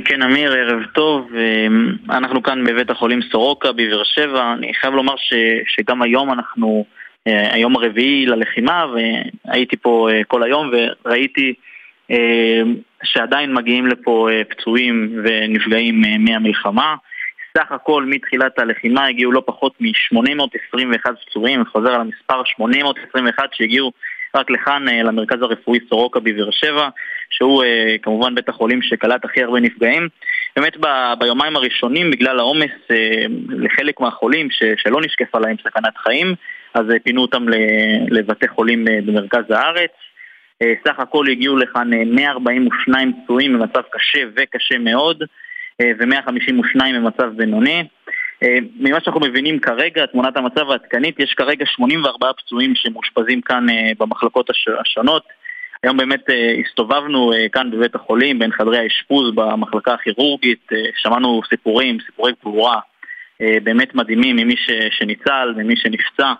כן, 0.05 0.21
אמיר, 0.21 0.53
ערב 0.53 0.83
טוב. 0.93 1.31
אנחנו 2.09 2.43
כאן 2.43 2.63
בבית 2.63 2.89
החולים 2.89 3.19
סורוקה 3.31 3.71
בבאר 3.71 4.03
שבע. 4.03 4.53
אני 4.57 4.73
חייב 4.73 4.93
לומר 4.93 5.13
ש, 5.17 5.33
שגם 5.75 6.01
היום 6.01 6.33
אנחנו, 6.33 6.85
היום 7.25 7.75
הרביעי 7.75 8.25
ללחימה, 8.25 8.85
והייתי 9.45 9.77
פה 9.77 10.09
כל 10.27 10.43
היום 10.43 10.71
וראיתי 11.05 11.53
שעדיין 13.03 13.53
מגיעים 13.53 13.87
לפה 13.87 14.29
פצועים 14.49 15.23
ונפגעים 15.23 16.03
מהמלחמה. 16.19 16.95
סך 17.57 17.71
הכל 17.71 18.03
מתחילת 18.07 18.59
הלחימה 18.59 19.05
הגיעו 19.07 19.31
לא 19.31 19.41
פחות 19.45 19.73
מ-821 19.79 21.11
פצועים, 21.25 21.59
אני 21.59 21.65
חוזר 21.65 21.89
על 21.93 22.01
המספר 22.01 22.43
821 22.45 23.49
שהגיעו 23.53 23.91
רק 24.35 24.49
לכאן, 24.49 24.85
למרכז 25.03 25.41
הרפואי 25.41 25.79
סורוקה 25.89 26.19
בבאר 26.19 26.51
שבע, 26.51 26.89
שהוא 27.29 27.63
כמובן 28.01 28.35
בית 28.35 28.49
החולים 28.49 28.81
שקלט 28.81 29.25
הכי 29.25 29.43
הרבה 29.43 29.59
נפגעים. 29.59 30.07
באמת 30.55 30.77
ב- 30.77 31.13
ביומיים 31.19 31.55
הראשונים, 31.55 32.11
בגלל 32.11 32.39
העומס 32.39 32.71
לחלק 33.49 33.99
מהחולים 33.99 34.51
ש- 34.51 34.63
שלא 34.77 35.01
נשקפה 35.01 35.39
להם 35.39 35.55
סכנת 35.63 35.97
חיים, 35.97 36.35
אז 36.73 36.85
פינו 37.03 37.21
אותם 37.21 37.45
לבתי 38.09 38.47
חולים 38.47 38.85
במרכז 39.05 39.43
הארץ. 39.51 39.91
סך 40.87 40.99
הכל 40.99 41.25
הגיעו 41.29 41.57
לכאן 41.57 41.89
142 42.15 43.13
פצועים 43.23 43.53
במצב 43.53 43.81
קשה 43.91 44.19
וקשה 44.35 44.77
מאוד. 44.77 45.23
ו-152 45.81 46.79
במצב 46.95 47.29
בינוני. 47.35 47.83
ממה 48.79 48.99
שאנחנו 48.99 49.21
מבינים 49.21 49.59
כרגע, 49.59 50.05
תמונת 50.05 50.37
המצב 50.37 50.71
העדכנית, 50.71 51.19
יש 51.19 51.33
כרגע 51.33 51.65
84 51.65 52.31
פצועים 52.37 52.75
שמאושפזים 52.75 53.41
כאן 53.41 53.65
במחלקות 53.99 54.49
השונות. 54.79 55.23
היום 55.83 55.97
באמת 55.97 56.25
הסתובבנו 56.65 57.31
כאן 57.51 57.71
בבית 57.71 57.95
החולים, 57.95 58.39
בין 58.39 58.51
חדרי 58.51 58.77
האשפוז 58.77 59.35
במחלקה 59.35 59.93
הכירורגית, 59.93 60.69
שמענו 60.95 61.41
סיפורים, 61.49 61.97
סיפורי 62.05 62.31
גבורה 62.41 62.79
באמת 63.39 63.95
מדהימים 63.95 64.35
ממי 64.35 64.55
שניצל, 64.91 65.53
ממי 65.57 65.75
שנפצע. 65.77 66.33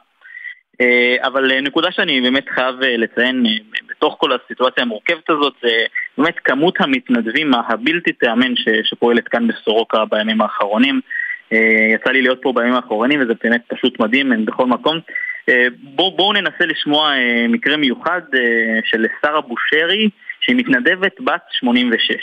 אבל 1.24 1.62
נקודה 1.62 1.92
שאני 1.92 2.22
באמת 2.22 2.50
חייב 2.50 2.76
לציין 2.80 3.46
בתוך 3.90 4.16
כל 4.20 4.32
הסיטואציה 4.32 4.84
המורכבת 4.84 5.30
הזאת 5.30 5.54
זה 5.62 5.70
באמת 6.18 6.40
כמות 6.40 6.76
המתנדבים 6.80 7.52
הבלתי 7.54 8.12
תיאמן 8.12 8.54
שפועלת 8.84 9.28
כאן 9.28 9.48
בסורוקה 9.48 10.06
בימים 10.06 10.42
האחרונים. 10.42 11.02
יצא 11.94 12.10
לי 12.12 12.22
להיות 12.22 12.40
פה 12.42 12.54
בימים 12.56 12.74
האחרונים 12.74 13.22
וזה 13.22 13.34
באמת 13.44 13.62
פשוט 13.68 14.00
מדהים, 14.00 14.32
הם 14.32 14.46
בכל 14.46 14.66
מקום. 14.66 15.00
בואו 15.84 16.12
בוא 16.12 16.34
ננסה 16.34 16.66
לשמוע 16.66 17.14
מקרה 17.50 17.78
מיוחד 17.78 18.22
של 18.84 19.06
שרה 19.22 19.42
בושרי 19.42 20.10
שהיא 20.42 20.56
מתנדבת 20.56 21.22
בת 21.22 21.42
86. 21.52 22.16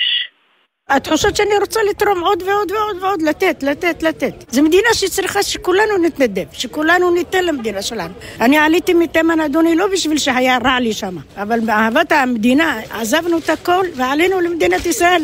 התחושות 0.88 1.36
שאני 1.36 1.56
רוצה 1.60 1.80
לתרום 1.90 2.20
עוד 2.20 2.42
ועוד 2.42 2.70
ועוד 2.70 3.02
ועוד, 3.02 3.22
לתת, 3.22 3.62
לתת, 3.62 4.02
לתת. 4.02 4.34
זו 4.48 4.62
מדינה 4.62 4.88
שצריכה 4.94 5.42
שכולנו 5.42 5.98
נתנדב, 6.06 6.52
שכולנו 6.52 7.14
ניתן 7.14 7.44
למדינה 7.44 7.82
שלנו. 7.82 8.14
אני 8.40 8.58
עליתי 8.58 8.94
מתימן, 8.94 9.40
אדוני, 9.40 9.76
לא 9.76 9.86
בשביל 9.92 10.18
שהיה 10.18 10.58
רע 10.64 10.80
לי 10.80 10.92
שם, 10.92 11.16
אבל 11.42 11.58
באהבת 11.66 12.12
המדינה 12.12 12.78
עזבנו 12.90 13.38
את 13.38 13.50
הכל 13.50 13.84
ועלינו 13.96 14.40
למדינת 14.40 14.86
ישראל. 14.86 15.22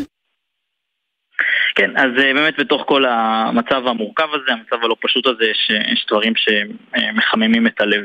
כן, 1.75 1.97
אז 1.97 2.07
באמת 2.15 2.53
בתוך 2.59 2.83
כל 2.85 3.05
המצב 3.05 3.87
המורכב 3.87 4.27
הזה, 4.33 4.51
המצב 4.51 4.85
הלא 4.85 4.95
פשוט 5.01 5.27
הזה, 5.27 5.45
יש 5.93 6.05
דברים 6.09 6.33
שמחממים 6.35 7.67
את 7.67 7.81
הלב. 7.81 8.03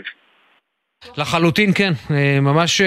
לחלוטין 1.18 1.72
כן, 1.74 1.92
ממש, 2.42 2.80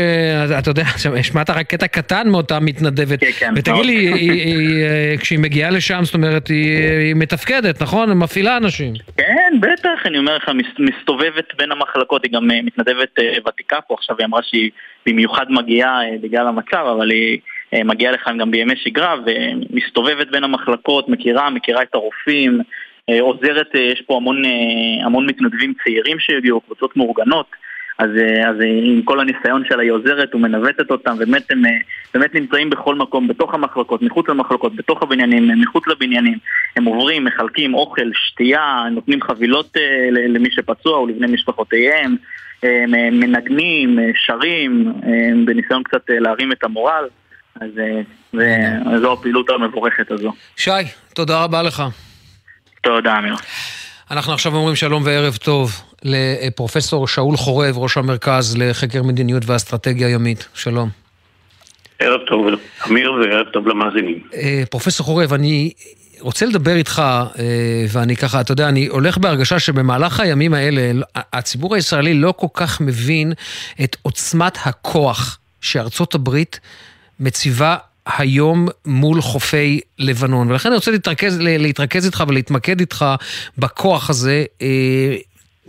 אתה 0.59 0.69
יודע, 0.69 0.83
השמעת 1.19 1.49
רק 1.49 1.67
קטע 1.67 1.87
קטן 1.87 2.29
מאותה 2.29 2.59
מתנדבת. 2.59 3.19
כן, 3.19 3.31
כן. 3.39 3.53
ותגיד 3.55 3.85
לי, 3.85 3.93
היא, 3.93 4.31
היא, 4.31 5.17
כשהיא 5.17 5.39
מגיעה 5.39 5.69
לשם, 5.69 5.99
זאת 6.03 6.13
אומרת, 6.13 6.47
היא, 6.47 6.87
היא 6.99 7.15
מתפקדת, 7.15 7.81
נכון? 7.81 8.09
היא 8.09 8.17
מפעילה 8.17 8.57
אנשים. 8.57 8.93
כן, 9.17 9.53
בטח, 9.59 10.05
אני 10.05 10.17
אומר 10.17 10.37
לך, 10.37 10.51
מסתובבת 10.79 11.55
בין 11.57 11.71
המחלקות, 11.71 12.23
היא 12.23 12.31
גם 12.31 12.47
מתנדבת 12.47 13.19
ותיקה 13.47 13.81
פה, 13.87 13.95
עכשיו 13.97 14.15
היא 14.19 14.25
אמרה 14.25 14.41
שהיא 14.43 14.71
במיוחד 15.05 15.45
מגיעה 15.49 15.99
בגלל 16.21 16.47
המצב, 16.47 16.85
אבל 16.97 17.11
היא 17.11 17.39
מגיעה 17.85 18.11
לכאן 18.11 18.37
גם 18.37 18.51
בימי 18.51 18.73
שגרה, 18.83 19.15
ומסתובבת 19.25 20.27
בין 20.31 20.43
המחלקות, 20.43 21.09
מכירה, 21.09 21.49
מכירה 21.49 21.81
את 21.83 21.93
הרופאים, 21.93 22.59
עוזרת, 23.19 23.75
יש 23.75 24.01
פה 24.07 24.15
המון, 24.15 24.41
המון 25.05 25.25
מתנדבים 25.25 25.73
צעירים 25.83 26.17
שהגיעו, 26.19 26.61
קבוצות 26.61 26.97
מאורגנות. 26.97 27.61
אז, 28.01 28.09
אז 28.49 28.55
עם 28.83 29.01
כל 29.01 29.19
הניסיון 29.19 29.63
שלה 29.69 29.81
היא 29.81 29.91
עוזרת 29.91 30.35
ומנווטת 30.35 30.91
אותם, 30.91 31.17
באמת 31.17 31.51
הם 31.51 31.61
באמת 32.13 32.35
נמצאים 32.35 32.69
בכל 32.69 32.95
מקום, 32.95 33.27
בתוך 33.27 33.53
המחלקות, 33.53 34.01
מחוץ 34.01 34.29
למחלקות, 34.29 34.75
בתוך 34.75 35.03
הבניינים, 35.03 35.61
מחוץ 35.61 35.87
לבניינים. 35.87 36.37
הם 36.75 36.85
עוברים, 36.85 37.25
מחלקים 37.25 37.73
אוכל, 37.73 38.09
שתייה, 38.13 38.83
נותנים 38.91 39.21
חבילות 39.21 39.77
למי 40.11 40.51
שפצוע 40.51 40.99
ולבני 40.99 41.27
משפחותיהם, 41.27 42.15
מנגנים, 43.11 43.99
שרים, 44.25 44.93
בניסיון 45.45 45.83
קצת 45.83 46.01
להרים 46.09 46.51
את 46.51 46.63
המורל. 46.63 47.05
אז 47.61 47.69
זו 49.01 49.13
הפעילות 49.13 49.49
המבורכת 49.49 50.11
הזו. 50.11 50.33
שי, 50.57 50.71
תודה 51.13 51.43
רבה 51.43 51.63
לך. 51.63 51.83
תודה, 52.81 53.17
אמיר. 53.17 53.35
אנחנו 54.11 54.33
עכשיו 54.33 54.55
אומרים 54.55 54.75
שלום 54.75 55.03
וערב 55.05 55.35
טוב 55.35 55.71
לפרופסור 56.03 57.07
שאול 57.07 57.37
חורב, 57.37 57.77
ראש 57.77 57.97
המרכז 57.97 58.57
לחקר 58.57 59.03
מדיניות 59.03 59.43
ואסטרטגיה 59.45 60.09
ימית. 60.09 60.47
שלום. 60.53 60.89
ערב 61.99 62.19
טוב, 62.27 62.45
אמיר, 62.87 63.11
וערב 63.11 63.45
טוב 63.53 63.67
למאזינים. 63.67 64.19
פרופסור 64.69 65.05
חורב, 65.05 65.33
אני 65.33 65.71
רוצה 66.19 66.45
לדבר 66.45 66.75
איתך, 66.75 67.01
ואני 67.89 68.15
ככה, 68.15 68.41
אתה 68.41 68.51
יודע, 68.51 68.69
אני 68.69 68.87
הולך 68.87 69.17
בהרגשה 69.17 69.59
שבמהלך 69.59 70.19
הימים 70.19 70.53
האלה, 70.53 70.91
הציבור 71.15 71.75
הישראלי 71.75 72.13
לא 72.13 72.33
כל 72.37 72.47
כך 72.53 72.81
מבין 72.81 73.33
את 73.83 73.97
עוצמת 74.01 74.57
הכוח 74.65 75.39
שארצות 75.61 76.15
הברית 76.15 76.59
מציבה 77.19 77.77
היום 78.17 78.67
מול 78.85 79.21
חופי 79.21 79.79
לבנון. 79.99 80.51
ולכן 80.51 80.69
אני 80.69 80.75
רוצה 80.75 80.91
להתרכז, 80.91 81.37
להתרכז 81.39 82.05
איתך 82.05 82.23
ולהתמקד 82.27 82.79
איתך 82.79 83.05
בכוח 83.57 84.09
הזה 84.09 84.45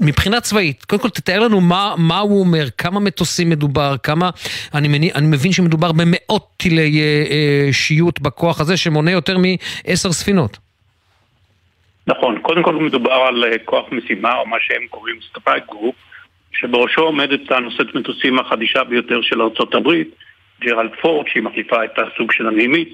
מבחינה 0.03 0.41
צבאית. 0.41 0.85
קודם 0.85 1.03
כל 1.03 1.09
תתאר 1.09 1.41
לנו 1.41 1.61
מה, 1.61 1.95
מה 1.99 2.19
הוא 2.19 2.41
אומר, 2.41 2.65
כמה 2.79 3.01
מטוסים 3.01 3.51
מדובר, 3.51 3.95
כמה... 4.03 4.31
אני, 4.75 4.89
מני, 4.89 5.13
אני 5.13 5.27
מבין 5.27 5.53
שמדובר 5.53 5.93
במאות 5.93 6.49
טילי 6.57 7.01
אה, 7.01 7.25
אה, 7.31 7.73
שיוט 7.73 8.21
בכוח 8.21 8.61
הזה 8.61 8.77
שמונה 8.77 9.11
יותר 9.11 9.37
מעשר 9.39 10.13
ספינות. 10.13 10.59
נכון, 12.07 12.39
קודם 12.43 12.63
כל 12.63 12.75
מדובר 12.75 13.13
על 13.13 13.45
כוח 13.65 13.85
משימה, 13.93 14.35
או 14.37 14.47
מה 14.47 14.57
שהם 14.61 14.87
קוראים 14.91 15.17
strike 15.31 15.65
group, 15.67 15.95
שבראשו 16.53 17.01
עומדת 17.01 17.51
הנושאת 17.51 17.95
מטוסים 17.95 18.39
החדישה 18.39 18.85
ביותר 18.85 19.23
של 19.23 19.43
ארה"ב, 19.43 19.89
ג'רלד 20.61 20.91
פורד, 21.01 21.27
שהיא 21.29 21.43
מחליפה 21.43 21.85
את 21.85 21.99
הסוג 21.99 22.33
של 22.33 22.47
הנימיץ, 22.49 22.93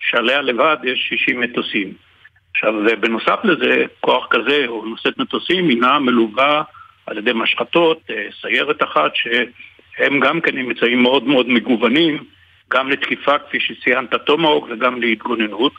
שעליה 0.00 0.42
לבד 0.42 0.76
יש 0.84 1.08
60 1.08 1.40
מטוסים. 1.40 2.07
עכשיו, 2.54 2.74
בנוסף 3.00 3.38
לזה, 3.44 3.84
כוח 4.00 4.26
כזה, 4.30 4.64
או 4.66 4.86
נושאת 4.86 5.18
מטוסים, 5.18 5.68
הינה 5.68 5.98
מלווה 5.98 6.62
על 7.06 7.18
ידי 7.18 7.32
משחתות, 7.34 8.10
סיירת 8.40 8.82
אחת, 8.82 9.10
שהם 9.14 10.20
גם 10.20 10.40
כן 10.40 10.56
עם 10.56 10.68
אמצעים 10.68 11.02
מאוד 11.02 11.24
מאוד 11.24 11.48
מגוונים, 11.48 12.24
גם 12.70 12.90
לתקיפה, 12.90 13.38
כפי 13.38 13.60
שציינת, 13.60 14.14
טומהוק, 14.14 14.66
וגם 14.70 15.00
להתגוננות. 15.00 15.72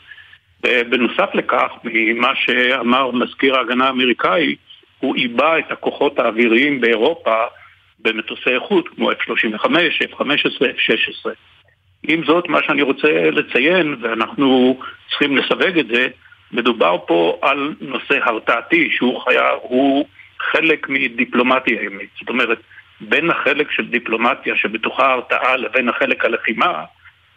ובנוסף 0.66 1.34
לכך, 1.34 1.72
ממה 1.84 2.32
שאמר 2.34 3.10
מזכיר 3.10 3.56
ההגנה 3.56 3.86
האמריקאי, 3.86 4.54
הוא 4.98 5.16
עיבה 5.16 5.58
את 5.58 5.72
הכוחות 5.72 6.18
האוויריים 6.18 6.80
באירופה 6.80 7.44
במטוסי 7.98 8.50
איכות, 8.50 8.88
כמו 8.88 9.12
F-35, 9.12 9.64
F-15, 10.10 10.24
F-16. 10.60 11.30
עם 12.08 12.24
זאת, 12.24 12.48
מה 12.48 12.58
שאני 12.66 12.82
רוצה 12.82 13.30
לציין, 13.30 13.96
ואנחנו 14.00 14.80
צריכים 15.08 15.36
לסווג 15.36 15.78
את 15.78 15.86
זה, 15.86 16.08
מדובר 16.52 16.96
פה 17.06 17.38
על 17.42 17.74
נושא 17.80 18.18
הרתעתי 18.22 18.90
שהוא 18.90 19.20
חיה, 19.20 19.50
הוא 19.62 20.06
חלק 20.40 20.88
מדיפלומטיה 20.88 21.82
ימית. 21.82 22.08
זאת 22.20 22.28
אומרת, 22.28 22.58
בין 23.00 23.30
החלק 23.30 23.70
של 23.70 23.86
דיפלומטיה 23.86 24.56
שבתוכה 24.56 25.12
הרתעה 25.12 25.56
לבין 25.56 25.88
החלק 25.88 26.24
הלחימה, 26.24 26.84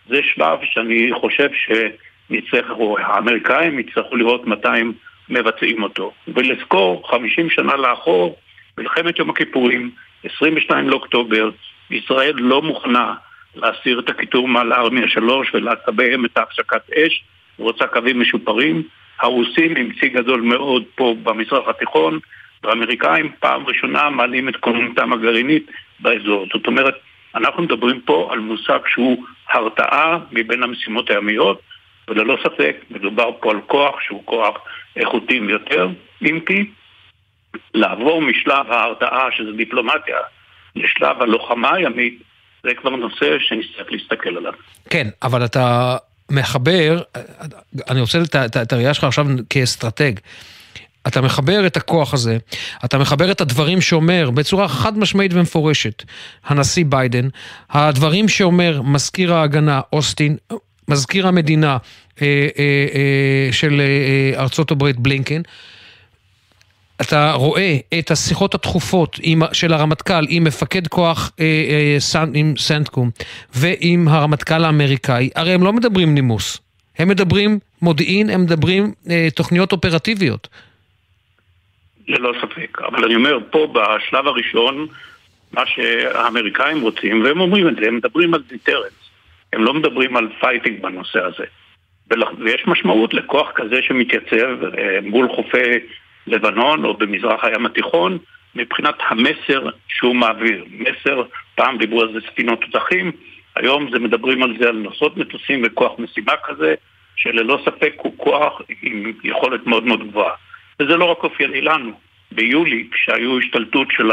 זה 0.09 0.19
שלב 0.23 0.59
שאני 0.63 1.09
חושב 1.21 1.49
שנצטרך, 1.53 2.69
או 2.69 2.97
האמריקאים 2.99 3.79
יצטרכו 3.79 4.15
לראות 4.15 4.47
מתי 4.47 4.67
הם 4.67 4.91
מבצעים 5.29 5.83
אותו. 5.83 6.13
ולזכור, 6.27 7.09
50 7.09 7.49
שנה 7.49 7.75
לאחור, 7.75 8.37
מלחמת 8.77 9.19
יום 9.19 9.29
הכיפורים, 9.29 9.91
22 10.23 10.89
לאוקטובר, 10.89 11.49
ישראל 11.91 12.33
לא 12.35 12.61
מוכנה 12.61 13.13
להסיר 13.55 13.99
את 13.99 14.09
הכיתור 14.09 14.47
מעל 14.47 14.73
ארמיה 14.73 15.07
3 15.07 15.53
ולקבל 15.53 16.25
את 16.25 16.37
ההפסקת 16.37 16.89
אש, 16.89 17.23
היא 17.57 17.63
רוצה 17.63 17.87
קווים 17.87 18.19
משופרים. 18.19 18.83
הרוסים 19.19 19.75
עם 19.75 19.89
צי 19.99 20.09
גדול 20.09 20.41
מאוד 20.41 20.83
פה 20.95 21.15
במזרח 21.23 21.67
התיכון, 21.67 22.19
והאמריקאים 22.63 23.31
פעם 23.39 23.65
ראשונה 23.65 24.09
מעלים 24.09 24.49
את 24.49 24.55
כוננותם 24.55 25.13
הגרעינית 25.13 25.71
באזור. 25.99 26.45
זאת 26.53 26.67
אומרת, 26.67 26.93
אנחנו 27.35 27.63
מדברים 27.63 28.01
פה 28.01 28.29
על 28.31 28.39
מושג 28.39 28.79
שהוא 28.87 29.25
הרתעה 29.49 30.17
מבין 30.31 30.63
המשימות 30.63 31.09
הימיות, 31.09 31.61
וללא 32.07 32.37
ספק 32.43 32.75
מדובר 32.89 33.29
פה 33.39 33.51
על 33.51 33.61
כוח 33.67 33.95
שהוא 34.01 34.21
כוח 34.25 34.57
איכותי 34.95 35.39
ביותר, 35.39 35.89
אם 36.21 36.39
כי 36.45 36.65
לעבור 37.73 38.21
משלב 38.21 38.71
ההרתעה, 38.71 39.27
שזה 39.31 39.51
דיפלומטיה, 39.51 40.17
לשלב 40.75 41.21
הלוחמה 41.21 41.73
הימית, 41.73 42.21
זה 42.63 42.73
כבר 42.73 42.89
נושא 42.89 43.39
שנצטרך 43.39 43.91
להסתכל 43.91 44.37
עליו. 44.37 44.53
כן, 44.89 45.07
אבל 45.23 45.45
אתה 45.45 45.95
מחבר, 46.33 47.01
אני 47.89 48.01
רוצה 48.01 48.19
את 48.61 48.73
הראייה 48.73 48.93
שלך 48.93 49.03
עכשיו 49.03 49.27
כאסטרטג. 49.49 50.13
אתה 51.07 51.21
מחבר 51.21 51.67
את 51.67 51.77
הכוח 51.77 52.13
הזה, 52.13 52.37
אתה 52.85 52.97
מחבר 52.97 53.31
את 53.31 53.41
הדברים 53.41 53.81
שאומר 53.81 54.29
בצורה 54.29 54.67
חד 54.67 54.97
משמעית 54.97 55.33
ומפורשת 55.33 56.03
הנשיא 56.45 56.85
ביידן, 56.89 57.27
הדברים 57.69 58.29
שאומר 58.29 58.81
מזכיר 58.81 59.33
ההגנה 59.33 59.81
אוסטין, 59.93 60.37
מזכיר 60.87 61.27
המדינה 61.27 61.77
אה, 62.21 62.27
אה, 62.57 62.87
אה, 62.93 63.49
של 63.51 63.81
אה, 63.81 64.41
ארצות 64.41 64.71
הברית 64.71 64.99
בלינקן, 64.99 65.41
אתה 67.07 67.31
רואה 67.31 67.77
את 67.99 68.11
השיחות 68.11 68.55
התכופות 68.55 69.19
עם, 69.21 69.41
של 69.53 69.73
הרמטכ"ל 69.73 70.25
עם 70.29 70.43
מפקד 70.43 70.87
כוח 70.87 71.31
אה, 71.39 71.45
אה, 71.45 71.95
סנ, 71.99 72.31
עם 72.35 72.53
סנטקום 72.57 73.09
ועם 73.55 74.07
הרמטכ"ל 74.07 74.63
האמריקאי, 74.63 75.29
הרי 75.35 75.51
הם 75.51 75.63
לא 75.63 75.73
מדברים 75.73 76.13
נימוס, 76.13 76.61
הם 76.99 77.07
מדברים 77.07 77.59
מודיעין, 77.81 78.29
הם 78.29 78.41
מדברים 78.41 78.93
אה, 79.09 79.27
תוכניות 79.35 79.71
אופרטיביות. 79.71 80.47
ללא 82.07 82.33
ספק, 82.41 82.77
אבל 82.81 83.05
אני 83.05 83.15
אומר, 83.15 83.37
פה 83.51 83.73
בשלב 83.73 84.27
הראשון, 84.27 84.87
מה 85.53 85.63
שהאמריקאים 85.65 86.81
רוצים, 86.81 87.23
והם 87.23 87.39
אומרים 87.39 87.67
את 87.67 87.75
זה, 87.75 87.87
הם 87.87 87.95
מדברים 87.95 88.33
על 88.33 88.43
deterrence, 88.49 89.09
הם 89.53 89.63
לא 89.63 89.73
מדברים 89.73 90.17
על 90.17 90.27
fighting 90.39 90.81
בנושא 90.81 91.19
הזה. 91.19 91.43
ויש 92.39 92.63
משמעות 92.67 93.13
לכוח 93.13 93.51
כזה 93.55 93.81
שמתייצב 93.81 94.63
אה, 94.77 94.99
מול 95.01 95.27
חופי 95.35 95.79
לבנון 96.27 96.85
או 96.85 96.93
במזרח 96.93 97.43
הים 97.43 97.65
התיכון 97.65 98.17
מבחינת 98.55 98.95
המסר 98.99 99.69
שהוא 99.87 100.15
מעביר. 100.15 100.65
מסר, 100.69 101.23
פעם 101.55 101.77
דיברו 101.77 102.01
על 102.01 102.13
זה 102.13 102.19
ספינות 102.31 102.59
תותחים, 102.61 103.11
היום 103.55 103.89
זה 103.91 103.99
מדברים 103.99 104.43
על 104.43 104.53
זה 104.59 104.69
על 104.69 104.75
נושאות 104.75 105.17
מטוסים 105.17 105.61
וכוח 105.65 105.99
משימה 105.99 106.33
כזה, 106.43 106.75
שללא 107.15 107.59
ספק 107.65 107.93
הוא 107.97 108.13
כוח 108.17 108.61
עם 108.81 109.11
יכולת 109.23 109.67
מאוד 109.67 109.83
מאוד 109.83 110.07
גבוהה. 110.07 110.33
וזה 110.79 110.97
לא 110.97 111.05
רק 111.05 111.23
אופייני 111.23 111.61
לנו. 111.61 111.93
ביולי, 112.31 112.87
כשהיו 112.91 113.39
השתלטות 113.39 113.87
של 113.91 114.11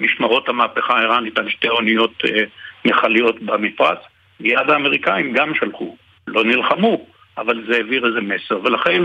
משמרות 0.00 0.48
המהפכה 0.48 0.98
האיראנית 0.98 1.38
על 1.38 1.50
שתי 1.50 1.68
אוניות 1.68 2.22
אה, 2.24 2.42
מכליות 2.84 3.42
במפרץ, 3.42 3.98
מיד 4.40 4.70
האמריקאים 4.70 5.32
גם 5.32 5.54
שלחו. 5.54 5.96
לא 6.26 6.44
נלחמו, 6.44 7.06
אבל 7.38 7.64
זה 7.66 7.76
העביר 7.76 8.06
איזה 8.06 8.20
מסר. 8.20 8.60
ולכן 8.64 9.02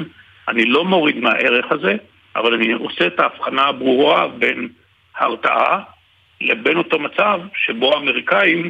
אני 0.48 0.66
לא 0.66 0.86
מוריד 0.86 1.18
מהערך 1.18 1.66
הזה, 1.72 1.96
אבל 2.38 2.54
אני 2.54 2.72
עושה 2.72 3.08
את 3.08 3.20
ההבחנה 3.20 3.62
הברורה 3.62 4.28
בין 4.28 4.68
הרתעה 5.18 5.80
לבין 6.42 6.78
אותו 6.78 7.00
מצב 7.00 7.40
שבו 7.66 7.94
האמריקאים, 7.94 8.70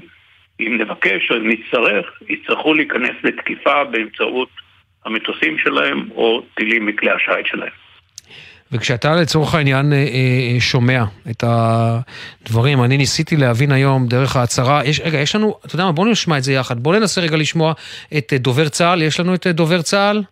אם 0.60 0.78
נבקש 0.82 1.32
או 1.32 1.36
אם 1.38 1.50
נצטרך, 1.50 2.06
יצטרכו 2.30 2.74
להיכנס 2.74 3.16
לתקיפה 3.24 3.84
באמצעות 3.84 4.50
המטוסים 5.06 5.58
שלהם 5.64 6.10
או 6.16 6.42
טילים 6.56 6.86
מכלי 6.86 7.12
השיט 7.12 7.46
שלהם. 7.46 7.72
וכשאתה 8.72 9.16
לצורך 9.16 9.56
העניין 9.56 9.94
אה, 9.94 9.98
אה, 9.98 10.60
שומע 10.60 11.04
את 11.30 11.44
הדברים, 11.48 12.84
אני 12.84 12.98
ניסיתי 12.98 13.36
להבין 13.38 13.72
היום 13.72 14.08
דרך 14.08 14.36
ההצהרה, 14.36 14.86
יש, 14.86 15.00
רגע, 15.00 15.18
יש 15.18 15.36
לנו, 15.36 15.60
אתה 15.66 15.76
יודע 15.76 15.86
מה, 15.86 15.92
בואו 15.92 16.08
נשמע 16.08 16.38
את 16.38 16.44
זה 16.44 16.54
יחד, 16.54 16.80
בואו 16.80 17.00
ננסה 17.00 17.22
רגע 17.22 17.38
לשמוע 17.38 17.74
את 18.18 18.34
אה, 18.34 18.38
דובר 18.38 18.70
צה"ל, 18.70 19.02
יש 19.02 19.20
לנו 19.20 19.34
את 19.34 19.48
דובר 19.48 19.82
צה"ל? 19.82 20.24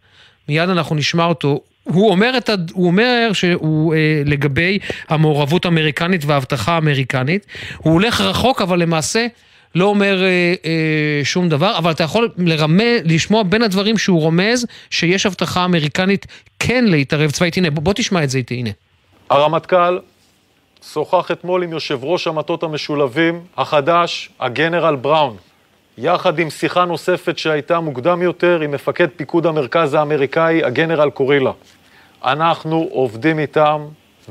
מיד 0.49 0.69
אנחנו 0.69 0.95
נשמע 0.95 1.25
אותו. 1.25 1.59
הוא 1.85 2.09
אומר, 2.09 2.37
את, 2.37 2.49
הוא 2.73 2.87
אומר 2.87 3.29
שהוא 3.33 3.93
אה, 3.93 4.21
לגבי 4.25 4.79
המעורבות 5.09 5.65
האמריקנית 5.65 6.25
וההבטחה 6.25 6.73
האמריקנית, 6.73 7.45
הוא 7.77 7.93
הולך 7.93 8.21
רחוק 8.21 8.61
אבל 8.61 8.79
למעשה 8.79 9.27
לא 9.75 9.85
אומר 9.85 10.23
אה, 10.23 10.53
אה, 10.65 11.21
שום 11.23 11.49
דבר, 11.49 11.77
אבל 11.77 11.91
אתה 11.91 12.03
יכול 12.03 12.29
לרמה, 12.37 12.83
לשמוע 13.03 13.43
בין 13.43 13.63
הדברים 13.63 13.97
שהוא 13.97 14.21
רומז 14.21 14.65
שיש 14.89 15.25
הבטחה 15.25 15.65
אמריקנית 15.65 16.25
כן 16.59 16.85
להתערב 16.85 17.31
צבאית. 17.31 17.57
הנה, 17.57 17.69
בוא, 17.69 17.83
בוא 17.83 17.93
תשמע 17.93 18.23
את 18.23 18.29
זה 18.29 18.37
איתי, 18.37 18.55
הנה. 18.55 18.69
הרמטכ"ל 19.29 19.99
שוחח 20.93 21.31
אתמול 21.31 21.63
עם 21.63 21.71
יושב 21.71 22.03
ראש 22.03 22.27
המטות 22.27 22.63
המשולבים 22.63 23.41
החדש, 23.57 24.29
הגנרל 24.39 24.95
בראון, 24.95 25.37
יחד 25.97 26.39
עם 26.39 26.49
שיחה 26.49 26.85
נוספת 26.85 27.37
שהייתה 27.37 27.79
מוקדם 27.79 28.21
יותר 28.21 28.61
עם 28.61 28.71
מפקד 28.71 29.07
פיקוד 29.15 29.45
המרכז 29.45 29.93
האמריקאי, 29.93 30.63
הגנרל 30.63 31.09
קורילה. 31.09 31.51
אנחנו 32.25 32.87
עובדים 32.91 33.39
איתם 33.39 33.81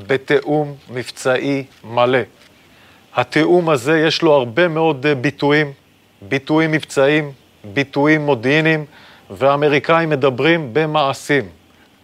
בתיאום 0.06 0.74
מבצעי 0.90 1.64
מלא. 1.84 2.18
התיאום 3.14 3.70
הזה 3.70 3.98
יש 3.98 4.22
לו 4.22 4.32
הרבה 4.32 4.68
מאוד 4.68 5.06
אה, 5.06 5.14
ביטויים, 5.14 5.72
ביטויים 6.22 6.72
מבצעיים, 6.72 7.32
ביטויים 7.64 8.26
מודיעיניים, 8.26 8.84
והאמריקאים 9.30 10.10
מדברים 10.10 10.70
במעשים. 10.72 11.44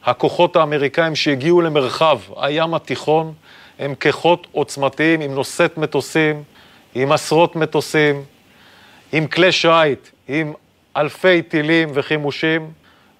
הכוחות 0.04 0.56
האמריקאים 0.56 1.16
שהגיעו 1.16 1.60
למרחב 1.60 2.18
הים 2.36 2.74
התיכון 2.74 3.32
הם 3.78 3.94
כוחות 4.02 4.46
עוצמתיים 4.52 5.20
עם 5.20 5.34
נושאת 5.34 5.78
מטוסים, 5.78 6.42
עם 6.94 7.12
עשרות 7.12 7.56
מטוסים, 7.56 8.22
עם 9.12 9.26
כלי 9.26 9.52
שיט, 9.52 10.08
עם 10.28 10.52
אלפי 10.96 11.42
טילים 11.42 11.88
וחימושים, 11.94 12.70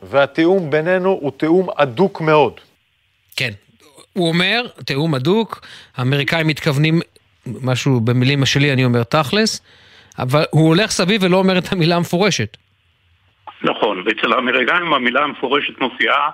והתיאום 0.03 0.70
בינינו 0.70 1.09
הוא 1.09 1.32
תיאום 1.36 1.68
הדוק 1.78 2.20
מאוד. 2.20 2.61
כן, 3.36 3.51
הוא 4.12 4.28
אומר, 4.28 4.62
תיאום 4.84 5.14
הדוק, 5.14 5.61
האמריקאים 5.97 6.47
מתכוונים 6.47 7.01
משהו 7.47 8.01
במילים 8.01 8.47
שלי 8.47 8.72
אני 8.72 8.84
אומר 8.84 9.03
תכלס, 9.03 9.62
אבל 10.18 10.45
הוא 10.51 10.68
הולך 10.68 10.91
סביב 10.91 11.22
ולא 11.22 11.36
אומר 11.36 11.59
את 11.59 11.72
המילה 11.72 11.97
המפורשת. 11.97 12.57
נכון, 13.62 14.03
ואצל 14.07 14.32
האמריקאים 14.32 14.95
המילה 14.95 15.20
המפורשת 15.20 15.80
מופיעה, 15.80 16.30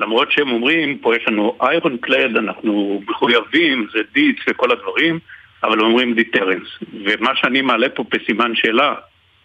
למרות 0.00 0.32
שהם 0.32 0.50
אומרים, 0.50 0.98
פה 0.98 1.16
יש 1.16 1.22
לנו 1.28 1.56
איירון 1.62 1.96
קלד, 1.96 2.36
אנחנו 2.36 3.02
מחויבים, 3.08 3.86
זה 3.92 3.98
דיץ 4.12 4.36
וכל 4.48 4.70
הדברים, 4.72 5.18
אבל 5.64 5.80
אומרים 5.80 6.14
דיטרנס. 6.14 6.68
ומה 7.04 7.36
שאני 7.36 7.62
מעלה 7.62 7.88
פה 7.88 8.04
בסימן 8.10 8.54
שאלה, 8.54 8.94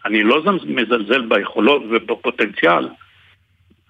אני 0.05 0.23
לא 0.23 0.43
מזלזל 0.65 1.21
ביכולות 1.21 1.83
ובפוטנציאל, 1.89 2.87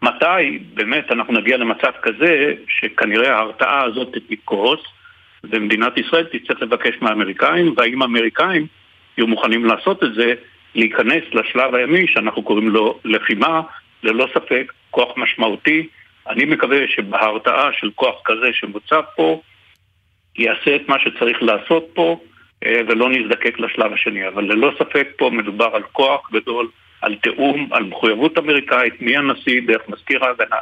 מתי 0.02 0.60
באמת 0.74 1.12
אנחנו 1.12 1.34
נגיע 1.34 1.58
למצב 1.58 1.92
כזה 2.02 2.54
שכנראה 2.68 3.36
ההרתעה 3.36 3.84
הזאת 3.84 4.16
תקרוס 4.30 4.80
ומדינת 5.44 5.98
ישראל 5.98 6.24
תצטרך 6.24 6.62
לבקש 6.62 6.96
מהאמריקאים, 7.02 7.74
והאם 7.78 8.02
האמריקאים 8.02 8.68
יהיו 9.18 9.28
מוכנים 9.28 9.66
לעשות 9.66 10.04
את 10.04 10.14
זה, 10.14 10.34
להיכנס 10.76 11.24
לשלב 11.34 11.76
הימי 11.76 12.08
שאנחנו 12.08 12.44
קוראים 12.44 12.70
לו 12.70 13.00
לחימה, 13.06 13.62
ללא 14.04 14.28
ספק, 14.34 14.74
כוח 14.92 15.18
משמעותי. 15.18 15.88
אני 16.30 16.46
מקווה 16.46 16.78
שבהרתעה 16.88 17.70
של 17.74 17.90
כוח 17.96 18.16
כזה 18.26 18.48
שמוצב 18.54 19.02
פה, 19.16 19.42
יעשה 20.40 20.76
את 20.76 20.82
מה 20.90 20.96
שצריך 21.00 21.38
לעשות 21.44 21.88
פה, 21.94 22.20
אה, 22.66 22.82
ולא 22.88 23.10
נזדקק 23.10 23.60
לשלב 23.60 23.94
השני. 23.94 24.28
אבל 24.28 24.44
ללא 24.44 24.72
ספק 24.80 25.08
פה 25.18 25.30
מדובר 25.30 25.70
על 25.74 25.84
כוח 25.92 26.30
גדול, 26.34 26.68
על 27.02 27.16
תיאום, 27.16 27.70
על 27.72 27.84
מחויבות 27.84 28.38
אמריקאית 28.38 29.02
מהנשיא 29.02 29.62
דרך 29.68 29.82
מזכיר 29.90 30.26
ההגנה 30.26 30.58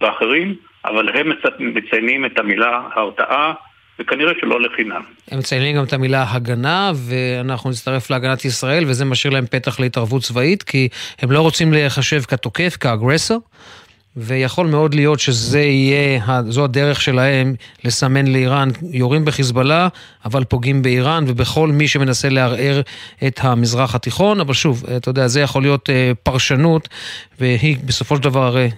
ואחרים, 0.00 0.54
אבל 0.84 1.08
הם 1.18 1.32
מציינים 1.58 2.24
את 2.24 2.38
המילה 2.38 2.82
הרתעה. 2.94 3.52
וכנראה 3.98 4.32
שלא 4.40 4.60
לחינם. 4.60 5.02
הם 5.30 5.38
מציינים 5.38 5.76
גם 5.76 5.84
את 5.84 5.92
המילה 5.92 6.24
הגנה, 6.28 6.92
ואנחנו 6.94 7.70
נצטרף 7.70 8.10
להגנת 8.10 8.44
ישראל, 8.44 8.84
וזה 8.86 9.04
משאיר 9.04 9.32
להם 9.32 9.46
פתח 9.46 9.80
להתערבות 9.80 10.22
צבאית, 10.22 10.62
כי 10.62 10.88
הם 11.22 11.30
לא 11.30 11.40
רוצים 11.40 11.72
להיחשב 11.72 12.20
כתוקף, 12.20 12.76
כאגרסור, 12.80 13.40
ויכול 14.20 14.66
מאוד 14.66 14.94
להיות 14.94 15.20
שזה 15.20 15.60
יהיה, 15.60 16.20
זו 16.48 16.64
הדרך 16.64 17.00
שלהם 17.00 17.54
לסמן 17.84 18.26
לאיראן, 18.26 18.68
יורים 18.92 19.24
בחיזבאללה, 19.24 19.88
אבל 20.24 20.44
פוגעים 20.44 20.82
באיראן 20.82 21.24
ובכל 21.26 21.68
מי 21.68 21.88
שמנסה 21.88 22.28
לערער 22.28 22.80
את 23.26 23.40
המזרח 23.42 23.94
התיכון, 23.94 24.40
אבל 24.40 24.54
שוב, 24.54 24.84
אתה 24.96 25.08
יודע, 25.10 25.26
זה 25.26 25.40
יכול 25.40 25.62
להיות 25.62 25.90
אה, 25.90 26.12
פרשנות, 26.22 26.88
והיא 27.38 27.76
בסופו 27.86 28.16
של 28.16 28.22
דבר 28.22 28.56
אה, 28.56 28.68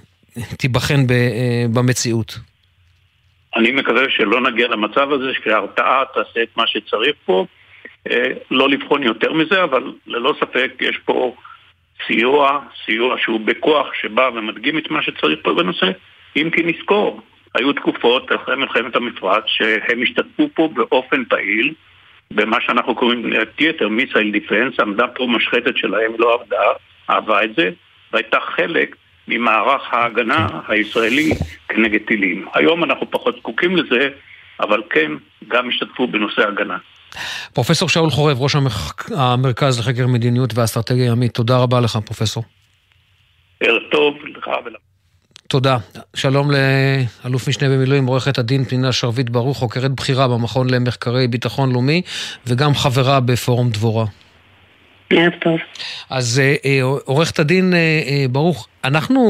תיבחן 0.58 1.00
אה, 1.10 1.64
במציאות. 1.74 2.38
אני 3.56 3.70
מקווה 3.70 4.02
שלא 4.08 4.50
נגיע 4.50 4.68
למצב 4.68 5.12
הזה 5.12 5.30
שההרתעה 5.44 6.02
תעשה 6.14 6.42
את 6.42 6.56
מה 6.56 6.64
שצריך 6.66 7.16
פה. 7.24 7.46
אה, 8.10 8.32
לא 8.50 8.68
לבחון 8.68 9.02
יותר 9.02 9.32
מזה, 9.32 9.64
אבל 9.64 9.92
ללא 10.06 10.34
ספק 10.40 10.72
יש 10.80 10.98
פה 11.04 11.34
סיוע, 12.06 12.60
סיוע 12.84 13.18
שהוא 13.18 13.40
בכוח 13.40 13.94
שבא 13.94 14.30
ומדגים 14.34 14.78
את 14.78 14.90
מה 14.90 15.02
שצריך 15.02 15.38
פה 15.42 15.54
בנושא. 15.54 15.90
אם 16.36 16.50
כי 16.50 16.62
נזכור, 16.62 17.20
היו 17.54 17.72
תקופות 17.72 18.32
אחרי 18.32 18.56
מלחמת 18.56 18.96
המפרץ 18.96 19.44
שהם 19.46 20.02
השתתפו 20.02 20.48
פה 20.54 20.68
באופן 20.74 21.24
פעיל 21.24 21.74
במה 22.30 22.56
שאנחנו 22.60 22.94
קוראים 22.94 23.32
תיאטר 23.56 23.88
מיסייל 23.88 24.30
דיפנס, 24.30 24.80
עמדה 24.80 25.06
פה 25.08 25.26
משחטת 25.26 25.76
שלהם, 25.76 26.12
לא 26.18 26.34
עבדה, 26.34 26.62
אהבה 27.10 27.44
את 27.44 27.54
זה, 27.56 27.70
והייתה 28.12 28.40
חלק 28.40 28.96
ממערך 29.28 29.94
ההגנה 29.94 30.46
הישראלי 30.68 31.30
כנגד 31.68 32.00
טילים. 32.06 32.46
היום 32.54 32.84
אנחנו 32.84 33.10
פחות 33.10 33.36
זקוקים 33.36 33.76
לזה, 33.76 34.08
אבל 34.60 34.82
כן, 34.90 35.12
גם 35.48 35.68
השתתפו 35.68 36.06
בנושא 36.06 36.48
הגנה. 36.48 36.76
פרופסור 37.52 37.88
שאול 37.88 38.10
חורב, 38.10 38.40
ראש 38.40 38.56
המרכז 39.16 39.78
לחקר 39.78 40.06
מדיניות 40.06 40.58
ואסטרטגיה 40.58 41.06
ימית, 41.06 41.34
תודה 41.34 41.58
רבה 41.58 41.80
לך, 41.80 41.98
פרופסור. 42.04 42.44
ערב 43.60 43.82
טוב 43.90 44.14
לך 44.36 44.48
ול... 44.64 44.74
תודה. 45.48 45.76
שלום 46.14 46.50
לאלוף 46.50 47.48
משנה 47.48 47.68
במילואים, 47.68 48.06
עורכת 48.06 48.38
הדין 48.38 48.64
פנינה 48.64 48.92
שרביט 48.92 49.28
ברוך, 49.28 49.58
חוקרת 49.58 49.90
בכירה 49.90 50.28
במכון 50.28 50.70
למחקרי 50.70 51.28
ביטחון 51.28 51.72
לאומי, 51.72 52.02
וגם 52.46 52.74
חברה 52.74 53.20
בפורום 53.20 53.70
דבורה. 53.70 54.06
ערב 55.10 55.32
טוב. 55.40 55.58
אז 56.10 56.40
אה, 56.40 56.54
אה, 56.64 56.82
עורכת 56.82 57.38
הדין 57.38 57.74
אה, 57.74 58.26
ברוך, 58.30 58.68
אנחנו 58.84 59.22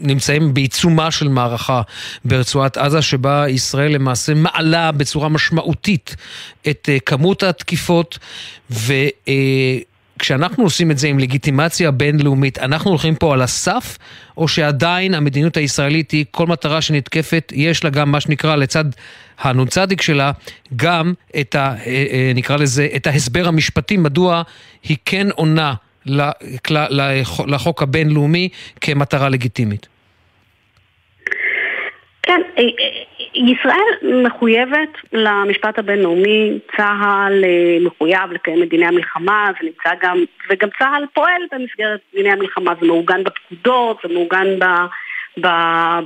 נמצאים 0.00 0.54
בעיצומה 0.54 1.10
של 1.10 1.28
מערכה 1.28 1.82
ברצועת 2.24 2.76
עזה, 2.76 3.02
שבה 3.02 3.48
ישראל 3.48 3.94
למעשה 3.94 4.34
מעלה 4.34 4.92
בצורה 4.92 5.28
משמעותית 5.28 6.16
את 6.68 6.88
כמות 7.06 7.42
התקיפות, 7.42 8.18
ו... 8.70 8.94
כשאנחנו 10.18 10.64
עושים 10.64 10.90
את 10.90 10.98
זה 10.98 11.08
עם 11.08 11.18
לגיטימציה 11.18 11.90
בינלאומית, 11.90 12.58
אנחנו 12.58 12.90
הולכים 12.90 13.14
פה 13.14 13.32
על 13.32 13.42
הסף, 13.42 13.98
או 14.36 14.48
שעדיין 14.48 15.14
המדיניות 15.14 15.56
הישראלית 15.56 16.10
היא 16.10 16.24
כל 16.30 16.46
מטרה 16.46 16.82
שנתקפת, 16.82 17.52
יש 17.56 17.84
לה 17.84 17.90
גם 17.90 18.12
מה 18.12 18.20
שנקרא 18.20 18.56
לצד 18.56 18.84
הנ"צ 19.38 19.76
שלה, 20.00 20.32
גם 20.76 21.12
את 21.40 21.54
ה... 21.54 21.58
אה, 21.58 21.74
אה, 21.86 22.32
נקרא 22.34 22.56
לזה, 22.56 22.88
את 22.96 23.06
ההסבר 23.06 23.48
המשפטי, 23.48 23.96
מדוע 23.96 24.42
היא 24.82 24.96
כן 25.04 25.26
עונה 25.30 25.74
לחוק 27.46 27.82
הבינלאומי 27.82 28.48
כמטרה 28.80 29.28
לגיטימית. 29.28 29.86
כן, 32.22 32.40
אה, 32.58 32.62
ישראל 33.34 34.22
מחויבת 34.24 34.88
למשפט 35.12 35.78
הבינלאומי, 35.78 36.58
צה"ל 36.76 37.44
אה, 37.44 37.78
מחויב 37.80 38.32
לקיים 38.32 38.62
את 38.62 38.68
דיני 38.68 38.86
המלחמה, 38.86 39.50
ונמצא 39.60 39.90
גם, 40.02 40.24
וגם 40.50 40.68
צה"ל 40.78 41.04
פועל 41.14 41.42
במסגרת 41.52 42.00
דיני 42.14 42.32
המלחמה, 42.32 42.72
זה 42.80 42.86
מעוגן 42.86 43.24
בפקודות, 43.24 43.98
זה 44.02 44.14
מעוגן. 44.14 44.46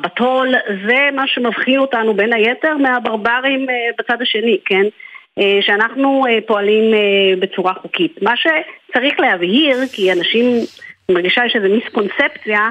בטול, 0.01 0.55
זה 0.87 1.09
מה 1.15 1.27
שמבחין 1.27 1.79
אותנו 1.79 2.15
בין 2.15 2.33
היתר 2.33 2.77
מהברברים 2.77 3.71
אה, 3.71 3.75
בצד 3.99 4.23
השני, 4.23 4.59
כן? 4.65 4.85
אה, 5.39 5.59
שאנחנו 5.61 6.25
פועלים 6.47 6.95
בצורה 7.39 7.75
חוקית. 7.75 8.23
מה 8.23 8.35
שצריך 8.37 9.21
להבהיר, 9.21 9.77
כי 9.93 10.13
אנשים, 10.13 10.47
מרגישה 11.11 11.45
יש 11.47 11.57
איזו 11.57 11.69
מיסקונספציה, 11.69 12.71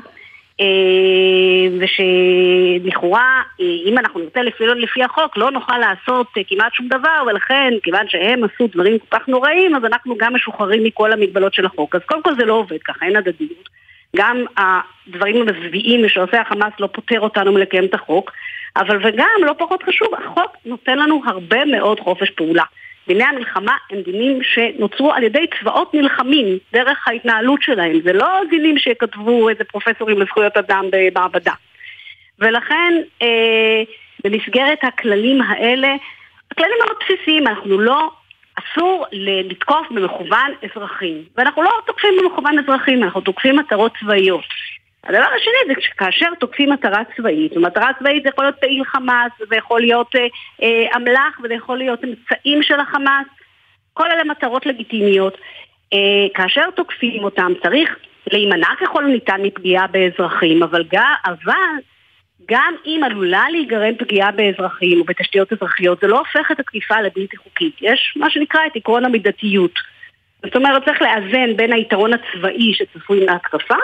אה, 0.62 1.78
ושלכאורה, 1.80 3.42
אה, 3.62 3.66
אם 3.86 3.98
אנחנו 3.98 4.20
נרצה 4.20 4.42
לפעול 4.42 4.82
לפי 4.82 5.04
החוק, 5.04 5.38
לא 5.38 5.52
נוכל 5.52 5.78
לעשות 5.78 6.28
אה, 6.38 6.42
כמעט 6.48 6.74
שום 6.74 6.88
דבר, 6.88 7.24
ולכן, 7.28 7.74
כיוון 7.84 8.08
שהם 8.10 8.44
עשו 8.44 8.68
דברים 8.68 9.00
כל 9.00 9.18
כך 9.18 9.28
נוראים, 9.28 9.76
אז 9.76 9.86
אנחנו 9.86 10.16
גם 10.18 10.36
משוחררים 10.36 10.84
מכל 10.84 11.12
המגבלות 11.14 11.54
של 11.54 11.66
החוק. 11.66 11.96
אז 11.96 12.02
קודם 12.06 12.24
כל 12.24 12.36
זה 12.40 12.46
לא 12.46 12.54
עובד 12.54 12.78
ככה, 12.84 13.06
אין 13.06 13.16
הדדיות. 13.16 13.70
גם 14.16 14.46
הדברים 14.58 15.42
המזוויעים 15.42 16.10
שעושה 16.10 16.42
החמאס 16.42 16.74
לא 16.80 16.88
פוטר 16.88 17.20
אותנו 17.20 17.54
מלקיים 17.54 17.86
את 17.86 17.94
החוק, 17.94 18.32
אבל 18.80 19.08
וגם, 19.08 19.40
לא 19.46 19.54
פחות 19.58 19.84
חשוב, 19.84 20.08
החוק 20.14 20.52
נותן 20.66 20.98
לנו 20.98 21.22
הרבה 21.26 21.66
מאוד 21.66 22.00
חופש 22.00 22.30
פעולה. 22.30 22.64
דיני 23.08 23.24
המלחמה 23.24 23.76
הם 23.92 24.02
דינים 24.02 24.40
שנוצרו 24.44 25.14
על 25.14 25.24
ידי 25.24 25.46
צבאות 25.60 25.94
נלחמים 25.94 26.58
דרך 26.74 27.08
ההתנהלות 27.08 27.62
שלהם. 27.62 28.00
זה 28.04 28.14
לא 28.14 28.28
דינים 28.50 28.78
שכתבו 28.78 29.50
איזה 29.50 29.64
פרופסורים 29.64 30.22
לזכויות 30.22 30.58
אדם 30.58 30.86
במעבדה. 30.92 31.54
ולכן 32.40 32.94
אה, 33.22 33.84
במסגרת 34.24 34.84
הכללים 34.84 35.42
האלה, 35.42 35.96
הכללים 36.52 36.76
מאוד 36.86 36.98
בסיסיים, 37.04 37.48
אנחנו 37.48 37.80
לא, 37.80 38.12
אסור 38.58 39.06
לתקוף 39.12 39.88
במכוון 39.92 40.52
אזרחים. 40.64 41.24
ואנחנו 41.38 41.64
לא 41.64 41.72
תוקפים 41.86 42.14
במכוון 42.22 42.60
אזרחים, 42.60 43.04
אנחנו 43.04 43.22
תוקפים 43.22 43.56
מטרות 43.56 43.92
צבאיות. 44.00 44.46
הדבר 45.04 45.28
השני 45.36 45.76
זה 45.76 45.82
שכאשר 45.82 46.28
תוקפים 46.40 46.72
מטרה 46.72 47.02
צבאית, 47.18 47.58
ומטרה 47.58 47.90
צבאית 48.00 48.24
זה 48.24 48.30
יכול 48.30 48.46
להיות 48.46 48.60
פעיל 48.60 48.84
חמאס, 48.84 49.32
זה 49.50 49.56
יכול 49.56 49.82
להיות 49.82 50.16
אה, 50.16 50.28
אה, 50.64 50.98
אמל"ח, 50.98 51.40
וזה 51.44 51.54
יכול 51.54 51.78
להיות 51.78 52.04
אמצעים 52.04 52.64
של 52.64 52.80
החמאס, 52.80 53.28
כל 53.94 54.12
אלה 54.12 54.24
מטרות 54.24 54.66
לגיטימיות. 54.66 55.38
אה, 55.94 56.28
כאשר 56.34 56.72
תוקפים 56.76 57.24
אותם 57.24 57.52
צריך 57.64 57.96
להימנע 58.32 58.70
ככל 58.82 59.04
הניתן 59.04 59.42
מפגיעה 59.42 59.88
באזרחים, 59.88 60.64
אבל 60.64 60.84
גם, 60.92 61.14
אבל 61.26 61.54
גם 62.50 62.74
אם 62.86 63.02
עלולה 63.06 63.46
להיגרם 63.52 63.96
פגיעה 64.00 64.32
באזרחים 64.32 65.00
או 65.00 65.04
בתשתיות 65.04 65.54
אזרחיות, 65.54 66.00
זה 66.00 66.08
לא 66.08 66.20
הופך 66.20 66.52
את 66.52 66.60
התקיפה 66.60 67.02
לבלתי 67.02 67.38
חוקית. 67.38 67.76
יש 67.82 68.14
מה 68.16 68.30
שנקרא 68.30 68.62
את 68.68 68.72
עקרון 68.76 69.06
המידתיות. 69.06 69.72
זאת 70.46 70.56
אומרת, 70.56 70.86
צריך 70.86 71.02
לאזן 71.02 71.58
בין 71.58 71.74
היתרון 71.74 72.12
הצבאי 72.14 72.74
שצפוי 72.74 73.26
מהתקפה 73.26 73.76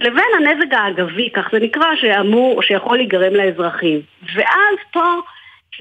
לבין 0.00 0.24
הנזק 0.36 0.74
האגבי, 0.74 1.30
כך 1.30 1.48
זה 1.52 1.58
נקרא, 1.60 1.96
שאמור 2.00 2.62
שיכול 2.62 2.96
להיגרם 2.96 3.34
לאזרחים. 3.34 4.00
ואז 4.34 4.76
פה, 4.92 5.20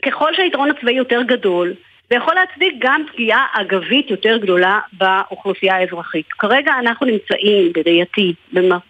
ככל 0.05 0.35
שהיתרון 0.35 0.69
הצבאי 0.69 0.93
יותר 0.93 1.21
גדול, 1.21 1.73
זה 2.09 2.15
יכול 2.15 2.33
להצדיק 2.33 2.73
גם 2.79 3.03
פגיעה 3.13 3.45
אגבית 3.53 4.11
יותר 4.11 4.37
גדולה 4.37 4.79
באוכלוסייה 4.93 5.75
האזרחית. 5.75 6.25
כרגע 6.29 6.73
אנחנו 6.79 7.05
נמצאים, 7.05 7.73
בראייתי, 7.73 8.33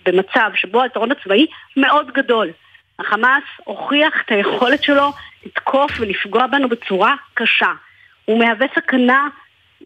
במצב 0.06 0.52
שבו 0.56 0.82
היתרון 0.82 1.12
הצבאי 1.12 1.46
מאוד 1.78 2.12
גדול. 2.12 2.50
החמאס 3.00 3.44
הוכיח 3.64 4.14
את 4.26 4.32
היכולת 4.32 4.84
שלו 4.84 5.12
לתקוף 5.46 5.92
ולפגוע 6.00 6.48
בנו 6.48 6.70
בצורה 6.70 7.16
קשה. 7.34 7.72
הוא 8.26 8.40
מהווה 8.40 8.68
סכנה, 8.76 9.28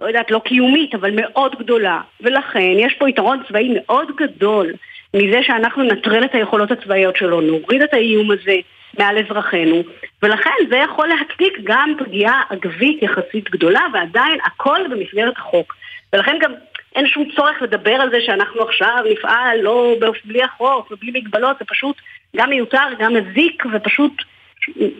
לא 0.01 0.07
יודעת, 0.07 0.31
לא 0.31 0.39
קיומית, 0.39 0.95
אבל 0.95 1.11
מאוד 1.15 1.55
גדולה. 1.59 2.01
ולכן 2.21 2.73
יש 2.77 2.93
פה 2.93 3.09
יתרון 3.09 3.43
צבאי 3.47 3.75
מאוד 3.75 4.07
גדול 4.15 4.73
מזה 5.13 5.39
שאנחנו 5.41 5.83
נטרל 5.83 6.23
את 6.25 6.35
היכולות 6.35 6.71
הצבאיות 6.71 7.15
שלו, 7.15 7.41
נוריד 7.41 7.81
את 7.81 7.93
האיום 7.93 8.31
הזה 8.31 8.55
מעל 8.99 9.17
אזרחינו, 9.17 9.83
ולכן 10.23 10.51
זה 10.69 10.77
יכול 10.77 11.07
להצדיק 11.07 11.53
גם 11.63 11.93
פגיעה 11.99 12.41
אגבית 12.49 13.03
יחסית 13.03 13.49
גדולה, 13.49 13.81
ועדיין 13.93 14.37
הכל 14.45 14.79
במסגרת 14.91 15.33
החוק. 15.37 15.75
ולכן 16.13 16.37
גם 16.41 16.51
אין 16.95 17.07
שום 17.07 17.29
צורך 17.35 17.61
לדבר 17.61 17.91
על 17.93 18.09
זה 18.09 18.17
שאנחנו 18.25 18.61
עכשיו 18.61 18.97
נפעל 19.11 19.59
לא 19.61 19.95
בלי 20.25 20.43
החוק 20.43 20.91
ובלי 20.91 21.11
מגבלות, 21.11 21.55
זה 21.59 21.65
פשוט 21.65 21.95
גם 22.35 22.49
מיותר, 22.49 22.87
גם 22.99 23.13
מזיק, 23.13 23.63
ופשוט 23.73 24.13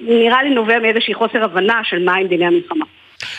נראה 0.01 0.43
לי 0.43 0.49
נובע 0.49 0.79
מאיזושהי 0.79 1.13
חוסר 1.13 1.43
הבנה 1.43 1.81
של 1.83 2.03
מהם 2.03 2.27
דיני 2.27 2.45
המלחמה. 2.45 2.85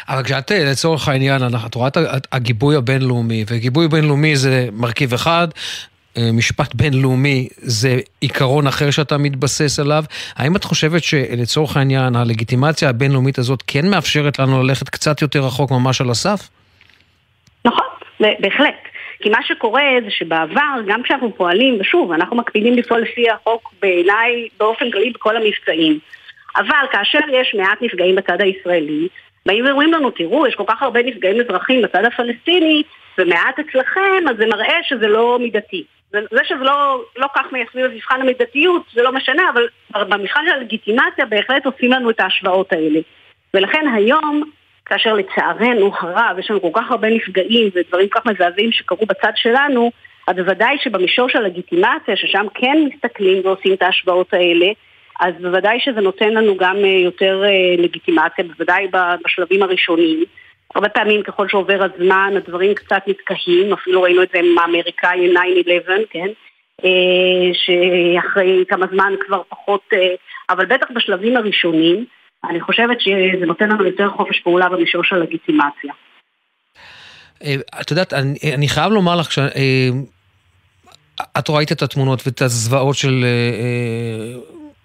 אבל 0.08 0.22
כשאת 0.24 0.50
לצורך 0.50 1.08
העניין, 1.08 1.42
את 1.66 1.74
רואה 1.74 1.88
את 1.88 2.26
הגיבוי 2.32 2.76
הבינלאומי, 2.76 3.44
וגיבוי 3.50 3.88
בינלאומי 3.88 4.36
זה 4.36 4.68
מרכיב 4.72 5.12
אחד, 5.14 5.48
אה, 5.50 5.99
משפט 6.18 6.74
בינלאומי 6.74 7.48
זה 7.56 7.98
עיקרון 8.20 8.66
אחר 8.66 8.90
שאתה 8.90 9.18
מתבסס 9.18 9.78
עליו. 9.78 10.04
האם 10.36 10.56
את 10.56 10.64
חושבת 10.64 11.04
שלצורך 11.04 11.76
העניין 11.76 12.16
הלגיטימציה 12.16 12.88
הבינלאומית 12.88 13.38
הזאת 13.38 13.62
כן 13.66 13.90
מאפשרת 13.90 14.38
לנו 14.38 14.62
ללכת 14.62 14.88
קצת 14.88 15.22
יותר 15.22 15.40
רחוק 15.40 15.70
ממש 15.70 16.00
על 16.00 16.10
הסף? 16.10 16.48
נכון, 17.64 17.86
בהחלט. 18.20 18.74
כי 19.22 19.28
מה 19.28 19.38
שקורה 19.42 19.82
זה 20.04 20.10
שבעבר, 20.10 20.80
גם 20.86 21.02
כשאנחנו 21.02 21.36
פועלים, 21.36 21.78
ושוב, 21.80 22.12
אנחנו 22.12 22.36
מקפידים 22.36 22.74
לפעול 22.74 23.00
לפי 23.00 23.30
החוק 23.30 23.72
בעיניי 23.82 24.48
באופן 24.58 24.90
כללי 24.90 25.10
בכל 25.10 25.36
המבצעים. 25.36 25.98
אבל 26.56 26.86
כאשר 26.92 27.18
יש 27.32 27.54
מעט 27.58 27.78
נפגעים 27.82 28.16
בצד 28.16 28.40
הישראלי, 28.40 29.08
באים 29.46 29.64
ואומרים 29.64 29.92
לנו, 29.92 30.10
תראו, 30.10 30.46
יש 30.46 30.54
כל 30.54 30.64
כך 30.66 30.82
הרבה 30.82 31.02
נפגעים 31.02 31.40
אזרחים 31.40 31.82
בצד 31.82 32.04
הפלסטיני, 32.04 32.82
ומעט 33.18 33.58
אצלכם, 33.58 34.28
אז 34.30 34.36
זה 34.36 34.46
מראה 34.46 34.76
שזה 34.88 35.06
לא 35.06 35.38
מידתי. 35.40 35.84
זה 36.12 36.44
שזה 36.44 36.64
לא, 36.64 37.04
לא 37.16 37.26
כך 37.36 37.52
מייחסים 37.52 37.84
את 37.84 37.90
מבחן 37.90 38.20
המידתיות, 38.20 38.82
זה 38.94 39.02
לא 39.02 39.12
משנה, 39.12 39.42
אבל 39.50 39.68
במבחן 39.90 40.40
של 40.46 40.52
הלגיטימציה 40.52 41.26
בהחלט 41.26 41.66
עושים 41.66 41.92
לנו 41.92 42.10
את 42.10 42.20
ההשוואות 42.20 42.72
האלה. 42.72 43.00
ולכן 43.54 43.86
היום, 43.94 44.50
כאשר 44.86 45.14
לצערנו 45.14 45.92
הרב, 46.00 46.38
יש 46.38 46.50
לנו 46.50 46.62
כל 46.62 46.70
כך 46.74 46.90
הרבה 46.90 47.08
נפגעים 47.08 47.68
ודברים 47.74 48.08
כל 48.08 48.20
כך 48.20 48.26
מזעזעים 48.26 48.72
שקרו 48.72 49.06
בצד 49.06 49.32
שלנו, 49.36 49.90
אז 50.28 50.36
בוודאי 50.36 50.76
שבמישור 50.80 51.28
של 51.28 51.38
הלגיטימציה, 51.38 52.16
ששם 52.16 52.46
כן 52.54 52.78
מסתכלים 52.94 53.40
ועושים 53.44 53.72
את 53.72 53.82
ההשוואות 53.82 54.34
האלה, 54.34 54.66
אז 55.20 55.34
בוודאי 55.40 55.80
שזה 55.80 56.00
נותן 56.00 56.34
לנו 56.34 56.56
גם 56.56 56.76
אה, 56.76 56.88
יותר 57.04 57.42
אה, 57.44 57.82
לגיטימציה, 57.82 58.44
בוודאי 58.44 58.86
בשלבים 59.24 59.62
הראשונים. 59.62 60.24
הרבה 60.74 60.88
פעמים 60.88 61.22
ככל 61.22 61.48
שעובר 61.48 61.82
הזמן 61.82 62.32
הדברים 62.36 62.74
קצת 62.74 63.02
נתקהים, 63.06 63.72
אפילו 63.72 64.02
ראינו 64.02 64.22
את 64.22 64.28
זה 64.32 64.38
עם 64.38 64.58
האמריקאי 64.58 65.34
9-11, 65.34 65.38
כן? 66.10 66.28
אה, 66.84 67.50
שאחרי 67.52 68.64
כמה 68.68 68.86
זמן 68.92 69.12
כבר 69.26 69.42
פחות, 69.48 69.80
אה, 69.92 69.98
אבל 70.50 70.66
בטח 70.66 70.86
בשלבים 70.94 71.36
הראשונים, 71.36 72.04
אני 72.50 72.60
חושבת 72.60 73.00
שזה 73.00 73.46
נותן 73.46 73.68
לנו 73.68 73.86
יותר 73.86 74.10
חופש 74.16 74.40
פעולה 74.40 74.68
במישור 74.68 75.04
של 75.04 75.16
לגיטימציה. 75.16 75.92
אה, 77.44 77.54
את 77.80 77.90
יודעת, 77.90 78.12
אני, 78.12 78.68
חייב 78.68 78.92
לומר 78.92 79.16
לך, 79.16 79.32
שאת 79.32 79.50
ראית 81.48 81.72
את 81.72 81.82
התמונות 81.82 82.22
ואת 82.26 82.42
הזוועות 82.42 82.96
של 82.96 83.24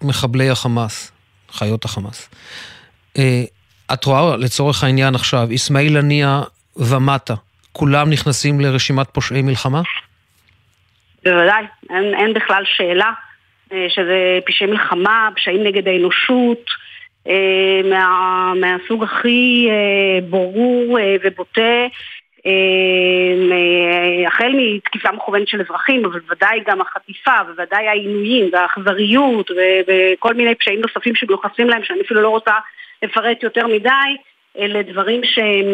מחבלי 0.02 0.50
החמאס, 0.50 1.12
חיות 1.50 1.84
החמאס. 1.84 2.28
את 3.92 4.04
רואה 4.04 4.36
לצורך 4.36 4.84
העניין 4.84 5.14
עכשיו, 5.14 5.48
אסמאעיל 5.54 5.96
הנייה 5.96 6.40
ומטה, 6.76 7.34
כולם 7.72 8.10
נכנסים 8.10 8.60
לרשימת 8.60 9.08
פושעי 9.10 9.42
מלחמה? 9.42 9.82
בוודאי, 11.24 11.64
אין, 11.90 12.14
אין 12.14 12.34
בכלל 12.34 12.62
שאלה 12.64 13.10
אה, 13.72 13.86
שזה 13.88 14.38
פשעי 14.46 14.66
מלחמה, 14.66 15.28
פשעים 15.36 15.62
נגד 15.62 15.88
האנושות, 15.88 16.64
אה, 17.28 17.80
מה, 17.90 18.52
מהסוג 18.60 19.04
הכי 19.04 19.68
אה, 19.70 20.20
ברור 20.30 20.98
ובוטה, 21.24 21.86
החל 24.26 24.52
מתקיפה 24.56 25.12
מכוונת 25.12 25.48
של 25.48 25.60
אזרחים, 25.60 26.04
אבל 26.04 26.20
בוודאי 26.20 26.60
גם 26.66 26.80
החטיפה, 26.80 27.30
ובוודאי 27.48 27.88
העינויים 27.88 28.50
והאכזריות 28.52 29.50
וכל 29.86 30.34
מיני 30.34 30.54
פשעים 30.54 30.80
נוספים 30.80 31.14
שמיוחסים 31.14 31.68
להם, 31.68 31.84
שאני 31.84 32.00
אפילו 32.00 32.22
לא 32.22 32.28
רוצה 32.28 32.52
לפרט 33.02 33.42
יותר 33.42 33.66
מדי, 33.66 34.16
אלה 34.58 34.82
דברים 34.82 35.20
שהם 35.24 35.66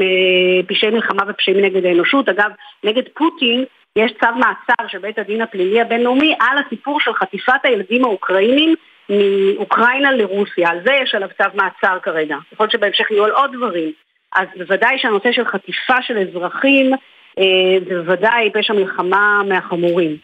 פשעי 0.66 0.90
מלחמה 0.90 1.22
ופשעים 1.28 1.64
נגד 1.64 1.84
האנושות. 1.84 2.28
אגב, 2.28 2.50
נגד 2.84 3.02
פוטין 3.14 3.64
יש 3.96 4.12
צו 4.20 4.34
מעצר 4.36 4.88
של 4.88 4.98
בית 4.98 5.18
הדין 5.18 5.42
הפלילי 5.42 5.80
הבינלאומי 5.80 6.34
על 6.40 6.58
הסיפור 6.66 7.00
של 7.00 7.14
חטיפת 7.14 7.64
הילדים 7.64 8.04
האוקראינים 8.04 8.74
מאוקראינה 9.08 10.12
לרוסיה. 10.12 10.70
על 10.70 10.78
זה 10.84 10.92
יש 11.02 11.14
עליו 11.14 11.28
צו 11.38 11.48
מעצר 11.54 11.98
כרגע. 12.02 12.36
יכול 12.52 12.64
להיות 12.64 12.72
שבהמשך 12.72 13.10
יהיו 13.10 13.24
על 13.24 13.30
עוד 13.30 13.50
דברים. 13.52 13.92
אז 14.36 14.46
בוודאי 14.56 14.98
שהנושא 14.98 15.32
של 15.32 15.44
חטיפה 15.44 16.02
של 16.02 16.18
אזרחים 16.18 16.92
אה, 17.38 17.78
זה 17.88 17.94
בוודאי 17.94 18.50
פשע 18.54 18.72
מלחמה 18.72 19.42
מהחמורים. 19.48 20.16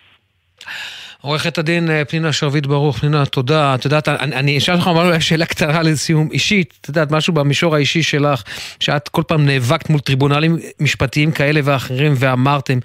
עורכת 1.22 1.58
הדין 1.58 1.90
אה, 1.90 2.04
פנינה 2.04 2.32
שרביט 2.32 2.66
ברוך, 2.66 2.98
פנינה, 2.98 3.26
תודה. 3.26 3.74
את 3.74 3.84
יודעת, 3.84 4.08
אני, 4.08 4.58
אשאל 4.58 4.74
אותך 4.74 4.86
אולי 4.86 5.20
שאלה 5.20 5.46
קצרה 5.46 5.82
לסיום 5.82 6.28
אישית, 6.32 6.74
את 6.80 6.88
יודעת, 6.88 7.10
משהו 7.10 7.32
במישור 7.32 7.74
האישי 7.74 8.02
שלך, 8.02 8.42
שאת 8.80 9.08
כל 9.08 9.22
פעם 9.26 9.46
נאבקת 9.46 9.90
מול 9.90 10.00
טריבונלים 10.00 10.56
משפטיים 10.80 11.32
כאלה 11.32 11.60
ואחרים 11.64 12.14
ואמרתם, 12.16 12.78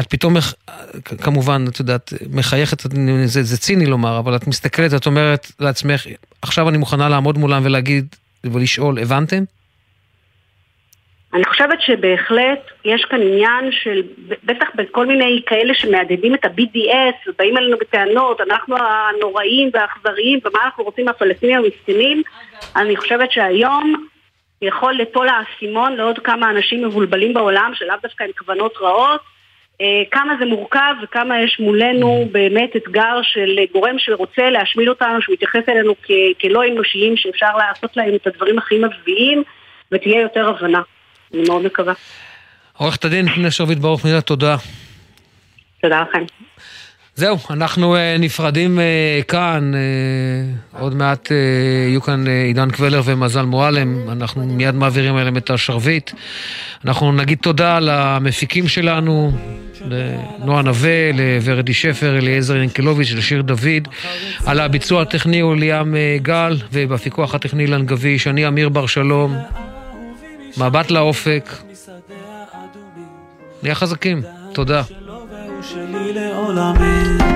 את 0.00 0.06
פתאום, 0.06 0.36
כמובן, 1.04 1.64
את 1.68 1.78
יודעת, 1.78 2.12
מחייכת, 2.30 2.82
זה, 3.24 3.42
זה 3.42 3.58
ציני 3.58 3.86
לומר, 3.86 4.18
אבל 4.18 4.36
את 4.36 4.46
מסתכלת, 4.46 4.94
את 4.94 5.06
אומרת 5.06 5.52
לעצמך, 5.60 6.06
עכשיו 6.42 6.68
אני 6.68 6.78
מוכנה 6.78 7.08
לעמוד 7.08 7.38
מולם 7.38 7.62
ולהגיד 7.64 8.06
ולשאול, 8.44 8.98
הבנתם? 8.98 9.44
אני 11.34 11.44
חושבת 11.44 11.80
שבהחלט 11.80 12.60
יש 12.84 13.04
כאן 13.04 13.22
עניין 13.22 13.72
של, 13.72 14.02
בטח 14.44 14.66
בכל 14.74 15.06
מיני 15.06 15.42
כאלה 15.46 15.74
שמהדהדים 15.74 16.34
את 16.34 16.44
ה-BDS 16.44 17.30
ובאים 17.30 17.56
אלינו 17.56 17.76
בטענות, 17.78 18.40
אנחנו 18.40 18.76
הנוראים 18.78 19.70
והאכזריים 19.72 20.38
ומה 20.44 20.64
אנחנו 20.64 20.84
רוצים 20.84 21.04
מהפלסטינים 21.04 21.56
המסכנים, 21.56 22.22
אני 22.76 22.96
חושבת 22.96 23.32
שהיום 23.32 24.06
יכול 24.62 24.92
ליפול 24.92 25.28
האסימון 25.28 25.96
לעוד 25.96 26.18
כמה 26.18 26.50
אנשים 26.50 26.84
מבולבלים 26.84 27.34
בעולם 27.34 27.70
שלאו 27.74 27.96
דווקא 28.02 28.24
עם 28.24 28.30
כוונות 28.38 28.74
רעות, 28.80 29.20
אה, 29.80 30.02
כמה 30.10 30.34
זה 30.38 30.44
מורכב 30.44 30.94
וכמה 31.02 31.40
יש 31.40 31.60
מולנו 31.60 32.28
באמת 32.32 32.76
אתגר 32.76 33.20
של 33.22 33.58
גורם 33.72 33.98
שרוצה 33.98 34.50
להשמיד 34.50 34.88
אותנו, 34.88 35.22
שמתייחס 35.22 35.68
אלינו 35.68 35.94
כ- 36.02 36.40
כלא 36.40 36.64
אנושיים, 36.68 37.16
שאפשר 37.16 37.56
לעשות 37.56 37.96
להם 37.96 38.14
את 38.14 38.26
הדברים 38.26 38.58
הכי 38.58 38.78
מבביעים 38.78 39.42
ותהיה 39.92 40.20
יותר 40.20 40.48
הבנה. 40.48 40.82
אני 41.34 41.42
מאוד 41.48 41.62
מקווה. 41.62 41.92
עורכת 42.76 43.04
הדין 43.04 43.28
פנינה 43.28 43.50
שרביט 43.50 43.78
ברוך, 43.78 44.04
מילה 44.04 44.20
תודה. 44.20 44.56
תודה 45.82 46.00
לכם. 46.00 46.24
זהו, 47.16 47.38
אנחנו 47.50 47.96
uh, 47.96 47.98
נפרדים 48.18 48.78
uh, 48.78 49.24
כאן, 49.24 49.72
uh, 49.74 50.78
עוד 50.80 50.94
מעט 50.94 51.30
יהיו 51.30 52.02
כאן 52.02 52.26
עידן 52.26 52.70
קבלר 52.70 53.00
ומזל 53.04 53.42
מועלם, 53.42 54.10
אנחנו 54.10 54.46
מיד 54.46 54.74
מעבירים 54.74 55.18
אליהם 55.18 55.36
את 55.36 55.50
השרביט. 55.50 56.10
אנחנו 56.84 57.12
נגיד 57.12 57.38
תודה 57.38 57.78
למפיקים 57.80 58.68
שלנו, 58.68 59.32
לנועה 59.88 60.62
נווה, 60.62 61.10
לוורדי 61.12 61.74
שפר, 61.74 62.18
אליעזר 62.18 62.56
ינקלוביץ', 62.56 63.12
לשיר 63.12 63.42
דוד, 63.42 63.88
על 64.46 64.60
הביצוע 64.60 65.02
הטכני 65.02 65.40
הוא 65.40 65.56
ליאם 65.56 65.94
גל, 66.22 66.56
ובפיקוח 66.72 67.34
הטכני 67.34 67.62
אילן 67.62 67.86
גביש, 67.86 68.26
אני 68.26 68.48
אמיר 68.48 68.68
בר 68.68 68.86
שלום. 68.86 69.36
מבט 70.58 70.90
לאופק. 70.90 71.50
נהיה 73.62 73.74
חזקים. 73.74 74.22
תודה. 74.52 74.82
Habla 76.54 76.74
que, 76.78 77.33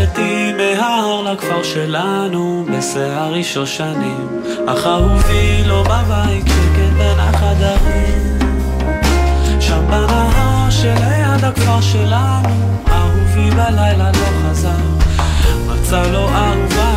ירדתי 0.00 0.52
מההר 0.52 1.22
לכפר 1.22 1.62
שלנו 1.62 2.66
בשערי 2.72 3.44
שושנים. 3.44 4.42
אך 4.66 4.86
אהובי 4.86 5.62
לא 5.64 5.82
בבית 5.82 6.46
שקט 6.46 6.92
בין 6.96 7.18
החדרים. 7.18 8.38
שם 9.60 9.86
בנהר 9.86 10.70
שליד 10.70 11.44
הכפר 11.44 11.80
שלנו 11.80 12.48
אהובי 12.88 13.50
בלילה 13.50 14.10
לא 14.12 14.50
חזר. 14.50 14.70
מצא 15.66 16.02
לו 16.02 16.28
אהובה 16.28 16.89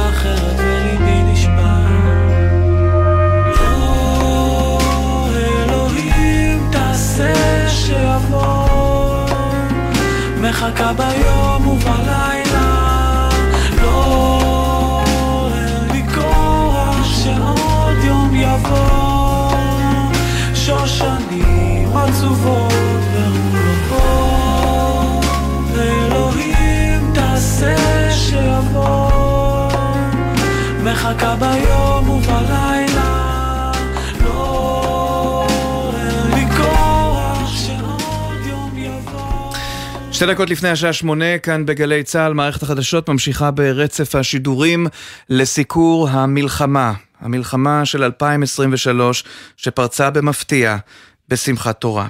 שתי 40.24 40.34
דקות 40.34 40.50
לפני 40.50 40.70
השעה 40.70 40.94
שמונה, 40.94 41.38
כאן 41.38 41.66
בגלי 41.66 42.04
צה"ל, 42.04 42.34
מערכת 42.34 42.64
החדשות 42.64 43.10
ממשיכה 43.10 43.52
ברצף 43.52 44.16
השידורים 44.16 44.88
לסיקור 45.30 46.10
המלחמה. 46.10 46.94
המלחמה 47.20 47.86
של 47.86 48.04
2023 48.04 49.24
שפרצה 49.58 50.10
במפתיע 50.10 50.78
בשמחת 51.30 51.82
תורה. 51.82 52.08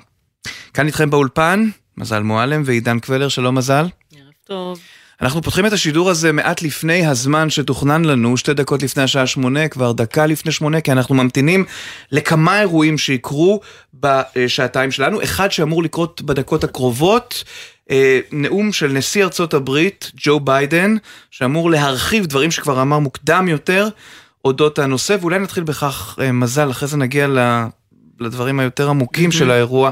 כאן 0.74 0.88
איתכם 0.88 1.10
באולפן, 1.10 1.70
מזל 1.98 2.24
מועלם 2.24 2.62
ועידן 2.66 3.00
קבלר, 3.00 3.28
שלום 3.30 3.56
מזל. 3.56 3.86
ערב 4.16 4.34
טוב. 4.44 4.80
אנחנו 5.22 5.42
פותחים 5.42 5.66
את 5.66 5.74
השידור 5.74 6.10
הזה 6.10 6.32
מעט 6.32 6.62
לפני 6.62 7.06
הזמן 7.06 7.50
שתוכנן 7.50 8.06
לנו, 8.06 8.38
שתי 8.38 8.54
דקות 8.54 8.84
לפני 8.84 9.04
השעה 9.04 9.28
שמונה, 9.28 9.68
כבר 9.68 9.92
דקה 9.92 10.26
לפני 10.26 10.52
שמונה, 10.52 10.82
כי 10.82 10.92
אנחנו 10.92 11.16
ממתינים 11.16 11.66
לכמה 12.12 12.60
אירועים 12.60 12.98
שיקרו 12.98 13.60
בשעתיים 13.94 14.92
שלנו. 14.92 15.24
אחד 15.24 15.52
שאמור 15.52 15.84
לקרות 15.84 16.22
בדקות 16.22 16.64
הקרובות, 16.64 17.44
נאום 18.32 18.74
של 18.74 18.88
נשיא 18.88 19.24
ארצות 19.24 19.54
הברית, 19.54 20.12
ג'ו 20.16 20.40
ביידן, 20.40 20.96
שאמור 21.32 21.72
להרחיב 21.72 22.26
דברים 22.26 22.52
שכבר 22.52 22.82
אמר 22.82 23.00
מוקדם 23.00 23.48
יותר, 23.48 23.88
אודות 24.46 24.80
הנושא, 24.80 25.18
ואולי 25.22 25.40
נתחיל 25.40 25.64
בכך, 25.64 26.18
אה, 26.22 26.32
מזל, 26.32 26.72
אחרי 26.72 26.88
זה 26.88 26.98
נגיע 26.98 27.28
לדברים 28.20 28.60
היותר 28.60 28.90
עמוקים 28.90 29.32
של 29.32 29.52
האירוע. 29.52 29.92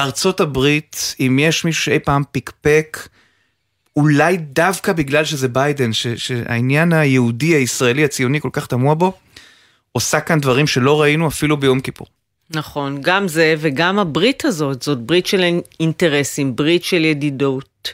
ארצות 0.00 0.40
הברית, 0.40 1.14
אם 1.20 1.38
יש 1.40 1.64
מישהו 1.64 1.84
שאי 1.84 1.98
פעם 1.98 2.22
פיקפק, 2.32 3.08
אולי 3.96 4.36
דווקא 4.36 4.92
בגלל 4.92 5.24
שזה 5.24 5.48
ביידן, 5.48 5.92
ש, 5.92 6.06
שהעניין 6.06 6.92
היהודי, 6.92 7.54
הישראלי, 7.54 8.04
הציוני 8.04 8.40
כל 8.40 8.50
כך 8.52 8.66
תמוה 8.66 8.94
בו, 8.94 9.12
עושה 9.92 10.20
כאן 10.20 10.40
דברים 10.40 10.66
שלא 10.66 11.02
ראינו 11.02 11.28
אפילו 11.28 11.56
ביום 11.56 11.80
כיפור. 11.80 12.06
נכון, 12.50 12.98
גם 13.00 13.28
זה 13.28 13.54
וגם 13.58 13.98
הברית 13.98 14.44
הזאת, 14.44 14.82
זאת 14.82 14.98
ברית 14.98 15.26
של 15.26 15.44
אינטרסים, 15.80 16.56
ברית 16.56 16.84
של 16.84 17.04
ידידות. 17.04 17.92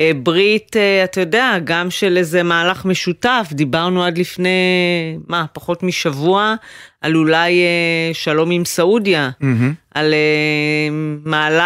אה, 0.00 0.10
ברית, 0.22 0.76
אה, 0.76 1.04
אתה 1.04 1.20
יודע, 1.20 1.56
גם 1.64 1.90
של 1.90 2.16
איזה 2.16 2.42
מהלך 2.42 2.84
משותף. 2.84 3.48
דיברנו 3.52 4.04
עד 4.04 4.18
לפני, 4.18 4.48
מה, 5.28 5.44
פחות 5.52 5.82
משבוע, 5.82 6.54
על 7.00 7.16
אולי 7.16 7.60
אה, 7.60 8.14
שלום 8.14 8.50
עם 8.50 8.64
סעודיה, 8.64 9.30
מהמם. 9.40 9.72
על 9.94 10.14
מהלך... 11.24 11.64